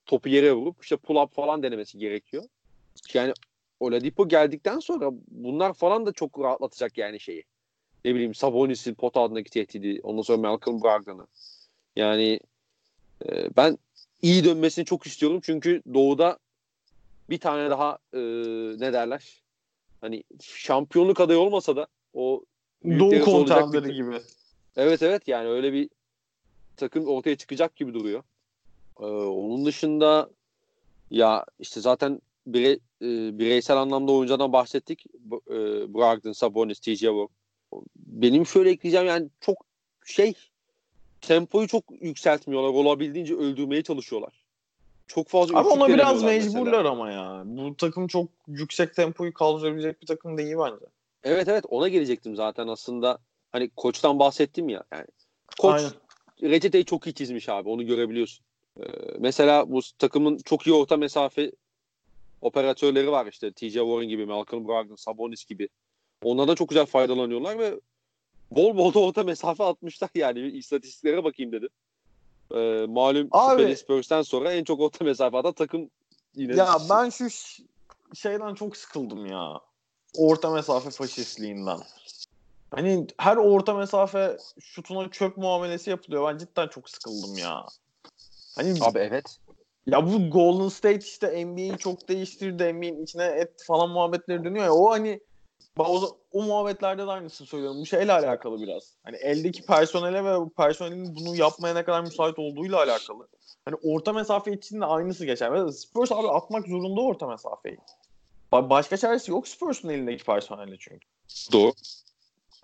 topu 0.07 0.29
yere 0.29 0.53
vurup 0.53 0.83
işte 0.83 0.97
pull 0.97 1.17
up 1.17 1.35
falan 1.35 1.63
denemesi 1.63 1.99
gerekiyor. 1.99 2.45
Yani 3.15 3.33
Oladipo 3.81 4.29
geldikten 4.29 4.79
sonra 4.79 5.11
bunlar 5.29 5.73
falan 5.75 6.07
da 6.07 6.13
çok 6.13 6.39
rahatlatacak 6.39 6.99
yani 6.99 7.21
şeyi. 7.21 7.45
Ne 8.05 8.15
bileyim 8.15 8.35
Sabonis'in 8.35 8.95
pot 8.95 9.17
altındaki 9.17 9.51
tehdidi. 9.51 10.01
Ondan 10.03 10.23
sonra 10.23 10.39
Malcolm 10.39 10.83
Brogdon'ı. 10.83 11.27
Yani 11.97 12.41
e, 13.27 13.57
ben 13.57 13.79
iyi 14.23 14.45
dönmesini 14.45 14.85
çok 14.85 15.07
istiyorum. 15.07 15.41
Çünkü 15.43 15.83
Doğu'da 15.95 16.39
bir 17.31 17.39
tane 17.39 17.71
daha 17.71 17.99
e, 18.13 18.19
ne 18.81 18.93
derler? 18.93 19.43
Hani 20.01 20.25
şampiyonluk 20.43 21.21
adayı 21.21 21.39
olmasa 21.39 21.77
da 21.77 21.87
o 22.15 22.43
Doğu 22.85 23.21
kontenderi 23.21 23.95
gibi. 23.95 24.21
Evet 24.77 25.03
evet 25.03 25.29
yani 25.29 25.49
öyle 25.49 25.73
bir 25.73 25.91
takım 26.77 27.07
ortaya 27.07 27.37
çıkacak 27.37 27.77
gibi 27.77 27.95
duruyor. 27.95 28.23
Ee, 29.01 29.05
onun 29.05 29.67
dışında 29.67 30.31
ya 31.11 31.45
işte 31.59 31.81
zaten 31.81 32.21
bire, 32.47 32.73
e, 33.03 33.39
bireysel 33.39 33.77
anlamda 33.77 34.13
oyuncudan 34.13 34.53
bahsettik. 34.53 35.07
E, 35.51 35.55
Brogdon, 35.95 36.33
Sabonis, 36.33 36.81
TJ 36.81 37.01
Warren. 37.01 37.29
Benim 37.97 38.47
şöyle 38.47 38.71
ekleyeceğim 38.71 39.07
yani 39.07 39.29
çok 39.41 39.65
şey 40.05 40.35
tempoyu 41.21 41.69
çok 41.69 41.85
yükseltmiyorlar. 42.01 42.69
Olabildiğince 42.69 43.35
öldürmeye 43.35 43.83
çalışıyorlar. 43.83 44.33
Çok 45.07 45.29
fazla 45.29 45.59
Ama 45.59 45.71
ona 45.71 45.89
biraz 45.89 46.23
mecburlar 46.23 46.65
mesela. 46.65 46.91
ama 46.91 47.11
ya. 47.11 47.43
Bu 47.45 47.77
takım 47.77 48.07
çok 48.07 48.29
yüksek 48.49 48.95
tempoyu 48.95 49.35
kaldırabilecek 49.35 50.03
bir 50.03 50.07
takım 50.07 50.39
değil 50.39 50.55
bence. 50.59 50.87
Evet 51.25 51.49
evet 51.49 51.65
ona 51.69 51.89
gelecektim 51.89 52.37
zaten 52.37 52.69
aslında. 52.69 53.19
Hani 53.53 53.71
koçtan 53.77 54.19
bahsettim 54.19 54.69
ya. 54.69 54.85
Yani 54.93 55.07
koç 55.59 55.75
Aynen. 55.75 55.93
reçeteyi 56.43 56.85
çok 56.85 57.07
iyi 57.07 57.15
çizmiş 57.15 57.49
abi. 57.49 57.69
Onu 57.69 57.87
görebiliyorsun. 57.87 58.45
Ee, 58.81 58.83
mesela 59.19 59.71
bu 59.71 59.81
takımın 59.99 60.39
çok 60.39 60.67
iyi 60.67 60.75
orta 60.75 60.97
mesafe 60.97 61.53
operatörleri 62.41 63.11
var 63.11 63.27
işte. 63.27 63.53
TJ 63.53 63.73
Warren 63.75 64.09
gibi, 64.09 64.27
Malcolm 64.27 64.69
Brogdon, 64.69 64.97
Sabonis 64.97 65.45
gibi. 65.45 65.69
Onlardan 66.23 66.55
çok 66.55 66.69
güzel 66.69 66.87
faydalanıyorlar 66.87 67.59
ve 67.59 67.81
bol 68.51 68.77
bol 68.77 68.95
da 68.95 68.99
orta 68.99 69.23
mesafe 69.23 69.65
atmışlar 69.65 70.11
yani. 70.15 70.41
istatistiklere 70.41 71.25
bakayım 71.25 71.53
dedim. 71.53 71.71
Ee, 72.55 72.87
malum 72.89 73.29
Abi, 73.31 73.77
Spurs'ten 73.77 74.23
sonra 74.23 74.53
en 74.53 74.65
çok 74.65 74.81
orta 74.81 75.05
mesafe 75.05 75.37
atan 75.37 75.53
takım 75.53 75.91
yine. 76.35 76.57
Ya 76.57 76.79
ben 76.91 77.11
şu 77.11 77.29
şeyden 78.15 78.55
çok 78.55 78.77
sıkıldım 78.77 79.27
ya. 79.27 79.61
Orta 80.17 80.51
mesafe 80.51 80.91
faşistliğinden. 80.91 81.79
Hani 82.71 83.07
her 83.19 83.37
orta 83.37 83.75
mesafe 83.75 84.37
şutuna 84.61 85.11
çöp 85.11 85.37
muamelesi 85.37 85.91
yapılıyor. 85.91 86.33
Ben 86.33 86.39
cidden 86.39 86.69
çok 86.69 86.91
sıkıldım 86.91 87.39
ya. 87.39 87.67
Hani 88.57 88.75
Abi 88.81 88.99
evet. 88.99 89.39
Ya 89.87 90.07
bu 90.07 90.31
Golden 90.31 90.69
State 90.69 90.99
işte 90.99 91.47
NBA'yi 91.47 91.79
çok 91.79 92.09
değiştirdi. 92.09 92.75
NBA'nin 92.75 93.05
içine 93.05 93.25
et 93.25 93.65
falan 93.67 93.91
muhabbetleri 93.91 94.45
dönüyor 94.45 94.65
ya. 94.65 94.75
O 94.75 94.91
hani 94.91 95.21
o, 95.79 96.19
o 96.33 96.43
muhabbetlerde 96.43 97.07
de 97.07 97.11
aynısını 97.11 97.47
söylüyorum. 97.47 97.81
Bu 97.81 97.87
şeyle 97.87 98.13
alakalı 98.13 98.61
biraz. 98.61 98.97
Hani 99.05 99.17
eldeki 99.17 99.67
personele 99.67 100.25
ve 100.25 100.41
bu 100.41 100.51
personelin 100.51 101.17
bunu 101.17 101.37
yapmaya 101.37 101.75
ne 101.75 101.85
kadar 101.85 102.01
müsait 102.01 102.39
olduğuyla 102.39 102.77
alakalı. 102.77 103.29
Hani 103.65 103.77
orta 103.83 104.13
mesafe 104.13 104.53
için 104.53 104.81
de 104.81 104.85
aynısı 104.85 105.27
geçer. 105.27 105.51
Mesela 105.51 105.73
Spurs 105.73 106.13
abi 106.13 106.29
atmak 106.29 106.67
zorunda 106.69 107.01
orta 107.01 107.27
mesafeyi. 107.27 107.79
Başka 108.53 108.97
çaresi 108.97 109.31
yok 109.31 109.49
Spurs'un 109.49 109.89
elindeki 109.89 110.25
personelle 110.25 110.77
çünkü. 110.79 111.07
Doğru. 111.53 111.73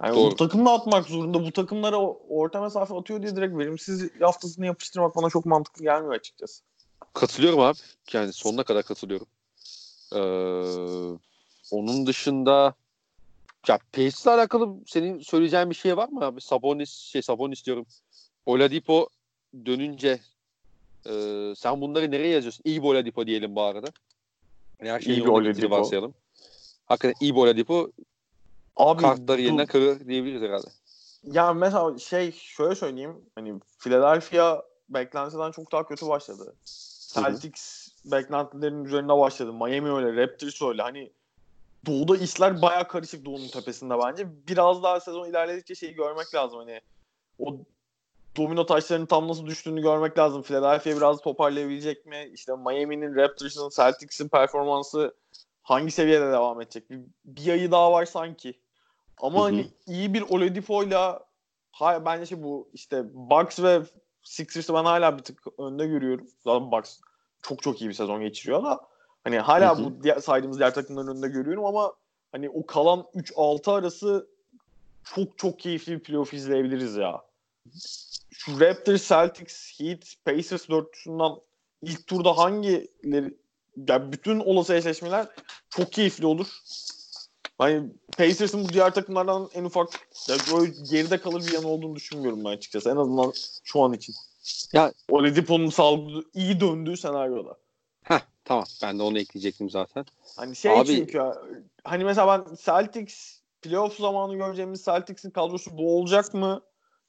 Yani 0.03 0.17
Doğru. 0.17 0.31
bu 0.31 0.37
takımla 0.37 0.75
atmak 0.75 1.07
zorunda. 1.07 1.45
Bu 1.45 1.53
takımlara 1.53 1.99
orta 2.29 2.61
mesafe 2.61 2.95
atıyor 2.95 3.23
diye 3.23 3.37
direkt 3.37 3.59
verimsiz 3.59 4.21
haftasını 4.21 4.67
yapıştırmak 4.67 5.17
bana 5.17 5.31
çok 5.31 5.47
mantıklı 5.47 5.85
gelmiyor 5.85 6.15
açıkçası. 6.15 6.63
Katılıyorum 7.13 7.61
abi. 7.61 7.79
Yani 8.13 8.33
sonuna 8.33 8.63
kadar 8.63 8.83
katılıyorum. 8.83 9.27
Ee, 10.13 10.19
onun 11.71 12.07
dışında 12.07 12.75
ya 13.69 13.79
Pace'le 13.93 14.31
alakalı 14.31 14.77
senin 14.87 15.21
söyleyeceğin 15.21 15.71
bir 15.71 15.75
şey 15.75 15.97
var 15.97 16.09
mı 16.09 16.25
abi? 16.25 16.41
Sabonis 16.41 16.91
şey 16.91 17.23
Sabonis 17.23 17.67
diyorum. 17.67 17.87
Oladipo 18.47 19.09
dönünce 19.67 20.21
e, 21.07 21.13
sen 21.57 21.81
bunları 21.81 22.11
nereye 22.11 22.29
yazıyorsun? 22.29 22.63
İyi 22.65 22.81
Oladipo 22.81 23.27
diyelim 23.27 23.57
bu 23.57 23.63
arada. 23.63 23.89
Her 24.81 25.01
şeyi 25.01 25.17
İyi 25.17 25.25
bir 25.25 25.29
Oladipo. 25.31 25.71
varsayalım. 25.71 26.15
Hakikaten 26.87 27.15
iyi 27.21 27.35
bir 27.35 27.41
Oladipo 27.41 27.91
Abi 28.77 29.03
kartları 29.03 29.39
bu- 29.39 29.43
yeniden 29.43 29.67
kırır 29.67 30.09
diyebiliriz 30.09 30.43
herhalde. 30.43 30.67
Ya 31.23 31.53
mesela 31.53 31.99
şey 31.99 32.33
şöyle 32.33 32.75
söyleyeyim. 32.75 33.31
Hani 33.35 33.61
Philadelphia 33.79 34.63
beklentiden 34.89 35.51
çok 35.51 35.73
daha 35.73 35.87
kötü 35.87 36.09
başladı. 36.09 36.57
Celtics 37.15 37.89
beklentilerin 38.05 38.85
üzerinde 38.85 39.17
başladı. 39.19 39.53
Miami 39.53 39.93
öyle, 39.93 40.23
Raptors 40.23 40.63
öyle. 40.63 40.83
Hani 40.83 41.13
Doğu'da 41.87 42.17
işler 42.17 42.63
baya 42.63 42.89
karışık 42.89 43.25
Doğu'nun 43.25 43.49
tepesinde 43.49 43.95
bence. 43.99 44.47
Biraz 44.49 44.83
daha 44.83 45.01
sezon 45.01 45.29
ilerledikçe 45.31 45.75
şeyi 45.75 45.95
görmek 45.95 46.35
lazım. 46.35 46.59
Hani 46.59 46.81
o 47.39 47.57
domino 48.37 48.67
taşlarının 48.67 49.07
tam 49.07 49.29
nasıl 49.29 49.47
düştüğünü 49.47 49.83
görmek 49.83 50.19
lazım. 50.19 50.43
Philadelphia 50.43 50.97
biraz 50.97 51.21
toparlayabilecek 51.21 52.07
mi? 52.07 52.31
İşte 52.33 52.53
Miami'nin, 52.57 53.17
Raptors'ın, 53.17 53.71
Celtics'in 53.77 54.29
performansı 54.29 55.15
hangi 55.63 55.91
seviyede 55.91 56.27
devam 56.27 56.61
edecek? 56.61 56.91
Bir, 56.91 57.01
bir 57.25 57.53
ayı 57.53 57.71
daha 57.71 57.93
var 57.93 58.05
sanki. 58.05 58.61
Ama 59.19 59.39
Hı 59.39 59.43
hı. 59.43 59.45
hani 59.45 59.69
iyi 59.87 60.15
bir 60.15 60.23
Oladipo'yla 60.23 61.27
ha, 61.73 62.05
bence 62.05 62.27
şey 62.27 62.43
bu 62.43 62.69
işte 62.73 63.05
Bucks 63.15 63.61
ve 63.61 63.83
Sixers'ı 64.23 64.75
ben 64.75 64.85
hala 64.85 65.19
bir 65.19 65.23
tık 65.23 65.43
önde 65.59 65.87
görüyorum. 65.87 66.27
Zaten 66.45 66.73
Bucks 66.73 67.01
çok 67.43 67.63
çok 67.63 67.81
iyi 67.81 67.89
bir 67.89 67.95
sezon 67.95 68.21
geçiriyor 68.21 68.63
da 68.63 68.81
hani 69.25 69.39
hala 69.39 69.79
Hı 69.79 69.83
hı. 69.83 69.85
bu 69.85 70.03
diğer, 70.03 70.19
saydığımız 70.19 70.59
diğer 70.59 70.75
takımların 70.75 71.09
önünde 71.09 71.29
görüyorum 71.29 71.65
ama 71.65 71.93
hani 72.33 72.51
o 72.51 72.67
kalan 72.67 73.01
3-6 73.15 73.73
arası 73.73 74.29
çok 75.05 75.39
çok 75.39 75.59
keyifli 75.59 75.93
bir 75.93 76.03
playoff 76.03 76.35
izleyebiliriz 76.35 76.97
ya. 76.97 77.23
Şu 78.39 78.61
Raptors, 78.61 79.09
Celtics, 79.09 79.81
Heat, 79.81 80.15
Pacers 80.25 80.69
dörtlüsünden 80.69 81.33
ilk 81.83 82.07
turda 82.07 82.39
hangileri 82.39 83.35
yani 83.89 84.13
bütün 84.13 84.41
olası 84.41 84.75
eşleşmeler 84.75 85.27
çok 85.71 85.93
keyifli 85.93 86.27
olur. 86.27 86.47
Hani 87.59 87.91
Pacers'ın 88.17 88.65
bu 88.65 88.69
diğer 88.69 88.95
takımlardan 88.95 89.49
en 89.55 89.65
ufak 89.65 89.89
yani 90.29 90.41
böyle 90.53 90.73
geride 90.91 91.21
kalır 91.21 91.47
bir 91.47 91.53
yanı 91.53 91.69
olduğunu 91.69 91.97
düşünmüyorum 91.97 92.45
ben 92.45 92.51
açıkçası. 92.51 92.91
En 92.91 92.97
azından 92.97 93.33
şu 93.65 93.83
an 93.83 93.93
için. 93.93 94.15
Ya- 94.73 94.93
Oladipo'nun 95.09 95.71
sağlıklı 95.71 96.25
iyi 96.35 96.61
döndüğü 96.61 96.97
senaryoda. 96.97 97.57
Heh, 98.03 98.21
tamam 98.45 98.65
ben 98.83 98.99
de 98.99 99.03
onu 99.03 99.19
ekleyecektim 99.19 99.71
zaten. 99.71 100.05
Hani 100.37 100.57
şey 100.57 100.81
Abi- 100.81 100.87
çünkü 100.87 101.23
hani 101.85 102.05
mesela 102.05 102.29
ben 102.49 102.57
Celtics 102.65 103.41
playoff 103.63 103.97
zamanı 103.97 104.37
göreceğimiz 104.37 104.85
Celtics'in 104.85 105.31
kadrosu 105.31 105.79
bu 105.79 105.99
olacak 105.99 106.35
mı? 106.35 106.63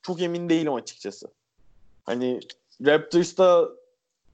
Çok 0.06 0.22
emin 0.22 0.50
değilim 0.50 0.74
açıkçası. 0.74 1.28
Hani 2.04 2.40
Raptors'ta 2.86 3.70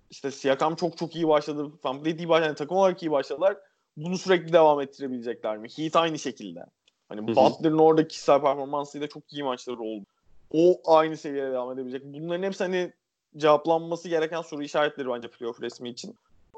işte 0.10 0.32
Siakam 0.32 0.76
çok 0.76 0.98
çok 0.98 1.16
iyi 1.16 1.28
başladı. 1.28 1.72
Van 1.84 2.06
iyi 2.06 2.30
başladı. 2.30 2.48
Yani 2.48 2.56
takım 2.56 2.78
olarak 2.78 3.04
iyi 3.04 3.12
başladılar. 3.12 3.58
Bunu 3.98 4.18
sürekli 4.18 4.54
devam 4.54 4.82
ettirebilecekler 4.82 5.58
mi? 5.58 5.68
Heat 5.78 5.96
aynı 5.96 6.20
şekilde. 6.20 6.66
Hani. 7.10 7.28
Butler'ın 7.28 7.78
orada 7.78 8.08
kişisel 8.08 8.42
performansıyla 8.42 9.08
çok 9.08 9.34
iyi 9.34 9.44
maçları 9.44 9.80
oldu. 9.80 10.06
O 10.54 10.82
aynı 10.86 11.18
seviyede 11.18 11.52
devam 11.52 11.72
edebilecek. 11.72 12.02
Bunların 12.06 12.44
hepsi 12.44 12.64
hani 12.64 12.94
cevaplanması 13.38 14.10
gereken 14.10 14.42
soru 14.42 14.64
işaretleri 14.64 15.10
bence 15.10 15.28
playoff 15.28 15.62
resmi 15.62 15.90
için. 15.90 16.16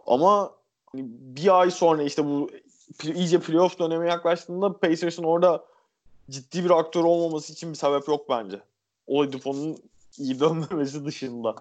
Ama 0.08 0.52
hani 0.86 1.04
bir 1.08 1.60
ay 1.60 1.72
sonra 1.72 2.04
işte 2.04 2.26
bu 2.26 2.50
iyice 3.04 3.40
playoff 3.40 3.80
dönemi 3.80 4.08
yaklaştığında 4.08 4.78
Pacers'ın 4.78 5.24
orada 5.24 5.66
ciddi 6.30 6.66
bir 6.66 6.70
aktör 6.70 7.04
olmaması 7.04 7.54
için 7.54 7.70
bir 7.70 7.78
sebep 7.78 8.08
yok 8.08 8.30
bence. 8.30 8.60
Oladipo'nun 9.08 9.78
iyi 10.18 10.40
dönmemesi 10.40 11.06
dışında. 11.06 11.56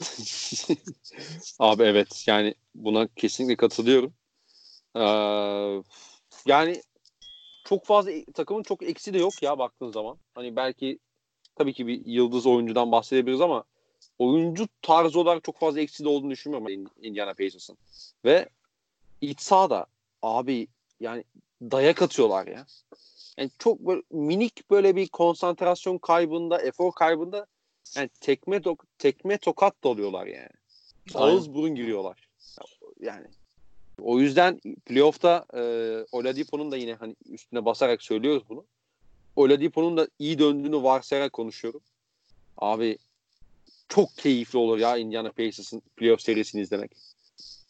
Abi 1.58 1.82
evet 1.82 2.24
yani 2.26 2.54
buna 2.74 3.08
kesinlikle 3.16 3.56
katılıyorum. 3.56 4.14
Ee, 4.96 5.00
yani 6.46 6.82
çok 7.64 7.86
fazla 7.86 8.12
takımın 8.34 8.62
çok 8.62 8.82
eksi 8.82 9.14
de 9.14 9.18
yok 9.18 9.42
ya 9.42 9.58
baktığın 9.58 9.92
zaman. 9.92 10.18
Hani 10.34 10.56
belki 10.56 10.98
tabii 11.56 11.72
ki 11.72 11.86
bir 11.86 12.06
yıldız 12.06 12.46
oyuncudan 12.46 12.92
bahsedebiliriz 12.92 13.40
ama 13.40 13.64
oyuncu 14.18 14.68
tarzı 14.82 15.20
olarak 15.20 15.44
çok 15.44 15.58
fazla 15.58 15.80
eksi 15.80 16.04
de 16.04 16.08
olduğunu 16.08 16.30
düşünmüyorum 16.30 16.90
Indiana 17.02 17.34
Pacers'ın. 17.34 17.78
Ve 18.24 18.48
iç 19.20 19.40
sahada 19.40 19.86
abi 20.22 20.68
yani 21.00 21.24
dayak 21.62 22.02
atıyorlar 22.02 22.46
ya. 22.46 22.66
Yani 23.40 23.50
çok 23.58 23.80
böyle 23.80 24.02
minik 24.10 24.70
böyle 24.70 24.96
bir 24.96 25.08
konsantrasyon 25.08 25.98
kaybında, 25.98 26.62
efor 26.62 26.92
kaybında 26.92 27.46
yani 27.96 28.10
tekme 28.20 28.56
tok- 28.56 28.86
tekme 28.98 29.38
tokat 29.38 29.84
da 29.84 29.88
oluyorlar 29.88 30.26
yani. 30.26 30.48
Ağız 31.14 31.54
burun 31.54 31.74
giriyorlar. 31.74 32.28
Yani 33.00 33.26
o 34.00 34.18
yüzden 34.20 34.60
playoff'ta 34.86 35.46
e, 35.54 35.60
Oladipo'nun 36.12 36.70
da 36.70 36.76
yine 36.76 36.94
hani 36.94 37.16
üstüne 37.26 37.64
basarak 37.64 38.02
söylüyoruz 38.02 38.42
bunu. 38.48 38.66
Oladipo'nun 39.36 39.96
da 39.96 40.08
iyi 40.18 40.38
döndüğünü 40.38 40.82
varsayarak 40.82 41.32
konuşuyorum. 41.32 41.80
Abi 42.56 42.98
çok 43.88 44.16
keyifli 44.16 44.58
olur 44.58 44.78
ya 44.78 44.96
Indiana 44.96 45.32
Pacers'ın 45.32 45.82
playoff 45.96 46.20
serisini 46.20 46.62
izlemek. 46.62 46.92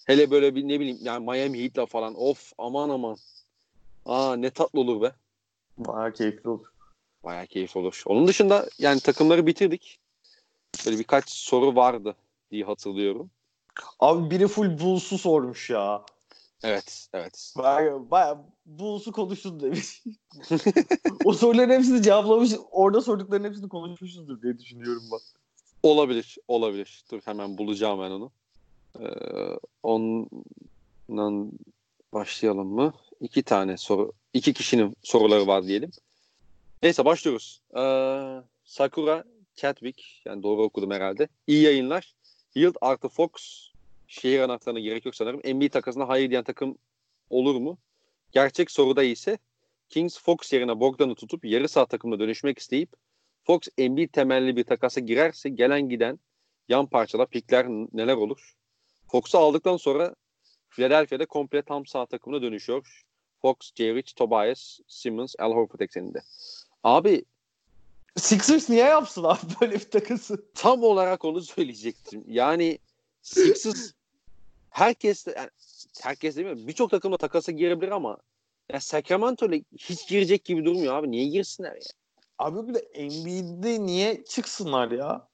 Hele 0.07 0.31
böyle 0.31 0.55
bir 0.55 0.69
ne 0.69 0.81
bileyim 0.81 0.99
yani 1.03 1.25
Miami 1.25 1.63
Heat'la 1.63 1.87
falan 1.87 2.15
of 2.17 2.53
aman 2.59 2.89
aman. 2.89 3.17
Aa 4.05 4.37
ne 4.37 4.51
tatlı 4.51 4.81
olur 4.81 5.03
be. 5.03 5.13
Bayağı 5.87 6.13
keyifli 6.13 6.49
olur. 6.51 6.67
Bayağı 7.25 7.47
keyifli 7.47 7.81
olur. 7.81 8.03
Onun 8.07 8.27
dışında 8.27 8.69
yani 8.79 9.01
takımları 9.01 9.47
bitirdik. 9.47 9.99
Böyle 10.87 10.99
birkaç 10.99 11.31
soru 11.31 11.77
vardı 11.77 12.17
diye 12.51 12.65
hatırlıyorum. 12.65 13.31
Abi 14.01 14.31
biri 14.31 14.49
full 14.49 14.79
Bulls'u 14.79 15.19
sormuş 15.19 15.71
ya. 15.71 16.05
Evet, 16.63 17.09
evet. 17.13 17.55
Bayağı, 17.59 18.11
bayağı 18.11 18.39
Bulls'u 18.67 19.13
konuşsun 19.13 19.61
demiş. 19.61 20.05
o 21.25 21.33
soruların 21.33 21.71
hepsini 21.71 22.03
cevaplamış. 22.03 22.53
Orada 22.71 23.01
sordukların 23.01 23.45
hepsini 23.45 23.69
konuşmuşuzdur 23.69 24.43
diye 24.43 24.59
düşünüyorum 24.59 25.03
bak. 25.13 25.21
Olabilir, 25.83 26.39
olabilir. 26.49 27.05
Dur 27.11 27.21
hemen 27.25 27.59
bulacağım 27.59 28.01
ben 28.01 28.11
onu. 28.11 28.31
Ee, 29.01 29.59
ondan 29.83 31.53
başlayalım 32.13 32.69
mı? 32.69 32.93
İki 33.21 33.43
tane 33.43 33.77
soru, 33.77 34.13
iki 34.35 34.53
kişinin 34.53 34.97
soruları 35.03 35.47
var 35.47 35.67
diyelim. 35.67 35.91
Neyse 36.83 37.05
başlıyoruz. 37.05 37.63
Ee, 37.77 38.43
Sakura 38.65 39.25
Chadwick, 39.55 40.23
yani 40.25 40.43
doğru 40.43 40.63
okudum 40.63 40.91
herhalde. 40.91 41.29
İyi 41.47 41.63
yayınlar. 41.63 42.15
Yield 42.55 42.75
artı 42.81 43.09
Fox, 43.09 43.31
şehir 44.07 44.41
anahtarına 44.41 44.81
gerek 44.81 45.05
yok 45.07 45.15
sanırım. 45.15 45.41
NBA 45.57 45.69
takasına 45.69 46.09
hayır 46.09 46.31
diyen 46.31 46.45
takım 46.45 46.79
olur 47.31 47.55
mu? 47.55 47.79
Gerçek 48.33 48.71
soruda 48.71 49.03
ise 49.03 49.39
Kings 49.89 50.19
Fox 50.21 50.53
yerine 50.53 50.81
Bogdan'ı 50.81 51.15
tutup 51.15 51.45
yarı 51.45 51.69
saha 51.69 51.87
takımına 51.87 52.21
dönüşmek 52.21 52.59
isteyip 52.59 52.91
Fox 53.45 53.61
Embiid 53.79 54.09
temelli 54.09 54.57
bir 54.57 54.65
takasa 54.65 55.01
girerse 55.01 55.49
gelen 55.49 55.89
giden 55.89 56.19
yan 56.69 56.87
parçalar, 56.87 57.31
pikler 57.31 57.67
neler 57.69 58.15
olur? 58.15 58.55
Fox'u 59.07 59.39
aldıktan 59.39 59.77
sonra 59.77 60.15
Philadelphia'da 60.69 61.27
komple 61.27 61.63
tam 61.63 61.87
sağ 61.87 62.07
takımına 62.07 62.43
dönüşüyor. 62.43 63.03
Fox, 63.43 63.57
J. 63.75 63.95
Rich, 63.95 64.15
Tobias, 64.17 64.81
Simmons, 64.87 65.35
Al 65.39 65.53
Horford 65.53 65.81
ekseninde. 65.81 66.23
Abi 66.85 67.25
Sixers 68.17 68.69
niye 68.69 68.85
yapsın 68.85 69.25
abi 69.25 69.41
böyle 69.61 69.75
bir 69.75 69.91
takası? 69.91 70.45
tam 70.55 70.83
olarak 70.83 71.25
onu 71.25 71.41
söyleyecektim. 71.41 72.25
Yani 72.29 72.79
Sixers 73.23 73.93
herkes 74.71 75.27
yani 75.27 75.51
herkes 76.03 76.37
demiyorum. 76.37 76.67
Birçok 76.67 76.91
takımla 76.91 77.17
takasa 77.17 77.53
girebilir 77.53 77.91
ama 77.91 78.19
ya 78.73 78.81
Sacramento'yla 78.81 79.61
hiç 79.79 80.09
girecek 80.09 80.45
gibi 80.45 80.65
durmuyor 80.65 80.95
abi. 80.95 81.11
Niye 81.11 81.27
girsinler 81.27 81.75
ya? 81.75 81.83
Abi 82.39 82.69
bir 82.69 82.75
de 82.75 82.79
Embiid'de 82.79 83.87
niye 83.87 84.25
çıksınlar 84.25 84.91
ya? 84.91 85.29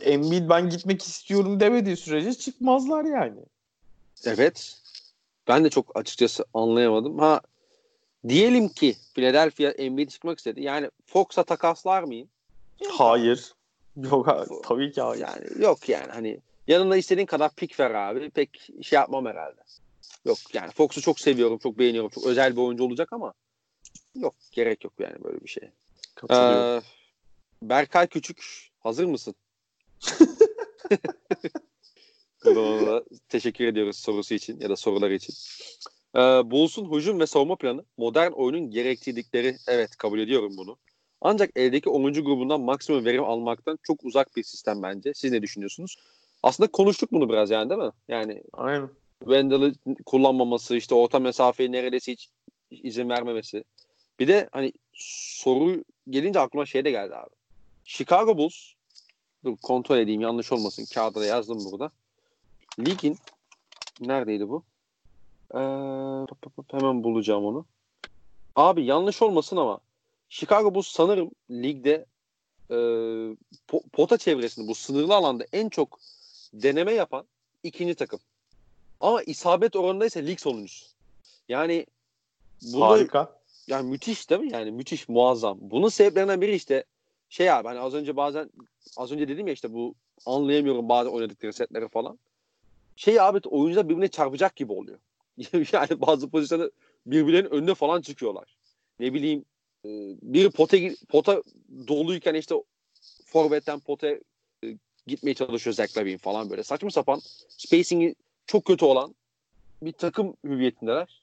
Embiid 0.00 0.48
ben 0.48 0.68
gitmek 0.70 1.02
istiyorum 1.02 1.60
demediği 1.60 1.96
sürece 1.96 2.34
çıkmazlar 2.34 3.04
yani. 3.04 3.40
Evet. 4.24 4.81
Ben 5.48 5.64
de 5.64 5.70
çok 5.70 5.96
açıkçası 5.96 6.44
anlayamadım. 6.54 7.18
Ha 7.18 7.40
diyelim 8.28 8.68
ki 8.68 8.96
Philadelphia 9.14 9.68
Embiid 9.68 10.08
çıkmak 10.08 10.38
istedi. 10.38 10.62
Yani 10.62 10.90
Fox'a 11.06 11.42
takaslar 11.42 12.02
mıyım? 12.02 12.28
Hayır. 12.90 13.54
Yok 13.96 14.28
abi, 14.28 14.48
tabii 14.64 14.92
ki 14.92 15.00
hayır. 15.00 15.20
Yani 15.20 15.62
yok 15.62 15.88
yani 15.88 16.12
hani 16.12 16.38
yanında 16.66 16.96
istediğin 16.96 17.26
kadar 17.26 17.54
pik 17.54 17.80
ver 17.80 17.90
abi. 17.90 18.30
Pek 18.30 18.70
şey 18.82 18.96
yapmam 18.96 19.26
herhalde. 19.26 19.60
Yok 20.24 20.38
yani 20.52 20.70
Fox'u 20.70 21.00
çok 21.00 21.20
seviyorum, 21.20 21.58
çok 21.58 21.78
beğeniyorum. 21.78 22.10
Çok 22.10 22.26
özel 22.26 22.56
bir 22.56 22.60
oyuncu 22.60 22.84
olacak 22.84 23.12
ama 23.12 23.32
yok 24.14 24.34
gerek 24.52 24.84
yok 24.84 24.92
yani 24.98 25.24
böyle 25.24 25.40
bir 25.40 25.48
şey. 25.48 25.70
Ee, 26.30 26.80
Berkay 27.62 28.06
Küçük 28.06 28.70
hazır 28.80 29.04
mısın? 29.04 29.34
Buradan 32.44 32.64
ona 32.64 33.02
teşekkür 33.28 33.66
ediyoruz 33.66 33.96
sorusu 33.96 34.34
için 34.34 34.60
ya 34.60 34.70
da 34.70 34.76
soruları 34.76 35.14
için. 35.14 35.34
Ee, 36.16 36.20
Bulls'un 36.20 36.92
hücum 36.92 37.20
ve 37.20 37.26
savunma 37.26 37.56
planı 37.56 37.84
modern 37.96 38.30
oyunun 38.30 38.70
gerektirdikleri 38.70 39.56
evet 39.68 39.96
kabul 39.96 40.18
ediyorum 40.18 40.52
bunu. 40.56 40.76
Ancak 41.20 41.50
eldeki 41.56 41.90
10. 41.90 42.12
grubundan 42.12 42.60
maksimum 42.60 43.04
verim 43.04 43.24
almaktan 43.24 43.78
çok 43.82 44.04
uzak 44.04 44.36
bir 44.36 44.42
sistem 44.42 44.82
bence. 44.82 45.14
Siz 45.14 45.32
ne 45.32 45.42
düşünüyorsunuz? 45.42 45.96
Aslında 46.42 46.70
konuştuk 46.70 47.12
bunu 47.12 47.28
biraz 47.28 47.50
yani 47.50 47.70
değil 47.70 47.80
mi? 47.80 47.90
Yani 48.08 48.42
Aynen. 48.52 48.90
Wendell'ı 49.20 49.74
kullanmaması, 50.06 50.76
işte 50.76 50.94
orta 50.94 51.18
mesafeyi 51.18 51.72
neredeyse 51.72 52.12
hiç 52.12 52.28
izin 52.70 53.08
vermemesi. 53.08 53.64
Bir 54.20 54.28
de 54.28 54.48
hani 54.52 54.72
soru 54.94 55.84
gelince 56.10 56.40
aklıma 56.40 56.66
şey 56.66 56.84
de 56.84 56.90
geldi 56.90 57.14
abi. 57.14 57.30
Chicago 57.84 58.38
Bulls 58.38 58.72
dur 59.44 59.56
kontrol 59.62 59.98
edeyim 59.98 60.20
yanlış 60.20 60.52
olmasın. 60.52 60.86
Kağıda 60.94 61.20
da 61.20 61.26
yazdım 61.26 61.58
burada. 61.72 61.90
Ligin 62.78 63.18
neredeydi 64.00 64.48
bu? 64.48 64.62
Ee, 65.54 65.58
hemen 66.70 67.04
bulacağım 67.04 67.44
onu. 67.44 67.66
Abi 68.56 68.84
yanlış 68.84 69.22
olmasın 69.22 69.56
ama 69.56 69.80
Chicago 70.28 70.74
Bulls 70.74 70.86
sanırım 70.86 71.30
ligde 71.50 72.06
e, 72.70 72.76
pota 73.92 74.18
çevresinde 74.18 74.68
bu 74.68 74.74
sınırlı 74.74 75.14
alanda 75.14 75.46
en 75.52 75.68
çok 75.68 75.98
deneme 76.52 76.92
yapan 76.92 77.26
ikinci 77.62 77.94
takım. 77.94 78.20
Ama 79.00 79.22
isabet 79.22 79.76
oranında 79.76 80.06
ise 80.06 80.26
lig 80.26 80.38
sonuncusu. 80.38 80.86
Yani 81.48 81.86
bunu, 82.62 82.84
Harika. 82.84 83.38
Yani 83.66 83.90
müthiş 83.90 84.30
değil 84.30 84.40
mi? 84.40 84.52
Yani 84.52 84.70
müthiş, 84.70 85.08
muazzam. 85.08 85.58
Bunun 85.60 85.88
sebeplerinden 85.88 86.40
biri 86.40 86.54
işte 86.54 86.84
şey 87.28 87.50
abi 87.50 87.68
hani 87.68 87.80
az 87.80 87.94
önce 87.94 88.16
bazen 88.16 88.50
az 88.96 89.12
önce 89.12 89.28
dedim 89.28 89.46
ya 89.46 89.52
işte 89.52 89.72
bu 89.72 89.94
anlayamıyorum 90.26 90.88
bazı 90.88 91.10
oynadıkları 91.10 91.52
setleri 91.52 91.88
falan. 91.88 92.18
Şey 92.96 93.20
abi 93.20 93.40
oyuncular 93.48 93.88
birbirine 93.88 94.08
çarpacak 94.08 94.56
gibi 94.56 94.72
oluyor. 94.72 94.98
yani 95.72 96.00
bazı 96.00 96.30
pozisyonda 96.30 96.70
birbirlerinin 97.06 97.50
önüne 97.50 97.74
falan 97.74 98.00
çıkıyorlar. 98.00 98.56
Ne 98.98 99.14
bileyim 99.14 99.44
e, 99.84 99.88
bir 100.22 100.50
pota, 100.50 100.76
pota 101.08 101.42
doluyken 101.88 102.34
işte 102.34 102.54
forvetten 103.24 103.80
potaya 103.80 104.18
e, 104.64 104.76
gitmeye 105.06 105.34
çalışıyor 105.34 105.74
Zach 105.74 105.98
Lavine 105.98 106.18
falan 106.18 106.50
böyle. 106.50 106.62
Saçma 106.62 106.90
sapan 106.90 107.20
spacing'i 107.48 108.14
çok 108.46 108.64
kötü 108.64 108.84
olan 108.84 109.14
bir 109.82 109.92
takım 109.92 110.36
hüviyetindeler. 110.44 111.22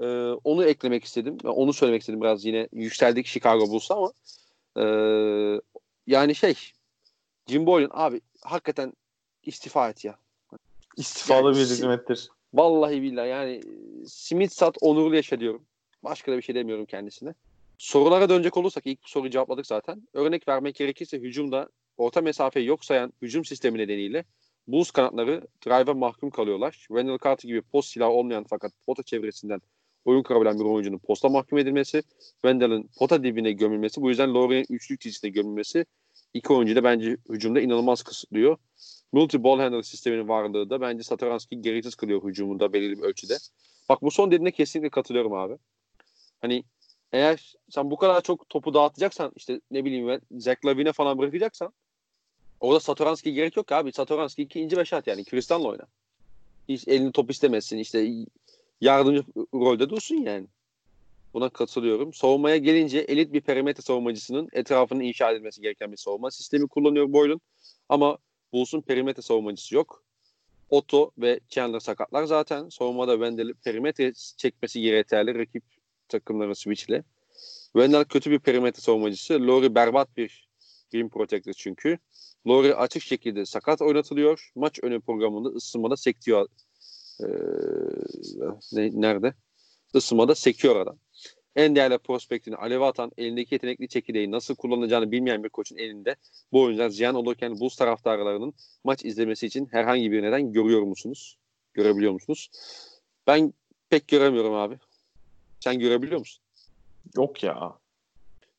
Ee, 0.00 0.06
onu 0.44 0.64
eklemek 0.64 1.04
istedim. 1.04 1.38
Onu 1.44 1.72
söylemek 1.72 2.00
istedim 2.00 2.20
biraz 2.20 2.44
yine 2.44 2.68
yükseldik 2.72 3.26
Chicago 3.26 3.70
Bulls'a 3.70 3.94
ama 3.94 4.12
e, 4.76 4.84
yani 6.06 6.34
şey 6.34 6.54
Jim 7.46 7.66
Boylan 7.66 7.90
abi 7.92 8.20
hakikaten 8.42 8.92
istifa 9.42 9.90
et 9.90 10.04
ya. 10.04 10.18
İstifalı 10.96 11.46
yani, 11.46 11.56
bir 11.56 11.60
hizmettir. 11.60 12.28
Vallahi 12.54 13.02
billahi 13.02 13.28
yani 13.28 13.60
Smith 14.06 14.52
sat 14.52 14.76
onurlu 14.80 15.16
yaşa 15.16 15.40
diyorum. 15.40 15.64
Başka 16.02 16.32
da 16.32 16.36
bir 16.36 16.42
şey 16.42 16.54
demiyorum 16.54 16.86
kendisine. 16.86 17.34
Sorulara 17.78 18.28
dönecek 18.28 18.56
olursak 18.56 18.86
ilk 18.86 18.98
soruyu 19.02 19.30
cevapladık 19.30 19.66
zaten. 19.66 20.08
Örnek 20.12 20.48
vermek 20.48 20.74
gerekirse 20.74 21.18
hücumda 21.18 21.68
orta 21.96 22.20
mesafeyi 22.20 22.66
yok 22.66 22.84
sayan 22.84 23.12
hücum 23.22 23.44
sistemi 23.44 23.78
nedeniyle 23.78 24.24
Bulls 24.68 24.90
kanatları 24.90 25.46
drive'a 25.66 25.94
mahkum 25.94 26.30
kalıyorlar. 26.30 26.72
Wendell 26.72 27.18
Carter 27.24 27.48
gibi 27.48 27.62
post 27.62 27.88
silahı 27.88 28.10
olmayan 28.10 28.44
fakat 28.50 28.72
pota 28.86 29.02
çevresinden 29.02 29.60
oyun 30.04 30.22
kurabilen 30.22 30.58
bir 30.58 30.64
oyuncunun 30.64 30.98
posta 30.98 31.28
mahkum 31.28 31.58
edilmesi, 31.58 32.02
Wendell'ın 32.32 32.88
pota 32.98 33.22
dibine 33.24 33.52
gömülmesi, 33.52 34.02
bu 34.02 34.08
yüzden 34.08 34.34
Laurie'nin 34.34 34.66
üçlük 34.70 35.04
dizisine 35.04 35.30
gömülmesi 35.30 35.86
iki 36.34 36.52
oyuncu 36.52 36.76
da 36.76 36.84
bence 36.84 37.16
hücumda 37.28 37.60
inanılmaz 37.60 38.02
kısıtlıyor. 38.02 38.56
Multi 39.14 39.44
ball 39.44 39.58
handler 39.58 39.82
sisteminin 39.82 40.28
varlığı 40.28 40.70
da 40.70 40.80
bence 40.80 41.02
Satoranski 41.02 41.62
gereksiz 41.62 41.94
kılıyor 41.94 42.22
hücumunda 42.22 42.72
belirli 42.72 42.98
bir 42.98 43.02
ölçüde. 43.02 43.38
Bak 43.88 44.02
bu 44.02 44.10
son 44.10 44.30
dediğine 44.30 44.50
kesinlikle 44.50 44.90
katılıyorum 44.90 45.32
abi. 45.32 45.58
Hani 46.40 46.64
eğer 47.12 47.54
sen 47.70 47.90
bu 47.90 47.96
kadar 47.96 48.22
çok 48.22 48.48
topu 48.48 48.74
dağıtacaksan 48.74 49.32
işte 49.36 49.60
ne 49.70 49.84
bileyim 49.84 50.08
ben 50.08 50.20
Zach 50.30 50.64
Lavin'e 50.64 50.92
falan 50.92 51.18
bırakacaksan 51.18 51.72
Orada 52.60 52.80
Satoranski 52.80 53.32
gerek 53.32 53.56
yok 53.56 53.72
abi. 53.72 53.92
Satoranski 53.92 54.42
ikinci 54.42 54.76
beş 54.76 54.92
at 54.92 55.06
yani. 55.06 55.24
Kristan'la 55.24 55.68
oyna. 55.68 55.86
Hiç 56.68 56.88
elini 56.88 57.12
top 57.12 57.30
istemezsin. 57.30 57.78
İşte 57.78 58.08
yardımcı 58.80 59.24
rolde 59.54 59.90
dursun 59.90 60.16
yani. 60.16 60.46
Buna 61.34 61.48
katılıyorum. 61.48 62.14
Savunmaya 62.14 62.56
gelince 62.56 62.98
elit 62.98 63.32
bir 63.32 63.40
perimetre 63.40 63.82
savunmacısının 63.82 64.48
etrafını 64.52 65.04
inşa 65.04 65.30
edilmesi 65.30 65.60
gereken 65.60 65.92
bir 65.92 65.96
savunma 65.96 66.30
sistemi 66.30 66.68
kullanıyor 66.68 67.12
Boylan. 67.12 67.40
Ama 67.88 68.18
Bulls'un 68.54 68.80
perimetre 68.80 69.22
savunmacısı 69.22 69.74
yok. 69.74 70.04
Otto 70.70 71.10
ve 71.18 71.40
Chandler 71.48 71.80
sakatlar 71.80 72.24
zaten. 72.24 72.68
Savunmada 72.68 73.12
Wendell'i 73.12 73.54
perimetre 73.54 74.12
çekmesi 74.36 74.80
yeterli 74.80 75.38
rakip 75.38 75.62
takımların 76.08 76.52
switchle. 76.52 77.04
Wendell 77.72 78.04
kötü 78.04 78.30
bir 78.30 78.38
perimetre 78.38 78.80
savunmacısı. 78.80 79.46
Lori 79.46 79.74
berbat 79.74 80.16
bir 80.16 80.48
rim 80.94 81.08
protector 81.08 81.52
çünkü. 81.52 81.98
Lori 82.48 82.74
açık 82.74 83.02
şekilde 83.02 83.46
sakat 83.46 83.82
oynatılıyor. 83.82 84.52
Maç 84.54 84.78
önü 84.82 85.00
programında 85.00 85.48
ısınmada 85.48 85.96
sektiriyor. 85.96 86.48
Ee, 87.20 87.26
ne, 88.72 88.90
nerede? 89.00 89.34
Isınmada 89.94 90.34
sekiyor 90.34 90.76
adam. 90.76 90.98
En 91.56 91.76
değerli 91.76 91.98
prospektini 91.98 92.56
aleve 92.56 92.84
atan, 92.84 93.12
elindeki 93.18 93.54
yetenekli 93.54 93.88
çekirdeği 93.88 94.30
nasıl 94.30 94.54
kullanacağını 94.54 95.10
bilmeyen 95.12 95.44
bir 95.44 95.48
koçun 95.48 95.76
elinde 95.76 96.16
bu 96.52 96.62
oyuncular 96.62 96.88
ziyan 96.88 97.14
olurken 97.14 97.60
Bulls 97.60 97.76
taraftarlarının 97.76 98.54
maç 98.84 99.04
izlemesi 99.04 99.46
için 99.46 99.68
herhangi 99.70 100.12
bir 100.12 100.22
neden 100.22 100.52
görüyor 100.52 100.82
musunuz? 100.82 101.38
Görebiliyor 101.74 102.12
musunuz? 102.12 102.50
Ben 103.26 103.54
pek 103.90 104.08
göremiyorum 104.08 104.54
abi. 104.54 104.78
Sen 105.60 105.78
görebiliyor 105.78 106.18
musun? 106.18 106.42
Yok 107.16 107.42
ya. 107.42 107.72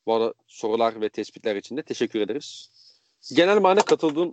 Bu 0.06 0.14
arada 0.14 0.34
sorular 0.46 1.00
ve 1.00 1.08
tespitler 1.08 1.56
için 1.56 1.76
de 1.76 1.82
teşekkür 1.82 2.20
ederiz 2.20 2.70
genel 3.34 3.60
manada 3.60 3.84
katıldığım 3.84 4.30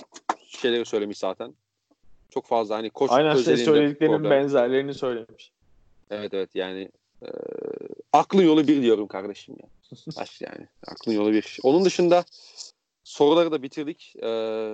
şeyleri 0.47 0.86
söylemiş 0.86 1.18
zaten. 1.18 1.55
Çok 2.30 2.45
fazla 2.45 2.76
hani 2.76 2.89
koç 2.89 3.11
Aynen 3.11 3.36
şey 3.36 3.57
söylediklerinin 3.57 4.18
problem. 4.18 4.32
benzerlerini 4.32 4.93
söylemiş. 4.93 5.51
Evet 6.09 6.34
evet 6.34 6.55
yani 6.55 6.89
e, 7.22 7.28
aklın 8.14 8.43
yolu 8.43 8.68
bir 8.68 8.82
diyorum 8.82 9.07
kardeşim 9.07 9.55
ya. 9.61 9.70
Aşk 10.16 10.41
yani. 10.41 10.68
Aklın 10.88 11.14
yolu 11.14 11.34
bir. 11.34 11.59
Onun 11.64 11.86
dışında 11.86 12.24
soruları 13.03 13.51
da 13.51 13.64
bitirdik. 13.64 14.16
E, 14.24 14.30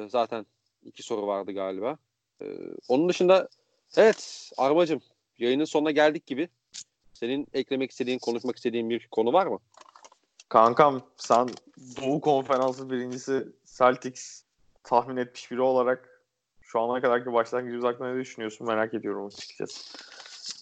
zaten 0.10 0.46
iki 0.84 1.04
soru 1.04 1.28
vardı 1.28 1.52
galiba. 1.52 1.98
E, 2.42 2.46
onun 2.88 3.10
dışında 3.10 3.50
evet 3.98 4.52
Armacım 4.58 5.02
yayının 5.38 5.66
sonuna 5.66 5.92
geldik 5.92 6.26
gibi. 6.26 6.50
Senin 7.14 7.48
eklemek 7.54 7.92
istediğin, 7.92 8.20
konuşmak 8.20 8.56
istediğin 8.56 8.90
bir 8.90 9.08
konu 9.08 9.34
var 9.34 9.48
mı? 9.48 9.60
Kankam 10.50 11.02
sen 11.18 11.50
Doğu 12.02 12.22
Konferansı 12.22 12.90
birincisi 12.90 13.48
Celtics 13.78 14.44
tahmin 14.84 15.18
etmiş 15.18 15.52
biri 15.52 15.62
olarak 15.62 16.24
şu 16.62 16.80
ana 16.80 17.02
kadarki 17.02 17.34
başlangıcımız 17.34 17.86
hakkında 17.86 18.14
ne 18.14 18.22
düşünüyorsun 18.22 18.68
merak 18.68 18.94
ediyorum 18.94 19.26
açıkçası. 19.26 19.98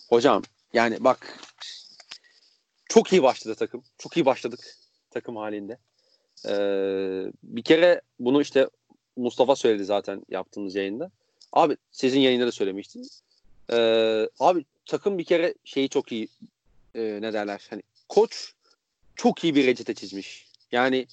Hocam 0.09 0.41
yani 0.73 0.97
bak 0.99 1.39
çok 2.89 3.13
iyi 3.13 3.23
başladı 3.23 3.55
takım. 3.55 3.83
Çok 3.97 4.17
iyi 4.17 4.25
başladık 4.25 4.75
takım 5.11 5.35
halinde. 5.35 5.77
Ee, 6.45 7.31
bir 7.43 7.61
kere 7.61 8.01
bunu 8.19 8.41
işte 8.41 8.69
Mustafa 9.15 9.55
söyledi 9.55 9.85
zaten 9.85 10.21
yaptığımız 10.29 10.75
yayında. 10.75 11.11
Abi 11.53 11.77
sizin 11.91 12.19
yayında 12.19 12.47
da 12.47 12.51
söylemiştin. 12.51 13.07
Ee, 13.71 14.29
abi 14.39 14.65
takım 14.85 15.17
bir 15.17 15.23
kere 15.23 15.53
şeyi 15.63 15.89
çok 15.89 16.11
iyi 16.11 16.27
e, 16.95 17.01
ne 17.21 17.33
derler 17.33 17.67
hani 17.69 17.81
koç 18.09 18.53
çok 19.15 19.43
iyi 19.43 19.55
bir 19.55 19.67
reçete 19.67 19.93
çizmiş. 19.93 20.47
Yani 20.71 21.07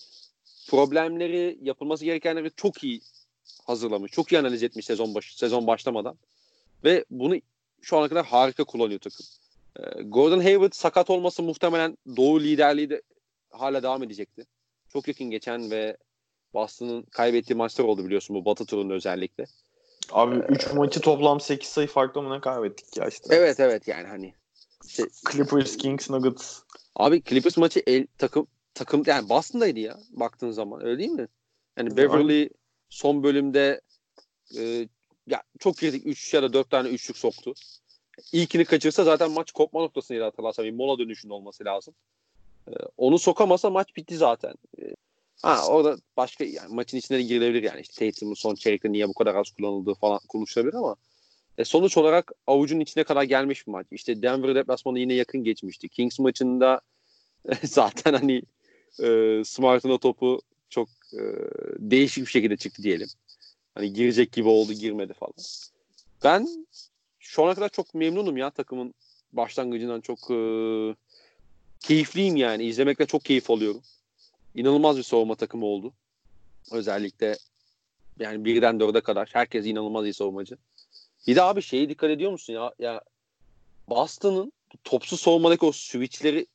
problemleri, 0.69 1.59
yapılması 1.63 2.05
gerekenleri 2.05 2.51
çok 2.57 2.85
iyi 2.85 3.01
hazırlamış. 3.65 4.13
Çok 4.13 4.33
iyi 4.33 4.39
analiz 4.39 4.63
etmiş 4.63 4.87
sezon 4.87 5.15
başı, 5.15 5.39
sezon 5.39 5.67
başlamadan. 5.67 6.17
Ve 6.85 7.05
bunu 7.11 7.41
şu 7.83 7.99
ana 7.99 8.09
kadar 8.09 8.27
harika 8.27 8.65
kullanıyor 8.65 9.01
takım. 9.01 9.27
Ee, 9.77 10.03
Gordon 10.03 10.41
Hayward 10.41 10.73
sakat 10.73 11.11
olması 11.11 11.43
muhtemelen 11.43 11.99
Doğu 12.17 12.41
liderliği 12.41 12.91
de 12.91 13.03
hala 13.51 13.83
devam 13.83 14.03
edecekti. 14.03 14.47
Çok 14.89 15.09
yakın 15.09 15.31
geçen 15.31 15.71
ve 15.71 15.97
Boston'ın 16.55 17.03
kaybettiği 17.03 17.57
maçlar 17.57 17.85
oldu 17.85 18.05
biliyorsun 18.05 18.37
bu 18.37 18.45
Batı 18.45 18.67
turunda 18.67 18.95
özellikle. 18.95 19.45
Abi 20.13 20.37
3 20.37 20.67
ee, 20.67 20.73
maçı 20.73 21.01
toplam 21.01 21.41
8 21.41 21.69
sayı 21.69 21.89
farklı 21.89 22.23
mı 22.23 22.37
ne 22.37 22.41
kaybettik 22.41 22.97
ya 22.97 23.09
işte. 23.09 23.35
Evet 23.35 23.61
evet 23.61 23.89
yani 23.89 24.09
hani. 24.09 24.35
Işte, 24.87 25.03
Clippers, 25.33 25.77
Kings, 25.77 26.11
Nuggets. 26.11 26.61
Abi 26.97 27.23
Clippers 27.23 27.57
maçı 27.57 27.83
el, 27.87 28.07
takım 28.19 28.47
takım 28.75 29.03
yani 29.07 29.29
Boston'daydı 29.29 29.81
ya 29.81 29.99
baktığın 30.11 30.51
zaman 30.51 30.85
öyle 30.85 30.99
değil 30.99 31.11
mi? 31.11 31.29
Yani 31.79 31.97
Beverly 31.97 32.51
son 32.89 33.23
bölümde 33.23 33.81
e, 34.59 34.89
ya 35.27 35.43
çok 35.59 35.77
kritik 35.77 36.07
3 36.07 36.35
ya 36.35 36.43
da 36.43 36.53
4 36.53 36.71
tane 36.71 36.89
üçlük 36.89 37.17
soktu. 37.17 37.55
İlkini 38.33 38.65
kaçırsa 38.65 39.05
zaten 39.05 39.31
maç 39.31 39.53
kopma 39.53 39.81
noktasındaydı 39.81 40.25
hatırlarsam. 40.25 40.65
Bir 40.65 40.73
mola 40.73 40.99
dönüşünde 40.99 41.33
olması 41.33 41.65
lazım. 41.65 41.95
E, 42.69 42.73
onu 42.97 43.19
sokamasa 43.19 43.71
maç 43.71 43.97
bitti 43.97 44.17
zaten. 44.17 44.55
E, 44.83 44.95
Ha 45.43 45.67
orada 45.69 45.97
başka 46.17 46.45
yani 46.45 46.75
maçın 46.75 46.97
içine 46.97 47.19
de 47.19 47.23
girilebilir 47.23 47.63
yani. 47.63 47.81
İşte 47.81 48.11
Tatum'un 48.11 48.35
son 48.35 48.55
çeyrekte 48.55 48.93
niye 48.93 49.09
bu 49.09 49.15
kadar 49.15 49.35
az 49.35 49.51
kullanıldığı 49.51 49.95
falan 49.95 50.21
konuşulabilir 50.29 50.75
ama 50.75 50.97
e, 51.59 51.65
sonuç 51.65 51.97
olarak 51.97 52.33
avucun 52.47 52.81
içine 52.81 53.05
kadar 53.05 53.23
gelmiş 53.23 53.67
bir 53.67 53.73
maç. 53.73 53.87
İşte 53.91 54.23
Denver 54.23 54.55
deplasmanı 54.55 54.99
yine 54.99 55.15
yakın 55.15 55.45
geçmişti. 55.45 55.89
Kings 55.89 56.19
maçında 56.19 56.81
zaten 57.63 58.15
hani 58.15 58.43
e, 59.03 59.43
Smart'ın 59.45 59.91
o 59.91 59.99
topu 59.99 60.41
çok 60.71 60.89
e, 61.13 61.23
değişik 61.79 62.27
bir 62.27 62.31
şekilde 62.31 62.57
çıktı 62.57 62.83
diyelim. 62.83 63.09
Hani 63.75 63.93
girecek 63.93 64.33
gibi 64.33 64.49
oldu 64.49 64.73
girmedi 64.73 65.13
falan. 65.13 65.35
Ben 66.25 66.67
şu 67.35 67.45
ana 67.45 67.55
kadar 67.55 67.69
çok 67.69 67.95
memnunum 67.95 68.37
ya 68.37 68.51
takımın 68.51 68.95
başlangıcından 69.33 70.01
çok 70.01 70.19
e, 70.31 70.37
keyifliyim 71.81 72.37
yani. 72.37 72.65
İzlemekte 72.65 73.07
çok 73.07 73.25
keyif 73.25 73.51
alıyorum. 73.51 73.83
İnanılmaz 74.55 74.97
bir 74.97 75.03
savunma 75.03 75.35
takımı 75.35 75.67
oldu. 75.67 75.93
Özellikle 76.73 77.37
yani 78.19 78.45
birden 78.45 78.81
dörde 78.81 79.01
kadar. 79.01 79.29
Herkes 79.33 79.67
inanılmaz 79.67 80.05
iyi 80.05 80.15
savunmacı. 80.15 80.57
Bir 81.27 81.37
de 81.37 81.43
abi 81.43 81.63
şeye 81.63 81.89
dikkat 81.89 82.11
ediyor 82.11 82.33
musun 82.33 82.53
ya? 82.53 82.73
Ya 82.79 83.01
Boston'ın 83.89 84.53
topsuz 84.85 85.21
savunmadaki 85.21 85.67
o 85.67 85.73
switchleri 85.73 86.47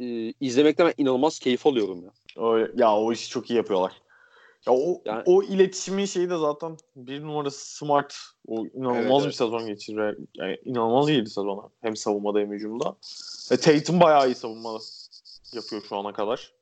e, 0.00 0.34
izlemekten 0.40 0.86
ben 0.86 0.94
inanılmaz 0.98 1.38
keyif 1.38 1.66
alıyorum 1.66 2.04
ya. 2.04 2.10
O, 2.42 2.56
ya 2.56 2.96
o 2.96 3.12
işi 3.12 3.28
çok 3.28 3.50
iyi 3.50 3.54
yapıyorlar. 3.54 3.92
Ya 4.66 4.72
o, 4.72 5.02
Yani- 5.04 5.22
o 5.26 5.42
iletişimin 5.42 6.04
şeyi 6.04 6.30
de 6.30 6.36
zaten 6.38 6.76
bir 6.96 7.22
numarası 7.22 7.76
Smart. 7.76 8.14
O 8.46 8.66
inanılmaz 8.66 9.02
Evet, 9.02 9.18
bir 9.18 9.24
evet. 9.24 9.34
sezon 9.34 9.66
geçiriyor. 9.66 10.16
Yani 10.34 10.58
inanılmaz 10.64 11.08
iyiydi 11.08 11.30
sezona. 11.30 11.62
Hem 11.82 11.96
savunmada 11.96 12.38
hem 12.38 12.52
hücumda. 12.52 12.96
Ve 13.52 13.56
Tatum 13.56 14.00
bayağı 14.00 14.28
iyi 14.28 14.34
savunma 14.34 14.78
yapıyor 15.52 15.82
şu 15.88 15.96
ana 15.96 16.12
kadar. 16.12 16.52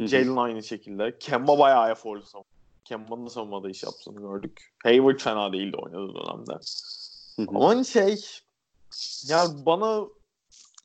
Jalen 0.00 0.36
aynı 0.36 0.62
şekilde. 0.62 1.18
Kemba 1.18 1.58
bayağı 1.58 1.90
eforlu 1.90 2.22
savunma. 2.22 2.48
Kemba'nın 2.84 3.26
da 3.26 3.30
savunmada 3.30 3.70
iş 3.70 3.82
yaptığını 3.82 4.20
gördük. 4.20 4.72
Hayward 4.82 5.20
fena 5.20 5.52
değildi 5.52 5.76
oynadığı 5.76 6.14
dönemde. 6.14 6.52
Hı 7.36 7.42
hı. 7.42 7.46
Ama 7.48 7.84
şey 7.84 8.24
ya 9.28 9.46
bana 9.66 10.06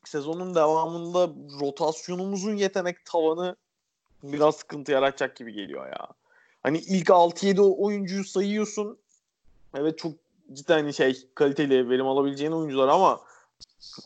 sezonun 0.04 0.54
devamında 0.54 1.30
rotasyonumuzun 1.60 2.56
yetenek 2.56 3.04
tavanı 3.04 3.56
biraz 4.22 4.56
sıkıntı 4.56 4.92
yaratacak 4.92 5.36
gibi 5.36 5.52
geliyor 5.52 5.86
ya. 5.86 6.08
Hani 6.62 6.78
ilk 6.78 7.10
6-7 7.10 7.60
oyuncuyu 7.60 8.24
sayıyorsun. 8.24 8.98
Evet 9.74 9.98
çok 9.98 10.12
cidden 10.52 10.90
şey 10.90 11.28
kaliteli 11.34 11.88
verim 11.88 12.06
alabileceğin 12.06 12.52
oyuncular 12.52 12.88
ama 12.88 13.20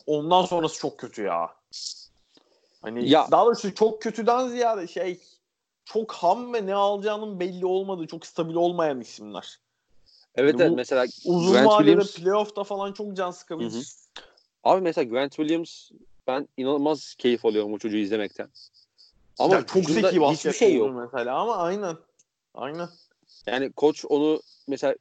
ondan 0.05 0.45
sonrası 0.45 0.79
çok 0.79 0.99
kötü 0.99 1.23
ya. 1.23 1.49
Hani 2.81 3.09
Ya- 3.09 3.27
daha 3.31 3.45
doğrusu 3.45 3.75
çok 3.75 4.01
kötüden 4.01 4.47
ziyade 4.47 4.87
şey 4.87 5.19
çok 5.85 6.13
ham 6.13 6.53
ve 6.53 6.65
ne 6.65 6.75
alacağının 6.75 7.39
belli 7.39 7.65
olmadığı, 7.65 8.07
çok 8.07 8.25
stabil 8.25 8.55
olmayan 8.55 9.01
isimler. 9.01 9.59
Evet 10.35 10.55
Bu 10.55 10.61
evet 10.61 10.73
mesela 10.75 11.05
Uzun 11.25 11.53
Grant 11.53 11.67
vadede 11.67 11.85
Williams 11.85 12.15
playoff'ta 12.15 12.63
falan 12.63 12.93
çok 12.93 13.15
can 13.15 13.31
sıkabilir. 13.31 13.71
Hı 13.71 13.77
hı. 13.77 13.83
abi 14.63 14.81
mesela 14.81 15.03
Grant 15.09 15.31
Williams 15.35 15.91
ben 16.27 16.47
inanılmaz 16.57 17.15
keyif 17.17 17.45
alıyorum 17.45 17.73
o 17.73 17.77
çocuğu 17.77 17.97
izlemekten. 17.97 18.49
Ama 19.39 19.53
Ya 19.53 19.65
çok 19.65 19.85
zeki 19.85 20.19
hiçbir 20.19 20.51
şey 20.51 20.75
yok. 20.75 20.95
mesela 20.95 21.37
ama 21.39 21.57
aynen. 21.57 21.97
Aynen. 22.55 22.89
Yani 23.45 23.71
koç 23.71 24.05
onu 24.09 24.41
mesela 24.67 24.95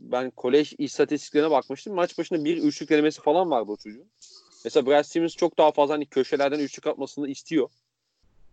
ben 0.00 0.30
kolej 0.30 0.74
istatistiklerine 0.78 1.50
bakmıştım. 1.50 1.94
Maç 1.94 2.18
başına 2.18 2.44
bir 2.44 2.56
üçlük 2.62 2.90
denemesi 2.90 3.22
falan 3.22 3.50
vardı 3.50 3.72
o 3.72 3.76
çocuğun. 3.76 4.10
Mesela 4.64 4.86
Brad 4.86 5.02
Stevens 5.02 5.36
çok 5.36 5.58
daha 5.58 5.72
fazla 5.72 5.94
hani 5.94 6.06
köşelerden 6.06 6.58
üçlük 6.58 6.86
atmasını 6.86 7.28
istiyor. 7.28 7.68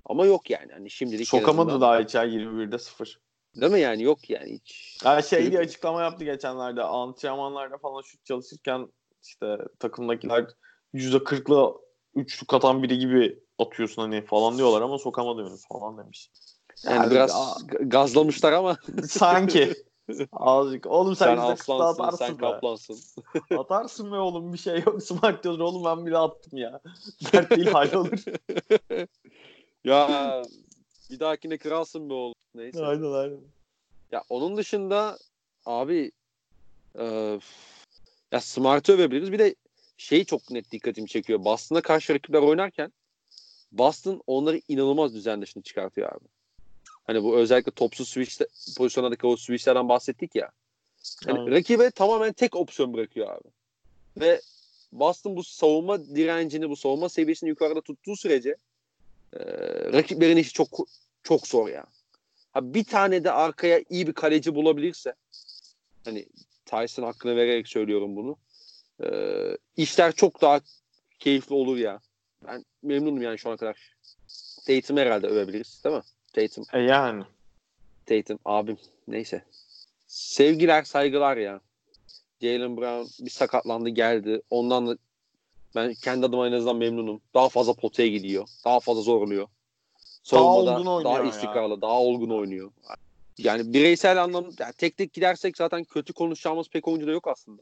Ama 0.06 0.26
yok 0.26 0.50
yani. 0.50 0.72
Hani 0.72 0.90
şimdilik 0.90 1.28
Sokamadı 1.28 1.72
azından- 1.72 1.82
daha 1.82 2.24
ya 2.24 2.32
21'de 2.32 2.80
0. 2.80 3.20
Değil 3.56 3.72
mi 3.72 3.80
yani? 3.80 4.04
Yok 4.04 4.30
yani 4.30 4.54
hiç. 4.54 4.98
Ya 5.06 5.22
şey 5.22 5.40
Çocuk- 5.40 5.52
diye 5.52 5.62
açıklama 5.62 6.02
yaptı 6.02 6.26
geçenlerde. 6.26 6.84
Antrenmanlarda 6.84 7.78
falan 7.78 8.02
şut 8.02 8.26
çalışırken 8.26 8.88
işte 9.24 9.58
takımdakiler 9.80 10.46
%40'lı 10.94 11.82
üçlük 12.16 12.54
atan 12.54 12.84
biri 12.84 13.00
gibi 13.00 13.40
atıyorsun 13.60 14.02
hani 14.02 14.26
falan 14.26 14.58
diyorlar 14.58 14.82
ama 14.82 14.98
sokamadı 14.98 15.50
henüz 15.50 15.68
falan 15.68 15.98
demiş. 15.98 16.30
Yani 16.84 16.96
Yani 16.96 17.12
biraz 17.12 17.32
a- 17.36 17.58
gazlamışlar 17.82 18.54
ama 18.54 18.78
sanki. 19.08 19.74
Azıcık. 20.32 20.86
Oğlum 20.86 21.16
sen, 21.16 21.26
sen 21.26 21.38
aslansın, 21.38 22.04
atarsın 22.04 22.18
sen 22.26 22.36
be. 22.36 22.42
kaplansın. 22.42 22.98
Atarsın 23.58 24.12
be 24.12 24.16
oğlum 24.16 24.54
bir 24.54 24.58
şey 24.58 24.80
yok. 24.86 25.04
Smart 25.04 25.44
diyorsun 25.44 25.62
oğlum 25.62 25.86
ben 25.86 26.06
bile 26.06 26.18
attım 26.18 26.58
ya. 26.58 26.82
Dert 27.34 27.52
değil 27.56 27.68
hallolur. 27.68 28.24
ya 29.84 30.44
bir 31.10 31.20
dahakine 31.20 31.58
kralsın 31.58 32.10
be 32.10 32.14
oğlum. 32.14 32.36
Neyse. 32.56 32.86
aynen 32.86 33.12
aynen. 33.14 33.40
Ya 34.12 34.24
onun 34.30 34.58
dışında 34.58 35.18
abi 35.66 36.12
e, 37.00 37.40
ya 38.32 38.40
Smart'ı 38.42 38.94
övebiliriz. 38.94 39.32
Bir 39.32 39.40
de 39.40 39.56
şey 39.98 40.26
çok 40.26 40.52
net 40.52 40.72
dikkatimi 40.72 41.08
çekiyor. 41.08 41.46
Boston'a 41.46 41.82
karşı 41.82 42.14
rakipler 42.14 42.42
oynarken 42.42 42.94
Boston 43.72 44.22
onları 44.28 44.62
inanılmaz 44.68 45.14
düzen 45.16 45.42
dışına 45.42 45.64
çıkartıyor 45.64 46.12
abi. 46.12 46.26
Hani 47.08 47.24
bu 47.24 47.38
özellikle 47.38 47.72
topsuz 47.72 48.10
switch 48.10 48.42
pozisyonlardaki 48.78 49.28
o 49.28 49.38
switchlerden 49.38 49.90
bahsettik 49.90 50.36
ya. 50.36 50.52
Yani 51.28 51.52
rakibe 51.52 51.92
tamamen 51.92 52.34
tek 52.34 52.56
opsiyon 52.56 52.94
bırakıyor 52.94 53.28
abi. 53.28 53.48
Ve 54.18 54.42
Boston 54.92 55.36
bu 55.36 55.44
savunma 55.44 56.06
direncini, 56.06 56.70
bu 56.70 56.76
savunma 56.76 57.10
seviyesini 57.10 57.50
yukarıda 57.50 57.82
tuttuğu 57.82 58.16
sürece 58.16 58.56
e, 59.34 59.40
rakiplerin 59.94 60.38
işi 60.38 60.54
çok 60.54 60.88
çok 61.24 61.48
zor 61.48 61.70
ya. 61.70 61.86
Ha, 62.54 62.74
bir 62.74 62.84
tane 62.84 63.24
de 63.24 63.32
arkaya 63.32 63.84
iyi 63.90 64.08
bir 64.08 64.14
kaleci 64.14 64.56
bulabilirse 64.56 65.14
hani 66.06 66.26
Tyson 66.66 67.04
hakkını 67.04 67.36
vererek 67.36 67.68
söylüyorum 67.68 68.16
bunu. 68.16 68.38
E, 69.04 69.10
işler 69.78 70.12
çok 70.12 70.42
daha 70.42 70.60
keyifli 71.20 71.56
olur 71.56 71.78
ya. 71.78 72.00
Ben 72.48 72.66
memnunum 72.84 73.22
yani 73.22 73.40
şu 73.40 73.50
ana 73.50 73.58
kadar. 73.58 73.98
Tatum 74.68 74.98
herhalde 74.98 75.28
övebiliriz 75.28 75.82
değil 75.84 75.96
mi? 75.96 76.02
Tatum. 76.38 76.66
E 76.74 76.80
yani. 76.80 77.24
Tatum 78.06 78.40
abim 78.46 78.78
neyse. 79.08 79.44
Sevgiler 80.08 80.84
saygılar 80.84 81.38
ya. 81.38 81.62
Jalen 82.42 82.78
Brown 82.78 83.26
bir 83.26 83.30
sakatlandı 83.30 83.90
geldi. 83.90 84.42
Ondan 84.50 84.88
da 84.88 84.98
ben 85.76 85.94
kendi 85.94 86.26
adıma 86.26 86.48
en 86.48 86.52
azından 86.52 86.76
memnunum. 86.76 87.22
Daha 87.34 87.50
fazla 87.50 87.74
potaya 87.74 88.10
gidiyor. 88.10 88.48
Daha 88.66 88.80
fazla 88.80 89.02
zorluyor. 89.02 89.48
Savunmada 90.24 90.72
olgun 90.72 90.86
daha, 90.86 90.96
oynuyor 90.96 91.24
ya. 91.24 91.30
istikrarlı, 91.30 91.82
daha 91.82 92.02
olgun 92.02 92.30
oynuyor. 92.30 92.72
Yani 93.38 93.74
bireysel 93.74 94.24
anlamda 94.24 94.52
yani 94.60 94.74
tek 94.78 94.98
tek 94.98 95.14
gidersek 95.14 95.58
zaten 95.58 95.84
kötü 95.84 96.14
konuşacağımız 96.14 96.70
pek 96.70 96.88
oyuncu 96.88 97.08
da 97.08 97.12
yok 97.12 97.28
aslında. 97.28 97.62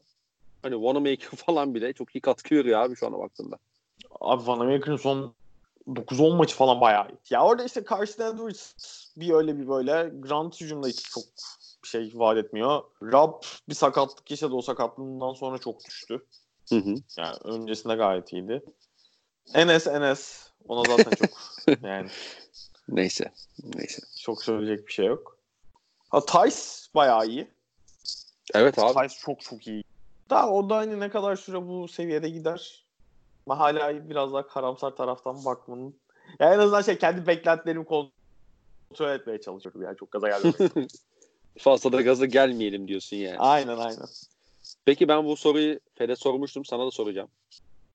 Hani 0.62 0.74
Wanamaker 0.74 1.36
falan 1.46 1.74
bile 1.74 1.92
çok 1.92 2.16
iyi 2.16 2.20
katkı 2.20 2.54
veriyor 2.54 2.80
abi 2.80 2.96
şu 2.96 3.06
ana 3.06 3.18
baktığında. 3.18 3.58
Abi 4.20 4.46
Van 4.46 4.60
Amerika'nın 4.60 4.96
son 4.96 5.34
9-10 5.86 6.36
maçı 6.36 6.56
falan 6.56 6.80
bayağı 6.80 7.08
iyi. 7.08 7.18
Ya 7.30 7.44
orada 7.44 7.64
işte 7.64 7.84
Carson 7.90 8.34
Edwards 8.34 8.72
bir 9.16 9.30
öyle 9.30 9.58
bir 9.58 9.68
böyle. 9.68 10.10
Grant 10.20 10.60
hücumda 10.60 10.88
hiç 10.88 11.02
çok 11.02 11.24
bir 11.84 11.88
şey 11.88 12.12
vaat 12.14 12.36
etmiyor. 12.36 12.82
Rab 13.02 13.42
bir 13.68 13.74
sakatlık 13.74 14.30
yaşadı. 14.30 14.54
O 14.54 14.62
sakatlığından 14.62 15.32
sonra 15.32 15.58
çok 15.58 15.84
düştü. 15.84 16.26
Hı 16.68 16.76
hı. 16.76 16.94
Yani 17.16 17.36
öncesinde 17.44 17.94
gayet 17.94 18.32
iyiydi. 18.32 18.62
Enes 19.54 19.86
Enes. 19.86 20.50
Ona 20.68 20.96
zaten 20.96 21.10
çok 21.10 21.30
yani 21.82 22.08
Neyse. 22.88 23.32
Neyse. 23.74 24.02
çok 24.20 24.44
söyleyecek 24.44 24.86
bir 24.86 24.92
şey 24.92 25.06
yok. 25.06 25.38
Ha 26.08 26.26
Tice 26.26 26.56
bayağı 26.94 27.26
iyi. 27.26 27.48
Evet 28.54 28.78
abi. 28.78 29.08
Tice 29.08 29.20
çok 29.20 29.40
çok 29.40 29.66
iyi. 29.66 29.84
Daha 30.30 30.50
o 30.50 30.70
da 30.70 30.76
hani 30.76 31.00
ne 31.00 31.10
kadar 31.10 31.36
süre 31.36 31.68
bu 31.68 31.88
seviyede 31.88 32.30
gider. 32.30 32.85
Ama 33.46 33.58
hala 33.58 34.08
biraz 34.08 34.32
daha 34.32 34.46
karamsar 34.46 34.96
taraftan 34.96 35.44
bakmanın. 35.44 35.94
Ya 36.40 36.54
en 36.54 36.58
azından 36.58 36.82
şey 36.82 36.98
kendi 36.98 37.26
beklentilerimi 37.26 37.84
kontrol 37.84 39.14
etmeye 39.14 39.40
çalışıyorum. 39.40 39.82
Yani 39.82 39.96
çok 39.96 40.12
gaza 40.12 40.28
gelmemek. 40.28 40.90
Fazla 41.58 41.92
da 41.92 42.02
gaza 42.02 42.26
gelmeyelim 42.26 42.88
diyorsun 42.88 43.16
yani. 43.16 43.38
aynen 43.38 43.78
aynen. 43.78 44.06
Peki 44.84 45.08
ben 45.08 45.24
bu 45.24 45.36
soruyu 45.36 45.80
Fed'e 45.94 46.16
sormuştum. 46.16 46.64
Sana 46.64 46.86
da 46.86 46.90
soracağım. 46.90 47.28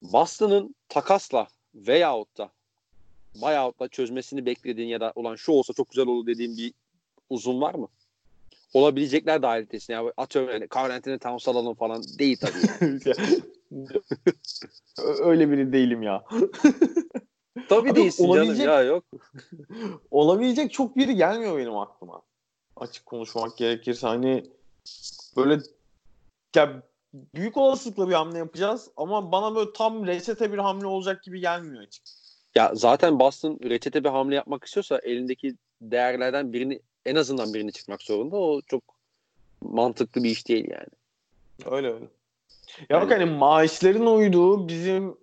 Boston'ın 0.02 0.74
takasla 0.88 1.46
veyahut 1.74 2.38
da 2.38 2.50
buyout'la 3.34 3.88
çözmesini 3.88 4.46
beklediğin 4.46 4.88
ya 4.88 5.00
da 5.00 5.12
ulan 5.14 5.36
şu 5.36 5.52
olsa 5.52 5.72
çok 5.72 5.90
güzel 5.90 6.06
olur 6.06 6.26
dediğin 6.26 6.56
bir 6.56 6.72
uzun 7.30 7.60
var 7.60 7.74
mı? 7.74 7.88
Olabilecekler 8.74 9.42
dahilitesine. 9.42 9.96
Yani 9.96 10.12
atıyorum 10.16 10.52
yani 10.52 10.68
Carl 10.76 10.90
Anthony 10.90 11.18
Towns 11.18 11.48
alalım 11.48 11.74
falan 11.74 12.02
değil 12.18 12.36
tabii. 12.40 13.00
yani. 13.04 13.42
Öyle 14.98 15.50
biri 15.50 15.72
değilim 15.72 16.02
ya. 16.02 16.24
tabii 17.68 17.90
Abi 17.90 17.94
değilsin 17.94 18.24
olabilecek- 18.24 18.56
canım 18.56 18.60
ya 18.60 18.82
yok. 18.82 19.04
Olabilecek 20.10 20.72
çok 20.72 20.96
biri 20.96 21.16
gelmiyor 21.16 21.58
benim 21.58 21.76
aklıma. 21.76 22.22
Açık 22.76 23.06
konuşmak 23.06 23.56
gerekirse 23.56 24.06
hani 24.06 24.44
böyle 25.36 25.58
ya 26.56 26.82
büyük 27.34 27.56
olasılıkla 27.56 28.08
bir 28.08 28.14
hamle 28.14 28.38
yapacağız 28.38 28.90
ama 28.96 29.32
bana 29.32 29.54
böyle 29.54 29.72
tam 29.72 30.06
reçete 30.06 30.52
bir 30.52 30.58
hamle 30.58 30.86
olacak 30.86 31.22
gibi 31.22 31.40
gelmiyor 31.40 31.82
açık. 31.82 32.02
Ya 32.54 32.70
zaten 32.74 33.18
Boston 33.18 33.58
reçete 33.62 34.04
bir 34.04 34.08
hamle 34.08 34.34
yapmak 34.34 34.64
istiyorsa 34.64 34.98
elindeki 34.98 35.56
değerlerden 35.80 36.52
birini 36.52 36.80
en 37.06 37.16
azından 37.16 37.54
birini 37.54 37.72
çıkmak 37.72 38.02
zorunda. 38.02 38.36
O 38.36 38.60
çok 38.62 38.82
mantıklı 39.60 40.24
bir 40.24 40.30
iş 40.30 40.48
değil 40.48 40.70
yani. 40.70 40.88
Öyle 41.76 41.92
öyle. 41.92 42.06
Ya 42.90 43.00
bak 43.00 43.10
hani 43.10 43.24
maaşların 43.24 44.06
uyduğu 44.06 44.68
bizim 44.68 45.16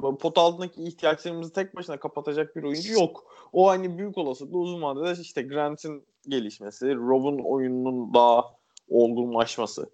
pot 0.00 0.38
altındaki 0.38 0.82
ihtiyaçlarımızı 0.82 1.52
tek 1.52 1.76
başına 1.76 1.96
kapatacak 1.96 2.56
bir 2.56 2.62
oyuncu 2.62 2.92
yok. 2.92 3.24
O 3.52 3.68
hani 3.68 3.98
büyük 3.98 4.18
olasılıkla 4.18 4.58
uzun 4.58 4.82
vadede 4.82 5.20
işte 5.20 5.42
Grant'in 5.42 6.04
gelişmesi, 6.28 6.94
Rob'un 6.94 7.38
oyununun 7.38 8.14
daha 8.14 8.44
olgunlaşması 8.88 9.90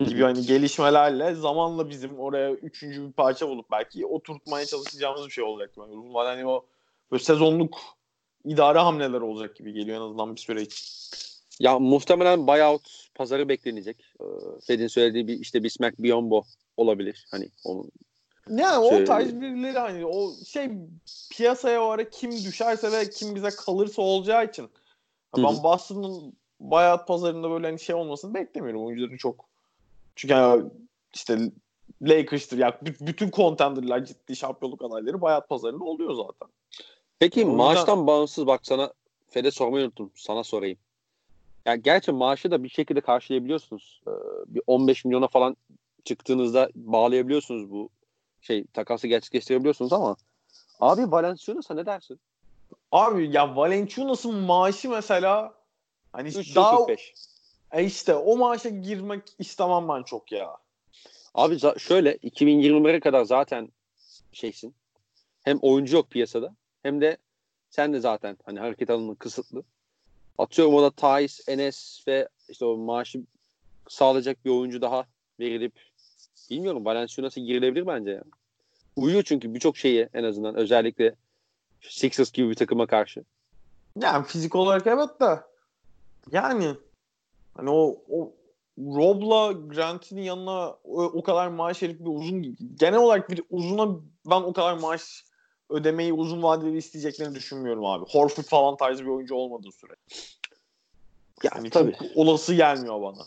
gibi 0.00 0.22
hani 0.22 0.46
gelişmelerle 0.46 1.34
zamanla 1.34 1.90
bizim 1.90 2.18
oraya 2.18 2.52
üçüncü 2.52 3.08
bir 3.08 3.12
parça 3.12 3.48
bulup 3.48 3.70
belki 3.70 4.06
oturtmaya 4.06 4.66
çalışacağımız 4.66 5.26
bir 5.26 5.30
şey 5.30 5.44
olacak. 5.44 5.70
Yani 5.78 5.92
uzun 5.92 6.14
vadede 6.14 6.30
hani 6.30 6.46
o 6.46 6.66
böyle 7.12 7.22
sezonluk 7.22 7.78
idare 8.44 8.78
hamleler 8.78 9.20
olacak 9.20 9.56
gibi 9.56 9.72
geliyor 9.72 9.96
en 9.96 10.02
azından 10.02 10.34
bir 10.34 10.40
süre 10.40 10.62
için. 10.62 10.86
Ya 11.60 11.78
muhtemelen 11.78 12.46
buyout 12.46 13.05
pazarı 13.16 13.48
beklenecek. 13.48 13.96
Ee, 14.20 14.24
Fed'in 14.66 14.86
söylediği 14.86 15.28
bir 15.28 15.40
işte 15.40 15.62
Bismack 15.62 15.98
Biyombo 15.98 16.44
olabilir. 16.76 17.26
Hani 17.30 17.48
onun 17.64 17.90
yani 18.50 18.88
şey, 18.88 19.02
o 19.02 19.04
tarz 19.04 19.40
birileri 19.40 19.78
hani 19.78 20.06
o 20.06 20.32
şey 20.46 20.70
piyasaya 21.30 21.84
o 21.84 21.88
ara 21.88 22.10
kim 22.10 22.32
düşerse 22.32 22.92
ve 22.92 23.10
kim 23.10 23.34
bize 23.34 23.48
kalırsa 23.50 24.02
olacağı 24.02 24.44
için 24.44 24.68
ben 25.36 25.62
Boston'ın 25.62 26.32
buyout 26.60 27.06
pazarında 27.06 27.50
böyle 27.50 27.66
hani 27.66 27.80
şey 27.80 27.94
olmasını 27.94 28.34
beklemiyorum. 28.34 28.86
Oyuncuların 28.86 29.16
çok 29.16 29.44
çünkü 30.16 30.34
yani 30.34 30.64
işte 31.14 31.38
Lakers'tır 32.02 32.58
ya 32.58 32.78
bütün 32.82 33.30
contender'lar 33.30 34.04
ciddi 34.04 34.36
şampiyonluk 34.36 34.82
adayları 34.82 35.20
buyout 35.20 35.48
pazarında 35.48 35.84
oluyor 35.84 36.14
zaten. 36.14 36.54
Peki 37.18 37.44
o 37.44 37.48
maaştan 37.48 37.92
yüzden... 37.92 38.06
bağımsız 38.06 38.46
bak 38.46 38.60
sana 38.62 38.92
Fed'e 39.28 39.50
sormayı 39.50 39.84
unuttum. 39.84 40.10
Sana 40.14 40.44
sorayım. 40.44 40.78
Yani 41.66 41.82
gerçi 41.82 42.12
maaşı 42.12 42.50
da 42.50 42.62
bir 42.62 42.68
şekilde 42.68 43.00
karşılayabiliyorsunuz. 43.00 44.00
Ee, 44.06 44.10
bir 44.46 44.62
15 44.66 45.04
milyona 45.04 45.28
falan 45.28 45.56
çıktığınızda 46.04 46.70
bağlayabiliyorsunuz 46.74 47.70
bu 47.70 47.88
şey 48.40 48.64
takası 48.66 49.08
gerçekleştirebiliyorsunuz 49.08 49.92
ama 49.92 50.16
abi 50.80 51.10
Valenciunas'a 51.10 51.74
ne 51.74 51.86
dersin? 51.86 52.20
Abi 52.92 53.36
ya 53.36 53.56
Valenciunas'ın 53.56 54.34
maaşı 54.34 54.90
mesela 54.90 55.54
hani 56.12 56.34
daha 56.34 56.86
e 57.72 57.84
işte 57.84 58.14
o 58.14 58.36
maaşa 58.36 58.68
girmek 58.68 59.22
istemem 59.38 59.88
ben 59.88 60.02
çok 60.02 60.32
ya. 60.32 60.56
Abi 61.34 61.58
şöyle 61.78 62.16
2021'e 62.16 63.00
kadar 63.00 63.24
zaten 63.24 63.68
şeysin. 64.32 64.74
Hem 65.44 65.58
oyuncu 65.62 65.96
yok 65.96 66.10
piyasada 66.10 66.54
hem 66.82 67.00
de 67.00 67.16
sen 67.70 67.92
de 67.92 68.00
zaten 68.00 68.36
hani 68.44 68.60
hareket 68.60 68.90
alanın 68.90 69.14
kısıtlı. 69.14 69.62
Atıyorum 70.38 70.74
o 70.74 70.82
da 70.82 70.90
Thais, 70.90 71.48
Enes 71.48 72.04
ve 72.08 72.28
işte 72.48 72.64
o 72.64 72.76
maaşı 72.76 73.22
sağlayacak 73.88 74.44
bir 74.44 74.50
oyuncu 74.50 74.80
daha 74.80 75.06
verilip 75.40 75.72
bilmiyorum 76.50 76.84
Valenciunas'a 76.84 77.40
girilebilir 77.40 77.86
bence 77.86 78.10
ya. 78.10 78.22
Uyuyor 78.96 79.22
çünkü 79.22 79.54
birçok 79.54 79.76
şeyi 79.76 80.08
en 80.14 80.24
azından 80.24 80.54
özellikle 80.54 81.14
Sixers 81.80 82.32
gibi 82.32 82.50
bir 82.50 82.54
takıma 82.54 82.86
karşı. 82.86 83.24
Yani 84.00 84.26
fizik 84.26 84.54
olarak 84.54 84.86
evet 84.86 85.20
de 85.20 85.40
yani 86.32 86.74
hani 87.54 87.70
o, 87.70 88.02
o 88.08 88.32
Rob'la 88.78 89.52
Grant'in 89.52 90.18
yanına 90.18 90.70
o, 90.84 91.02
o 91.02 91.22
kadar 91.22 91.48
maaş 91.48 91.82
verip 91.82 92.00
bir 92.00 92.10
uzun 92.10 92.56
genel 92.74 92.98
olarak 92.98 93.30
bir 93.30 93.42
uzuna 93.50 93.96
ben 94.26 94.40
o 94.40 94.52
kadar 94.52 94.74
maaş 94.78 95.24
ödemeyi 95.70 96.12
uzun 96.12 96.42
vadeli 96.42 96.76
isteyeceklerini 96.76 97.34
düşünmüyorum 97.34 97.84
abi. 97.84 98.04
Horford 98.08 98.44
falan 98.44 98.76
tarzı 98.76 99.04
bir 99.04 99.10
oyuncu 99.10 99.34
olmadığı 99.34 99.72
süre. 99.72 99.92
Yani 101.42 101.70
tabii. 101.70 101.92
çok 101.92 102.16
olası 102.16 102.54
gelmiyor 102.54 103.02
bana. 103.02 103.22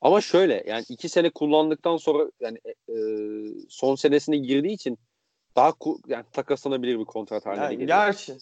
Ama 0.00 0.20
şöyle 0.20 0.64
yani 0.66 0.84
iki 0.88 1.08
sene 1.08 1.30
kullandıktan 1.30 1.96
sonra 1.96 2.30
yani 2.40 2.58
e, 2.64 2.92
e 2.92 2.96
son 3.68 3.94
senesine 3.94 4.36
girdiği 4.36 4.72
için 4.72 4.98
daha 5.56 5.72
ku, 5.72 5.98
yani 6.06 6.24
takaslanabilir 6.32 6.98
bir 6.98 7.04
kontrat 7.04 7.46
haline 7.46 7.64
yani, 7.64 7.78
geliyor. 7.78 7.88
Gerçi. 7.88 8.32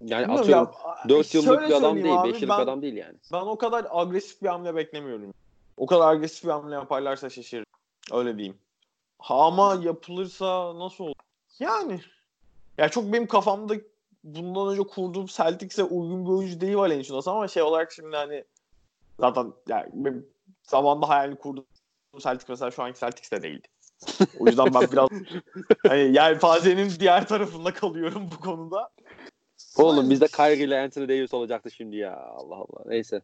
Yani 0.00 0.22
Bilmiyorum 0.22 0.30
atıyorum 0.30 0.70
ya, 1.04 1.08
4 1.08 1.34
yıllık 1.34 1.68
bir 1.68 1.74
adam 1.74 2.02
değil, 2.02 2.16
5 2.24 2.42
yıllık 2.42 2.48
ben, 2.48 2.62
adam 2.62 2.82
değil 2.82 2.94
yani. 2.94 3.14
Ben 3.32 3.40
o 3.40 3.58
kadar 3.58 3.86
agresif 3.90 4.42
bir 4.42 4.48
hamle 4.48 4.76
beklemiyorum. 4.76 5.34
O 5.76 5.86
kadar 5.86 6.14
agresif 6.14 6.44
bir 6.44 6.50
hamle 6.50 6.74
yaparlarsa 6.74 7.30
şaşırırım. 7.30 7.66
Öyle 8.12 8.36
diyeyim. 8.36 8.58
Ha, 9.18 9.46
ama 9.46 9.80
yapılırsa 9.82 10.78
nasıl 10.78 11.04
olur? 11.04 11.14
Yani 11.58 12.00
ya 12.78 12.88
çok 12.88 13.12
benim 13.12 13.26
kafamda 13.26 13.74
bundan 14.24 14.72
önce 14.72 14.82
kurduğum 14.82 15.26
Celtics'e 15.26 15.84
uygun 15.84 16.24
bir 16.26 16.30
oyuncu 16.30 16.60
değil 16.60 16.76
Valenciunas 16.76 17.28
ama 17.28 17.48
şey 17.48 17.62
olarak 17.62 17.92
şimdi 17.92 18.16
hani 18.16 18.44
zaten 19.20 19.52
yani 19.68 19.86
benim 19.92 20.26
zamanda 20.62 21.08
hayalini 21.08 21.36
kurduğum 21.36 21.66
Celtics 22.18 22.48
mesela 22.48 22.70
şu 22.70 22.82
anki 22.82 23.00
Celtics 23.00 23.32
de 23.32 23.42
değildi. 23.42 23.68
O 24.38 24.46
yüzden 24.46 24.74
ben 24.74 24.92
biraz 24.92 25.08
hani 25.86 26.00
yelpazenin 26.00 26.90
diğer 27.00 27.28
tarafında 27.28 27.74
kalıyorum 27.74 28.30
bu 28.36 28.40
konuda. 28.40 28.90
Oğlum 29.78 30.10
bizde 30.10 30.26
Kyrie 30.26 30.64
ile 30.64 30.80
Anthony 30.80 31.08
Davis 31.08 31.34
olacaktı 31.34 31.70
şimdi 31.70 31.96
ya. 31.96 32.16
Allah 32.16 32.54
Allah. 32.54 32.82
Neyse. 32.86 33.22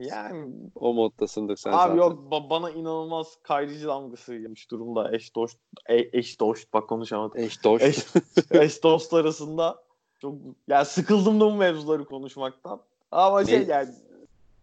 Yani 0.00 0.48
o 0.74 0.94
moddasındır 0.94 1.56
sen 1.56 1.70
abi 1.70 1.78
zaten. 1.78 1.96
yok 1.96 2.32
ba- 2.32 2.50
bana 2.50 2.70
inanılmaz 2.70 3.38
Kyrie'ci 3.46 3.86
damgası 3.86 4.34
yemiş 4.34 4.70
durumda. 4.70 5.14
Eş 5.16 5.34
dost 5.34 5.58
e- 5.86 6.18
eş 6.18 6.40
dost 6.40 6.72
bak 6.72 6.88
konuşamadım. 6.88 7.40
Eş 7.40 7.64
dost. 7.64 7.84
Eş, 7.84 8.06
eş 8.50 8.82
dost 8.82 9.14
arasında 9.14 9.82
çok 10.18 10.34
yani 10.68 10.84
sıkıldım 10.84 11.40
da 11.40 11.44
bu 11.44 11.54
mevzuları 11.54 12.04
konuşmaktan. 12.04 12.80
Ama 13.10 13.44
şey 13.44 13.66
yani 13.66 13.94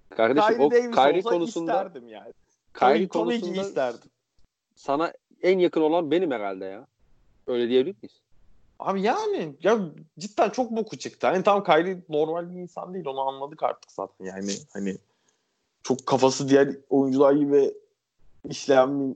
Kardeşim 0.10 0.62
o 0.62 0.70
Kyrie 0.70 1.22
konusunda 1.22 1.72
isterdim 1.72 2.08
yani. 2.08 2.34
Kyrie 2.80 3.08
konusunda 3.08 3.62
isterdim. 3.62 4.10
Sana 4.76 5.14
en 5.42 5.60
yakın 5.60 5.82
olan 5.82 6.12
benim 6.12 6.32
herhalde 6.32 6.66
ya. 6.66 6.88
Öyle 7.48 7.70
diyebilir 7.70 7.96
miyiz? 8.02 8.22
Abi 8.80 9.02
yani 9.02 9.56
ya 9.64 9.80
cidden 10.20 10.50
çok 10.50 10.72
boku 10.72 10.98
çıktı. 10.98 11.28
Hani 11.28 11.44
tam 11.44 11.64
Kyrie 11.64 11.98
normal 12.10 12.50
bir 12.50 12.56
insan 12.56 12.94
değil 12.94 13.06
onu 13.06 13.22
anladık 13.22 13.64
artık 13.64 13.92
zaten. 13.92 14.26
Yani 14.26 14.52
hani 14.74 14.98
çok 15.88 16.06
kafası 16.06 16.50
diğer 16.50 16.76
oyuncular 16.90 17.34
gibi 17.34 17.74
işleyen 18.50 19.16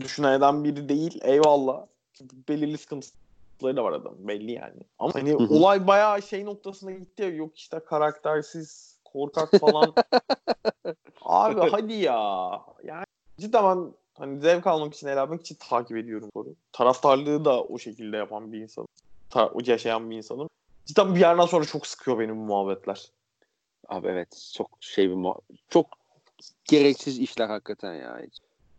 düşünen 0.00 0.38
eden 0.38 0.64
biri 0.64 0.88
değil. 0.88 1.20
Eyvallah. 1.22 1.86
Belirli 2.48 2.78
sıkıntıları 2.78 3.76
da 3.76 3.84
var 3.84 3.92
adam 3.92 4.14
belli 4.18 4.52
yani. 4.52 4.80
Ama 4.98 5.14
hani 5.14 5.36
olay 5.36 5.86
bayağı 5.86 6.22
şey 6.22 6.44
noktasına 6.44 6.90
gitti 6.90 7.22
ya. 7.22 7.28
Yok 7.28 7.58
işte 7.58 7.78
karaktersiz, 7.78 9.00
korkak 9.04 9.50
falan. 9.60 9.94
Abi 11.22 11.70
hadi 11.70 11.92
ya. 11.92 12.50
Yani 12.84 13.04
cidden 13.40 13.64
ben 13.64 13.92
hani 14.14 14.40
zevk 14.40 14.66
almak 14.66 14.94
için, 14.94 15.06
eğlenmek 15.06 15.40
için 15.40 15.56
takip 15.60 15.96
ediyorum 15.96 16.28
soru. 16.34 16.54
Taraftarlığı 16.72 17.44
da 17.44 17.62
o 17.62 17.78
şekilde 17.78 18.16
yapan 18.16 18.52
bir 18.52 18.58
insanım. 18.58 18.88
Ta- 19.30 19.52
yaşayan 19.64 20.10
bir 20.10 20.16
insanım. 20.16 20.48
Cidden 20.86 21.14
bir 21.14 21.20
yerden 21.20 21.46
sonra 21.46 21.64
çok 21.64 21.86
sıkıyor 21.86 22.18
benim 22.18 22.36
bu 22.36 22.42
muhabbetler. 22.42 23.17
Abi 23.88 24.08
evet 24.08 24.52
çok 24.56 24.70
şey 24.80 25.10
bir. 25.10 25.16
Çok 25.68 25.86
gereksiz 26.64 27.18
işler 27.18 27.48
hakikaten 27.48 27.94
ya. 27.94 28.20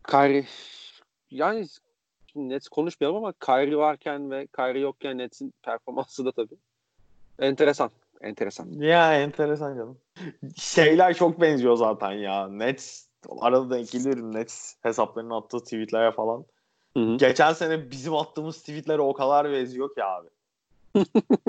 Kyrie 0.07 0.45
yani 1.31 1.67
net 2.35 2.69
konuşmayalım 2.69 3.17
ama 3.17 3.33
Kyrie 3.33 3.77
varken 3.77 4.31
ve 4.31 4.47
Kyrie 4.47 4.81
yokken 4.81 5.17
Nets'in 5.17 5.53
performansı 5.63 6.25
da 6.25 6.31
tabii. 6.31 6.55
Enteresan. 7.39 7.91
Enteresan. 8.21 8.67
Ya 8.71 9.21
enteresan 9.21 9.75
canım. 9.75 9.97
Şeyler 10.55 11.13
çok 11.13 11.41
benziyor 11.41 11.75
zaten 11.75 12.11
ya. 12.11 12.47
Nets 12.47 13.05
arada 13.39 13.69
denk 13.69 13.91
geliyorum 13.91 14.35
Nets 14.35 14.75
hesaplarının 14.81 15.31
attığı 15.31 15.59
tweetlere 15.59 16.11
falan. 16.11 16.45
Hı 16.93 16.99
hı. 16.99 17.17
Geçen 17.17 17.53
sene 17.53 17.91
bizim 17.91 18.15
attığımız 18.15 18.59
tweetlere 18.59 19.01
o 19.01 19.13
kadar 19.13 19.51
benziyor 19.51 19.95
ki 19.95 20.03
abi. 20.03 20.27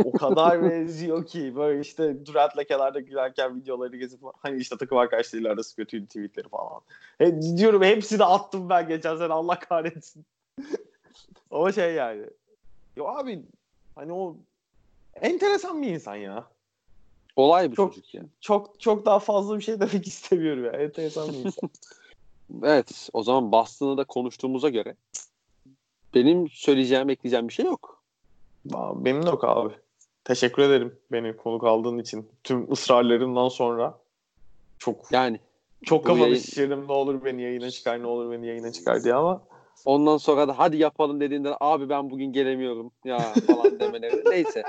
O 0.05 0.13
kadar 0.13 0.63
benziyor 0.63 1.27
ki 1.27 1.57
böyle 1.57 1.81
işte 1.81 2.27
Durant 2.27 2.59
lekelerde 2.59 3.01
gülerken 3.01 3.57
videoları 3.57 3.97
gezip 3.97 4.21
hani 4.43 4.61
işte 4.61 4.77
takım 4.77 4.99
arkadaşlarıyla 4.99 5.53
arası 5.53 5.77
kötüydü 5.77 6.07
tweetleri 6.07 6.49
falan. 6.49 6.81
He, 7.19 7.43
diyorum 7.57 7.83
hepsini 7.83 8.25
attım 8.25 8.69
ben 8.69 8.89
geçen 8.89 9.17
sene 9.17 9.33
Allah 9.33 9.59
kahretsin. 9.59 10.27
o 11.51 11.73
şey 11.73 11.95
yani. 11.95 12.23
Yo 12.97 13.07
abi 13.07 13.43
hani 13.95 14.13
o 14.13 14.37
enteresan 15.15 15.83
bir 15.83 15.89
insan 15.89 16.17
ya. 16.17 16.45
Olay 17.37 17.71
bir 17.71 17.77
çok, 17.77 17.95
çocuk 17.95 18.15
ya. 18.15 18.23
Çok 18.41 18.81
çok 18.81 19.07
daha 19.07 19.19
fazla 19.19 19.57
bir 19.57 19.63
şey 19.63 19.81
demek 19.81 20.07
istemiyorum 20.07 20.65
ya. 20.65 20.73
Enteresan 20.73 21.29
bir 21.29 21.35
insan. 21.35 21.71
evet 22.63 23.09
o 23.13 23.23
zaman 23.23 23.53
Boston'ı 23.53 23.97
da 23.97 24.05
konuştuğumuza 24.05 24.69
göre 24.69 24.97
benim 26.15 26.49
söyleyeceğim 26.49 27.11
ekleyeceğim 27.11 27.49
bir 27.49 27.53
şey 27.53 27.65
yok. 27.65 28.00
Benim 28.65 29.23
yok 29.23 29.45
abi. 29.45 29.75
Teşekkür 30.25 30.63
ederim 30.63 30.97
beni 31.13 31.37
konuk 31.37 31.65
aldığın 31.65 31.99
için. 31.99 32.29
Tüm 32.45 32.73
ısrarlarımdan 32.73 33.49
sonra 33.49 33.99
çok 34.79 35.13
yani 35.13 35.41
çok 35.85 36.07
kafanı 36.07 36.23
yayın... 36.23 36.35
şişirdim 36.35 36.89
ne 36.89 36.93
olur 36.93 37.25
beni 37.25 37.43
yayına 37.43 37.71
çıkar 37.71 38.03
ne 38.03 38.07
olur 38.07 38.33
beni 38.33 38.47
yayına 38.47 38.73
çıkar 38.73 39.05
diye 39.05 39.15
ama 39.15 39.43
Ondan 39.85 40.17
sonra 40.17 40.49
da 40.49 40.59
hadi 40.59 40.77
yapalım 40.77 41.21
dediğinde 41.21 41.57
abi 41.61 41.89
ben 41.89 42.11
bugün 42.11 42.33
gelemiyorum 42.33 42.91
ya 43.05 43.19
falan 43.47 43.81
demeleri. 43.81 44.23
Neyse. 44.31 44.63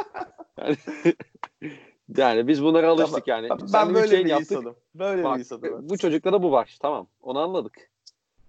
Yani, 0.58 0.78
yani 2.18 2.48
biz 2.48 2.64
bunlara 2.64 2.90
alıştık 2.90 3.28
yani. 3.28 3.50
Ben, 3.74 3.90
üç 3.90 3.96
böyle 3.96 4.14
yayın 4.14 4.26
bir 4.26 4.30
yaptık. 4.30 4.52
insanım. 4.52 4.76
Böyle 4.96 5.24
Bak, 5.24 5.36
bir 5.36 5.40
insanım. 5.40 5.90
bu 5.90 5.98
çocuklara 5.98 6.44
bu 6.44 6.52
var. 6.52 6.78
Tamam. 6.82 7.08
Onu 7.22 7.40
anladık. 7.40 7.90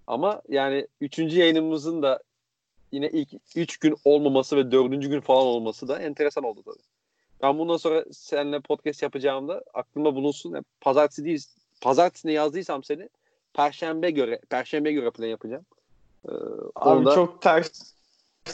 Ama 0.06 0.42
yani 0.48 0.86
üçüncü 1.00 1.38
yayınımızın 1.38 2.02
da 2.02 2.22
yine 2.92 3.08
ilk 3.08 3.28
üç 3.56 3.76
gün 3.76 3.96
olmaması 4.04 4.56
ve 4.56 4.72
dördüncü 4.72 5.08
gün 5.10 5.20
falan 5.20 5.46
olması 5.46 5.88
da 5.88 5.98
enteresan 5.98 6.44
oldu 6.44 6.62
tabii. 6.62 6.82
Ben 7.42 7.58
bundan 7.58 7.76
sonra 7.76 8.04
seninle 8.12 8.60
podcast 8.60 9.02
yapacağımda 9.02 9.64
aklımda 9.74 10.14
bulunsun. 10.14 10.54
Yani 10.54 10.64
pazartesi 10.80 11.24
değil, 11.24 11.44
pazartesi 11.80 12.28
ne 12.28 12.32
yazdıysam 12.32 12.84
seni 12.84 13.08
perşembe 13.54 14.10
göre 14.10 14.40
perşembe 14.50 14.92
göre 14.92 15.10
plan 15.10 15.26
yapacağım. 15.26 15.66
Ee, 16.28 16.32
Abi 16.74 16.88
onu 16.98 17.04
da- 17.06 17.14
çok 17.14 17.42
ters 17.42 17.92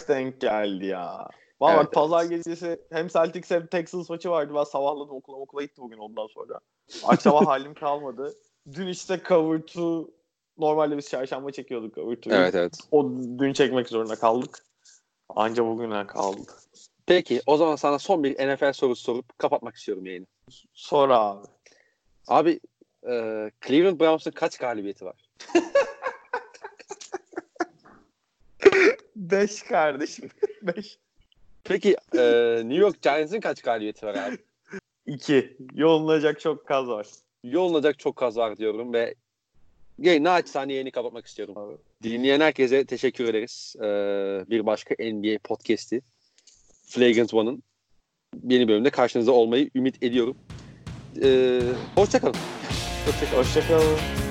denk 0.09 0.41
geldi 0.41 0.87
ya. 0.87 1.29
Valla 1.61 1.77
Evet, 1.81 1.93
pazar 1.93 2.25
gecesi 2.25 2.81
hem 2.91 3.09
Celtics 3.09 3.51
hem 3.51 3.67
Texans 3.67 4.11
maçı 4.11 4.31
vardı. 4.31 4.53
Ben 4.57 4.65
sabahladım 4.65 5.11
okula 5.11 5.37
okula 5.37 5.63
gittim 5.63 5.85
bugün 5.85 5.99
ondan 5.99 6.27
sonra. 6.27 6.61
Akşama 7.05 7.47
halim 7.47 7.75
kalmadı. 7.75 8.35
Dün 8.75 8.87
işte 8.87 9.21
Cover 9.29 9.59
2 9.59 10.07
normalde 10.59 10.97
biz 10.97 11.09
çarşamba 11.09 11.53
çekiyorduk 11.53 11.97
2'yi. 11.97 12.35
Evet 12.35 12.55
evet. 12.55 12.79
O 12.91 13.11
dün 13.39 13.53
çekmek 13.53 13.89
zorunda 13.89 14.17
kaldık. 14.17 14.65
Anca 15.29 15.67
bugüne 15.67 16.07
kaldı. 16.07 16.41
Peki 17.07 17.43
o 17.47 17.57
zaman 17.57 17.77
sana 17.77 17.99
son 17.99 18.25
bir 18.25 18.35
NFL 18.35 18.73
sorusu 18.73 19.03
sorup 19.03 19.39
kapatmak 19.39 19.77
istiyorum 19.77 20.07
yayını. 20.07 20.27
Sonra 20.75 21.19
abi. 21.19 21.47
Abi 22.29 22.61
e, 23.03 23.13
Cleveland 23.67 24.01
Browns'ın 24.01 24.31
kaç 24.31 24.59
galibiyeti 24.59 25.05
var? 25.05 25.17
5 29.17 29.63
kardeşim. 29.63 30.31
5. 30.63 30.99
Peki 31.65 31.97
e, 32.15 32.21
New 32.65 32.75
York 32.75 33.03
Giants'ın 33.03 33.41
kaç 33.41 33.63
galibiyeti 33.63 34.07
var 34.07 34.15
abi? 34.15 34.39
2. 35.07 35.57
Yolunacak 35.75 36.41
çok 36.41 36.67
kaz 36.67 36.89
var. 36.89 37.07
Yolunacak 37.45 37.99
çok 37.99 38.17
kaz 38.17 38.37
var 38.37 38.57
diyorum 38.57 38.93
ve 38.93 39.15
yayını 39.99 40.25
naçizane 40.25 40.73
yayını 40.73 40.91
kapatmak 40.91 41.27
istiyorum. 41.27 41.81
Dinleyen 42.03 42.41
herkese 42.41 42.85
teşekkür 42.85 43.25
ederiz. 43.25 43.75
E, 43.79 43.85
bir 44.51 44.67
başka 44.67 44.95
NBA 45.01 45.39
podcast'i 45.45 46.01
Flagrant 46.87 47.35
One'ın 47.35 47.63
yeni 48.45 48.69
bölümde 48.69 48.91
karşınızda 48.91 49.33
olmayı 49.33 49.71
ümit 49.75 50.03
ediyorum. 50.03 50.37
E, 51.23 51.61
hoşçakalın. 51.95 52.37
Hoşçakalın. 53.07 53.43
Hoşçakalın. 53.43 54.28